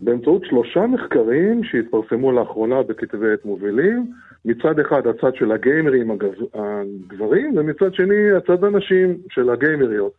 [0.00, 4.12] באמצעות שלושה מחקרים שהתפרסמו לאחרונה בכתבי עת מובילים,
[4.44, 6.10] מצד אחד הצד של הגיימרים
[6.54, 10.12] הגברים, ומצד שני הצד הנשים של הגיימריות.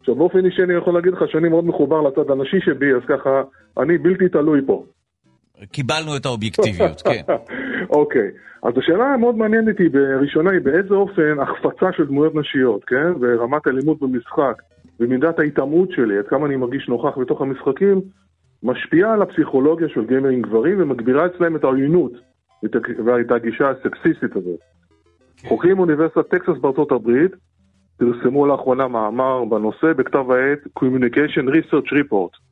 [0.00, 3.42] עכשיו באופן אישי אני יכול להגיד לך שאני מאוד מחובר לצד הנשי שבי, אז ככה,
[3.78, 4.84] אני בלתי תלוי פה.
[5.72, 7.22] קיבלנו את האובייקטיביות, כן.
[7.90, 8.30] אוקיי.
[8.62, 13.12] אז השאלה המאוד מעניינת היא, בראשונה היא באיזה אופן החפצה של דמויות נשיות, כן?
[13.20, 14.62] ורמת אלימות במשחק,
[15.00, 18.00] ומידת ההתעמרות שלי, עד כמה אני מרגיש נוכח בתוך המשחקים,
[18.62, 22.12] משפיעה על הפסיכולוגיה של גיימרים גברים ומגבירה אצלם את העוינות
[23.04, 24.58] ואת הגישה הסקסיסטית הזאת.
[24.58, 25.42] Okay.
[25.42, 25.48] כן.
[25.48, 27.32] חוקרים מאוניברסיטת טקסס בארצות הברית
[27.98, 32.50] פרסמו לאחרונה מאמר בנושא בכתב העת Communication Research Report.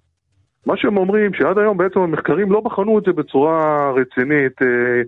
[0.66, 5.02] מה שהם אומרים, שעד היום בעצם המחקרים לא בחנו את זה בצורה רצינית, אה,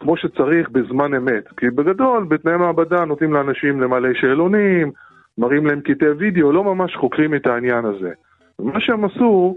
[0.00, 1.48] כמו שצריך בזמן אמת.
[1.56, 4.90] כי בגדול, בתנאי מעבדה נותנים לאנשים למלא שאלונים,
[5.38, 8.10] מראים להם קטעי וידאו, לא ממש חוקרים את העניין הזה.
[8.58, 9.56] מה שהם עשו,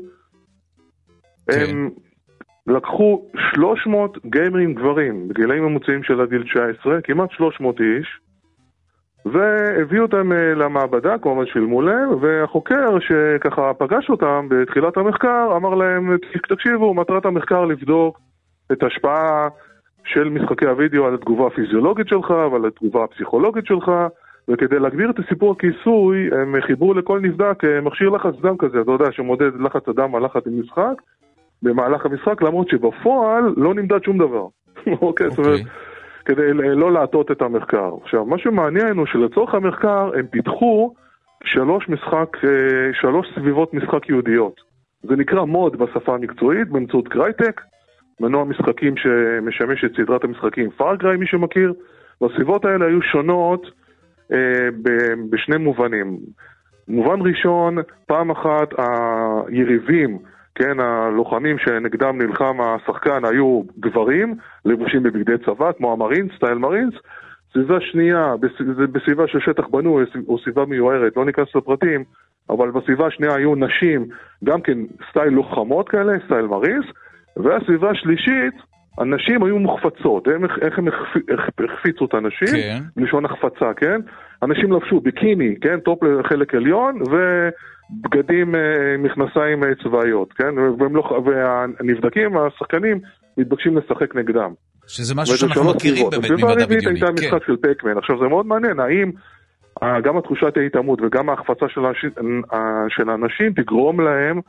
[1.51, 1.59] כן.
[1.69, 1.89] הם
[2.67, 3.25] לקחו
[3.55, 8.19] 300 גיימרים גברים בגילאים ממוצעים של עד גיל 19, כמעט 300 איש,
[9.25, 16.17] והביאו אותם אה, למעבדה, כמובן שילמו להם, והחוקר שככה פגש אותם בתחילת המחקר אמר להם,
[16.49, 18.19] תקשיבו, מטרת המחקר לבדוק
[18.71, 19.47] את ההשפעה
[20.05, 23.91] של משחקי הוידאו על התגובה הפיזיולוגית שלך ועל התגובה הפסיכולוגית שלך,
[24.47, 28.91] וכדי להגביר את הסיפור הכיסוי, הם חיברו לכל נבדק אה, מכשיר לחץ דם כזה, אתה
[28.91, 31.01] יודע, שמודד לחץ הדם על לחץ במשחק,
[31.61, 34.47] במהלך המשחק, למרות שבפועל לא נמדד שום דבר.
[35.01, 35.59] אוקיי, זאת אומרת...
[35.59, 35.71] אוקיי.
[36.25, 37.91] כדי לא להטות את המחקר.
[38.03, 40.93] עכשיו, מה שמעניין הוא שלצורך המחקר הם פיתחו
[41.43, 44.61] שלוש, משחק, אה, שלוש סביבות משחק יהודיות.
[45.03, 47.61] זה נקרא מוד בשפה המקצועית באמצעות קרייטק,
[48.19, 51.73] מנוע משחקים שמשמש את סדרת המשחקים פארגריי, מי שמכיר.
[52.21, 53.71] והסביבות האלה היו שונות
[54.31, 54.69] אה,
[55.29, 56.17] בשני מובנים.
[56.87, 57.77] מובן ראשון,
[58.07, 60.19] פעם אחת היריבים
[60.55, 64.35] כן, הלוחמים שנגדם נלחם השחקן היו גברים,
[64.65, 66.93] לבושים בבגדי צבא, כמו המרינס, style marines.
[67.53, 68.33] סביבה שנייה,
[68.91, 72.03] בסביבה של שטח בנוי או סביבה מיוערת, לא ניכנס לפרטים,
[72.49, 74.05] אבל בסביבה השנייה היו נשים,
[74.43, 74.77] גם כן
[75.09, 76.85] style לוחמות כאלה, style marines,
[77.37, 78.53] והסביבה השלישית,
[78.97, 80.87] הנשים היו מוחפצות, הם, איך הם
[81.63, 82.79] החפיצו את הנשים, כן.
[82.95, 84.01] בלשון החפצה, כן?
[84.43, 85.79] אנשים לבשו ביקיני, כן?
[85.79, 87.49] top לחלק עליון, ו...
[88.01, 90.55] בגדים, אה, מכנסיים אה, צבאיות, כן?
[90.55, 92.99] לא, והנבדקים, השחקנים,
[93.37, 94.53] מתבקשים לשחק נגדם.
[94.87, 96.43] שזה משהו שאנחנו מכירים באמת ממדע בדיוני.
[96.43, 97.13] הסביבה הרביעית הייתה כן.
[97.13, 97.97] משחק של פקמן.
[97.97, 99.11] עכשיו זה מאוד מעניין, האם
[100.03, 101.81] גם התחושת ההתעמות וגם ההחפצה של,
[102.89, 104.41] של האנשים תגרום להם אה,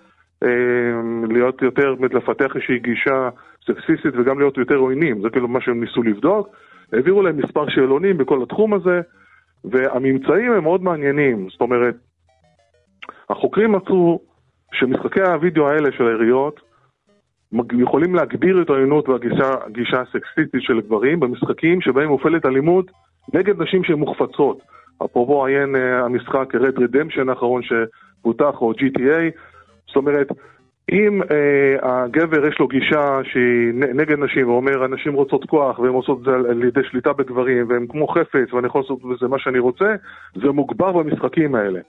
[1.30, 3.28] להיות יותר, לפתח איזושהי גישה
[3.66, 6.48] סקסיסטית וגם להיות יותר עוינים, זה כאילו מה שהם ניסו לבדוק.
[6.92, 9.00] העבירו להם מספר שאלונים בכל התחום הזה,
[9.64, 11.48] והממצאים הם מאוד מעניינים.
[11.50, 11.94] זאת אומרת,
[13.30, 14.20] החוקרים מצאו
[14.72, 16.60] שמשחקי הווידאו האלה של העיריות
[17.78, 22.90] יכולים להגביר את העוינות והגישה הסקסיסטית של גברים במשחקים שבהם מופעלת אלימות
[23.34, 24.58] נגד נשים שהן מוחפצות.
[25.04, 29.22] אפרופו עיין אה, המשחק Red Redemption האחרון שפותח, או GTA,
[29.94, 30.28] זאת אומרת,
[30.92, 36.18] אם אה, הגבר יש לו גישה שהיא נגד נשים ואומר, הנשים רוצות כוח והן עושות
[36.18, 39.58] את זה על ידי שליטה בגברים והן כמו חפץ ואני יכול לעשות בזה מה שאני
[39.58, 39.94] רוצה,
[40.34, 41.80] זה מוגבר במשחקים האלה.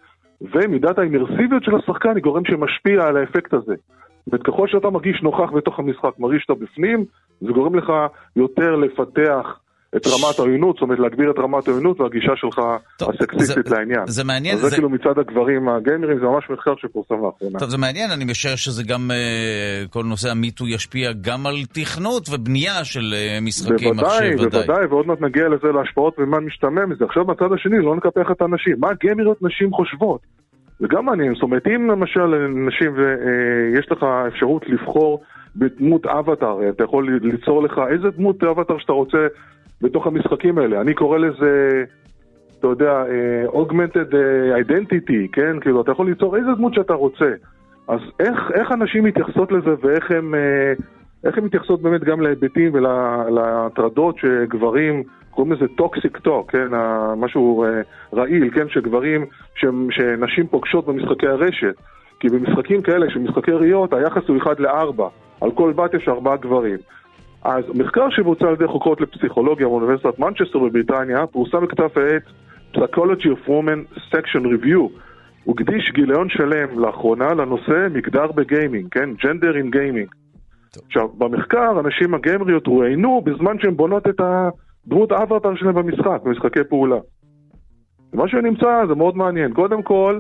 [0.42, 3.76] ומידת האימרסיביות של השחקן היא גורם שמשפיע על האפקט הזה.
[4.34, 7.06] וככל שאתה מרגיש נוכח בתוך המשחק, מרגיש שאתה בפנים,
[7.42, 7.92] זה גורם לך
[8.36, 9.60] יותר לפתח
[9.96, 12.62] את רמת העוינות, זאת אומרת להגביר את רמת העוינות והגישה שלך
[13.02, 14.02] הסקסיסטית לעניין.
[14.08, 14.58] זה מעניין.
[14.58, 17.60] זה, זה כאילו מצד הגברים הגיימרים, זה ממש מחקר שפורסם לאחרונה.
[17.60, 22.30] טוב, זה מעניין, אני משער שזה גם, uh, כל נושא המיטו ישפיע גם על תכנות
[22.30, 23.96] ובנייה של uh, משחקים.
[23.96, 27.06] בוודאי, בוודאי, ועוד מעט נגיע לזה להשפעות ומה משתמע מזה.
[27.06, 28.76] עכשיו בצד השני, לא נקפח את הנשים.
[28.80, 30.22] מה גיימריות נשים חושבות?
[30.80, 32.28] זה גם מעניין, זאת אומרת, אם למשל
[32.68, 35.22] נשים ויש לך אפשרות לבחור
[35.56, 39.28] בדמות אבטאר, אתה יכול ליצור לך איזה דמות אבטאר שאתה רוצה
[39.82, 40.82] בתוך המשחקים האלה.
[40.82, 41.84] אני קורא לזה,
[42.60, 44.14] אתה יודע, uh, augmented
[44.66, 45.60] identity, כן?
[45.60, 47.32] כאילו, אתה יכול ליצור איזה דמות שאתה רוצה.
[47.88, 50.84] אז איך, איך אנשים מתייחסות לזה ואיך הם, uh,
[51.24, 56.68] איך הם מתייחסות באמת גם להיבטים ולהטרדות שגברים, קוראים לזה toxic talk, כן?
[57.18, 57.66] משהו
[58.14, 58.70] רעיל, כן?
[58.70, 59.26] שגברים,
[59.56, 61.76] ש, שנשים פוגשות במשחקי הרשת.
[62.20, 65.04] כי במשחקים כאלה, שמשחקי יריות, היחס הוא 1 ל-4.
[65.46, 66.78] על כל בת יש 4 גברים.
[67.44, 72.24] אז מחקר שבוצע על ידי חוקרות לפסיכולוגיה באוניברסיטת מנצ'סטר בבריטניה פורסם בכתב העת
[72.76, 74.80] Psychology of Women Section Review.
[75.44, 79.10] הוא הקדיש גיליון שלם לאחרונה לנושא מגדר בגיימינג, כן?
[79.10, 80.16] Gender in Gaming.
[80.86, 87.00] עכשיו, במחקר הנשים הגיימריות רואיינו בזמן שהן בונות את הדמות האבטר שלהן במשחק, במשחקי פעולה.
[88.14, 89.54] מה שנמצא זה מאוד מעניין.
[89.54, 90.20] קודם כל,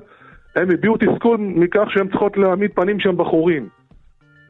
[0.55, 3.67] הם הביעו תסכול מכך שהן צריכות להעמיד פנים שהן בחורים.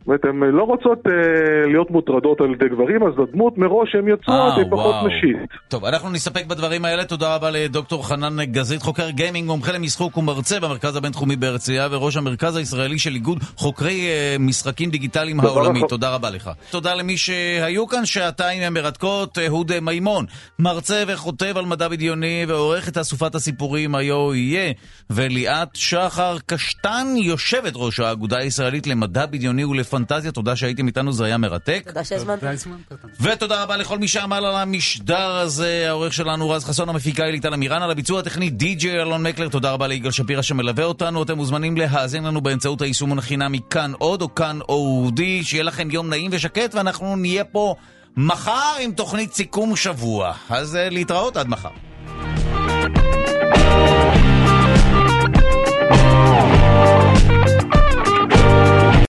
[0.05, 4.07] זאת אומרת, הן לא רוצות אה, להיות מוטרדות על ידי גברים, אז הדמות מראש שהן
[4.07, 5.07] יוצרות אה, היא פחות וואו.
[5.07, 5.37] נשית.
[5.67, 7.05] טוב, אנחנו נסתפק בדברים האלה.
[7.05, 12.55] תודה רבה לדוקטור חנן גזית, חוקר גיימינג, מומחה למשחוק ומרצה במרכז הבינתחומי בהרצליה, וראש המרכז
[12.55, 15.79] הישראלי של איגוד חוקרי אה, משחקים דיגיטליים העולמי.
[15.79, 15.85] לך.
[15.89, 16.49] תודה רבה לך.
[16.71, 20.25] תודה למי שהיו כאן שעתיים מרתקות, אהוד מימון,
[20.59, 24.73] מרצה וכותב על מדע בדיוני ועורך את אסופת הסיפורים היו יהיה,
[25.09, 29.63] וליאת שחר קשטן, יושבת ראש האגודה הישראלית למדע בדיוני
[29.95, 31.83] פנטזיה, תודה שהייתם איתנו, זה היה מרתק.
[31.87, 32.39] תודה שהזמנת.
[33.21, 37.81] ותודה רבה לכל מי שעמל על המשדר הזה, העורך שלנו רז חסון, המפיקה אליטל אמירן,
[37.81, 42.23] על הביצוע הטכני די.ג'יי אלון מקלר, תודה רבה ליגאל שפירא שמלווה אותנו, אתם מוזמנים להאזין
[42.23, 47.15] לנו באמצעות היישום החינמי מכאן עוד או כאן אודי, שיהיה לכם יום נעים ושקט, ואנחנו
[47.15, 47.75] נהיה פה
[48.17, 50.33] מחר עם תוכנית סיכום שבוע.
[50.49, 51.69] אז אה, להתראות עד מחר.
[55.97, 56.54] Oh!